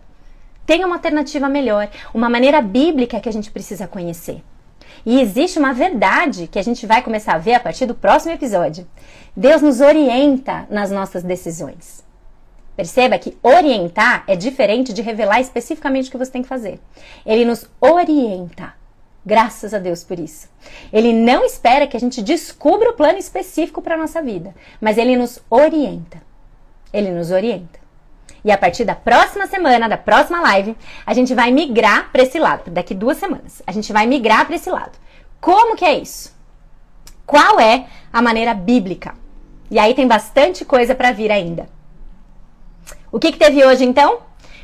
Tem 0.69 0.85
uma 0.85 0.97
alternativa 0.97 1.49
melhor, 1.49 1.89
uma 2.13 2.29
maneira 2.29 2.61
bíblica 2.61 3.19
que 3.19 3.27
a 3.27 3.33
gente 3.33 3.49
precisa 3.49 3.87
conhecer. 3.87 4.43
E 5.03 5.19
existe 5.19 5.57
uma 5.57 5.73
verdade 5.73 6.45
que 6.45 6.59
a 6.59 6.61
gente 6.61 6.85
vai 6.85 7.01
começar 7.01 7.33
a 7.33 7.39
ver 7.39 7.55
a 7.55 7.59
partir 7.59 7.87
do 7.87 7.95
próximo 7.95 8.35
episódio. 8.35 8.87
Deus 9.35 9.63
nos 9.63 9.81
orienta 9.81 10.67
nas 10.69 10.91
nossas 10.91 11.23
decisões. 11.23 12.05
Perceba 12.75 13.17
que 13.17 13.35
orientar 13.41 14.23
é 14.27 14.35
diferente 14.35 14.93
de 14.93 15.01
revelar 15.01 15.41
especificamente 15.41 16.07
o 16.07 16.11
que 16.11 16.19
você 16.19 16.29
tem 16.29 16.43
que 16.43 16.47
fazer. 16.47 16.79
Ele 17.25 17.45
nos 17.45 17.65
orienta. 17.81 18.75
Graças 19.25 19.73
a 19.73 19.79
Deus 19.79 20.03
por 20.03 20.19
isso. 20.19 20.47
Ele 20.93 21.11
não 21.11 21.43
espera 21.43 21.87
que 21.87 21.97
a 21.97 21.99
gente 21.99 22.21
descubra 22.21 22.91
o 22.91 22.95
plano 22.95 23.17
específico 23.17 23.81
para 23.81 23.95
a 23.95 23.97
nossa 23.97 24.21
vida, 24.21 24.53
mas 24.79 24.99
ele 24.99 25.17
nos 25.17 25.39
orienta. 25.49 26.21
Ele 26.93 27.09
nos 27.09 27.31
orienta. 27.31 27.78
E 28.43 28.51
a 28.51 28.57
partir 28.57 28.85
da 28.85 28.95
próxima 28.95 29.47
semana, 29.47 29.89
da 29.89 29.97
próxima 29.97 30.41
live, 30.41 30.75
a 31.05 31.13
gente 31.13 31.33
vai 31.33 31.51
migrar 31.51 32.09
para 32.11 32.23
esse 32.23 32.39
lado. 32.39 32.71
Daqui 32.71 32.93
duas 32.93 33.17
semanas, 33.17 33.61
a 33.65 33.71
gente 33.71 33.91
vai 33.91 34.05
migrar 34.05 34.45
para 34.45 34.55
esse 34.55 34.69
lado. 34.69 34.97
Como 35.39 35.75
que 35.75 35.85
é 35.85 35.97
isso? 35.97 36.35
Qual 37.25 37.59
é 37.59 37.85
a 38.11 38.21
maneira 38.21 38.53
bíblica? 38.53 39.13
E 39.69 39.77
aí 39.77 39.93
tem 39.93 40.07
bastante 40.07 40.65
coisa 40.65 40.95
para 40.95 41.11
vir 41.11 41.31
ainda. 41.31 41.69
O 43.11 43.19
que, 43.19 43.31
que 43.31 43.37
teve 43.37 43.63
hoje 43.63 43.85
então? 43.85 44.19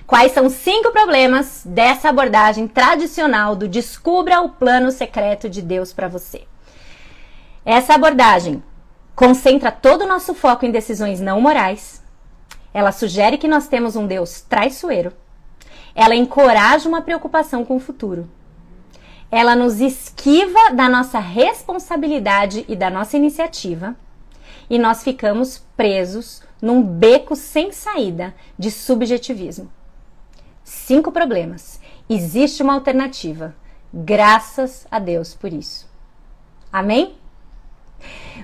Quais 0.07 0.31
são 0.31 0.49
cinco 0.49 0.91
problemas 0.91 1.63
dessa 1.65 2.09
abordagem 2.09 2.67
tradicional 2.67 3.55
do 3.55 3.67
descubra 3.67 4.41
o 4.41 4.49
plano 4.49 4.91
secreto 4.91 5.49
de 5.49 5.61
Deus 5.61 5.91
para 5.91 6.07
você? 6.07 6.43
Essa 7.65 7.95
abordagem 7.95 8.61
concentra 9.15 9.71
todo 9.71 10.03
o 10.03 10.07
nosso 10.07 10.35
foco 10.35 10.65
em 10.65 10.71
decisões 10.71 11.19
não 11.19 11.41
morais, 11.41 12.03
ela 12.75 12.91
sugere 12.91 13.37
que 13.37 13.47
nós 13.47 13.69
temos 13.69 13.95
um 13.95 14.05
Deus 14.05 14.41
traiçoeiro. 14.41 15.13
Ela 15.95 16.13
encoraja 16.13 16.89
uma 16.89 17.01
preocupação 17.01 17.63
com 17.63 17.77
o 17.77 17.79
futuro. 17.79 18.29
Ela 19.31 19.55
nos 19.55 19.79
esquiva 19.79 20.73
da 20.73 20.89
nossa 20.89 21.17
responsabilidade 21.17 22.65
e 22.67 22.75
da 22.75 22.89
nossa 22.89 23.15
iniciativa. 23.15 23.95
E 24.69 24.77
nós 24.77 25.03
ficamos 25.03 25.63
presos 25.77 26.43
num 26.61 26.83
beco 26.83 27.33
sem 27.33 27.71
saída 27.71 28.35
de 28.59 28.69
subjetivismo. 28.69 29.71
Cinco 30.61 31.13
problemas. 31.13 31.79
Existe 32.09 32.61
uma 32.61 32.73
alternativa. 32.73 33.55
Graças 33.93 34.85
a 34.91 34.99
Deus 34.99 35.33
por 35.33 35.53
isso. 35.53 35.89
Amém? 36.73 37.15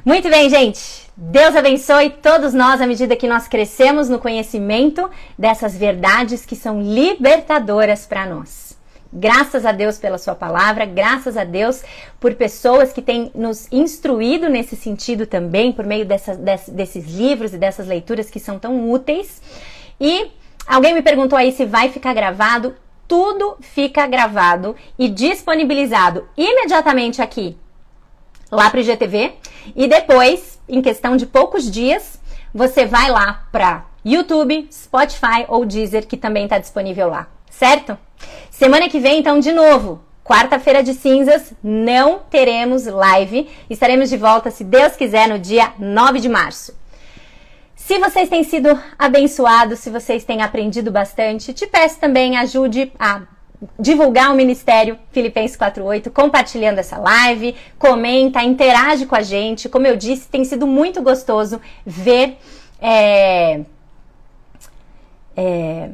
Muito 0.03 0.29
bem, 0.29 0.49
gente. 0.49 1.11
Deus 1.15 1.55
abençoe 1.55 2.09
todos 2.09 2.53
nós 2.53 2.81
à 2.81 2.87
medida 2.87 3.15
que 3.15 3.27
nós 3.27 3.47
crescemos 3.47 4.09
no 4.09 4.17
conhecimento 4.17 5.07
dessas 5.37 5.77
verdades 5.77 6.45
que 6.45 6.55
são 6.55 6.81
libertadoras 6.81 8.07
para 8.07 8.25
nós. 8.25 8.75
Graças 9.13 9.65
a 9.65 9.71
Deus 9.71 9.97
pela 9.97 10.17
Sua 10.17 10.33
palavra, 10.33 10.85
graças 10.85 11.35
a 11.35 11.43
Deus 11.43 11.83
por 12.19 12.33
pessoas 12.33 12.93
que 12.93 13.01
têm 13.01 13.29
nos 13.35 13.67
instruído 13.71 14.49
nesse 14.49 14.75
sentido 14.75 15.27
também, 15.27 15.71
por 15.71 15.85
meio 15.85 16.05
dessa, 16.05 16.33
desse, 16.33 16.71
desses 16.71 17.05
livros 17.05 17.53
e 17.53 17.57
dessas 17.57 17.87
leituras 17.87 18.29
que 18.29 18.39
são 18.39 18.57
tão 18.57 18.89
úteis. 18.89 19.41
E 19.99 20.31
alguém 20.65 20.95
me 20.95 21.01
perguntou 21.01 21.37
aí 21.37 21.51
se 21.51 21.65
vai 21.65 21.89
ficar 21.89 22.13
gravado. 22.13 22.73
Tudo 23.05 23.57
fica 23.59 24.07
gravado 24.07 24.75
e 24.97 25.09
disponibilizado 25.09 26.27
imediatamente 26.37 27.21
aqui 27.21 27.57
lá 28.51 28.69
para 28.69 28.79
o 28.79 28.81
IGTV 28.81 29.33
e 29.75 29.87
depois, 29.87 30.59
em 30.67 30.81
questão 30.81 31.15
de 31.15 31.25
poucos 31.25 31.69
dias, 31.69 32.19
você 32.53 32.85
vai 32.85 33.09
lá 33.09 33.47
para 33.51 33.85
YouTube, 34.03 34.67
Spotify 34.71 35.45
ou 35.47 35.65
Deezer, 35.65 36.05
que 36.05 36.17
também 36.17 36.43
está 36.43 36.57
disponível 36.57 37.09
lá, 37.09 37.27
certo? 37.49 37.97
Semana 38.49 38.89
que 38.89 38.99
vem, 38.99 39.19
então, 39.19 39.39
de 39.39 39.51
novo, 39.51 40.01
quarta-feira 40.23 40.83
de 40.83 40.93
cinzas, 40.93 41.53
não 41.63 42.19
teremos 42.29 42.85
live. 42.85 43.49
Estaremos 43.69 44.09
de 44.09 44.17
volta, 44.17 44.51
se 44.51 44.63
Deus 44.63 44.95
quiser, 44.95 45.27
no 45.27 45.39
dia 45.39 45.73
9 45.79 46.19
de 46.19 46.29
março. 46.29 46.79
Se 47.75 47.97
vocês 47.97 48.29
têm 48.29 48.43
sido 48.43 48.79
abençoados, 48.97 49.79
se 49.79 49.89
vocês 49.89 50.23
têm 50.23 50.41
aprendido 50.41 50.91
bastante, 50.91 51.53
te 51.53 51.65
peço 51.65 51.99
também 51.99 52.37
ajude 52.37 52.91
a 52.99 53.21
divulgar 53.79 54.31
o 54.31 54.35
Ministério 54.35 54.97
Filipenses 55.11 55.55
48, 55.55 56.09
compartilhando 56.09 56.79
essa 56.79 56.97
live, 56.97 57.55
comenta, 57.77 58.41
interage 58.43 59.05
com 59.05 59.15
a 59.15 59.21
gente. 59.21 59.69
Como 59.69 59.85
eu 59.85 59.95
disse, 59.95 60.27
tem 60.27 60.43
sido 60.43 60.65
muito 60.65 61.01
gostoso 61.01 61.61
ver. 61.85 62.37
É, 62.81 63.61
é, 65.35 65.89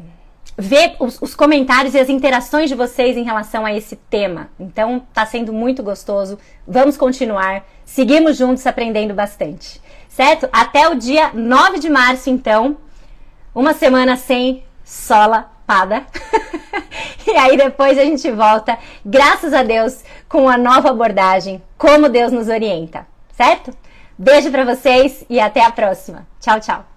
ver 0.57 0.95
os, 0.99 1.21
os, 1.21 1.35
comentários 1.35 1.93
e 1.93 1.99
as 1.99 2.09
interações 2.09 2.67
de 2.67 2.75
vocês 2.75 3.15
em 3.15 3.23
relação 3.23 3.63
a 3.63 3.73
esse 3.73 3.95
tema. 3.95 4.49
Então, 4.59 5.03
está 5.09 5.25
sendo 5.25 5.53
muito 5.53 5.83
gostoso. 5.83 6.39
Vamos 6.67 6.97
continuar. 6.97 7.63
Seguimos 7.85 8.37
juntos 8.37 8.65
aprendendo 8.65 9.13
bastante. 9.13 9.79
Certo? 10.09 10.49
Até 10.51 10.89
o 10.89 10.95
dia 10.95 11.31
9 11.33 11.79
de 11.79 11.89
março, 11.89 12.29
então. 12.29 12.77
Uma 13.53 13.73
semana 13.73 14.15
sem 14.17 14.63
sola 14.83 15.51
pada. 15.67 16.07
e 17.27 17.31
aí 17.31 17.57
depois 17.57 17.99
a 17.99 18.05
gente 18.05 18.31
volta, 18.31 18.77
graças 19.05 19.53
a 19.53 19.61
Deus, 19.61 20.03
com 20.27 20.49
a 20.49 20.57
nova 20.57 20.89
abordagem, 20.89 21.61
como 21.77 22.09
Deus 22.09 22.31
nos 22.31 22.47
orienta, 22.47 23.05
certo? 23.33 23.71
Beijo 24.17 24.49
para 24.49 24.65
vocês 24.65 25.23
e 25.29 25.39
até 25.39 25.63
a 25.63 25.71
próxima. 25.71 26.25
Tchau, 26.39 26.59
tchau. 26.59 26.96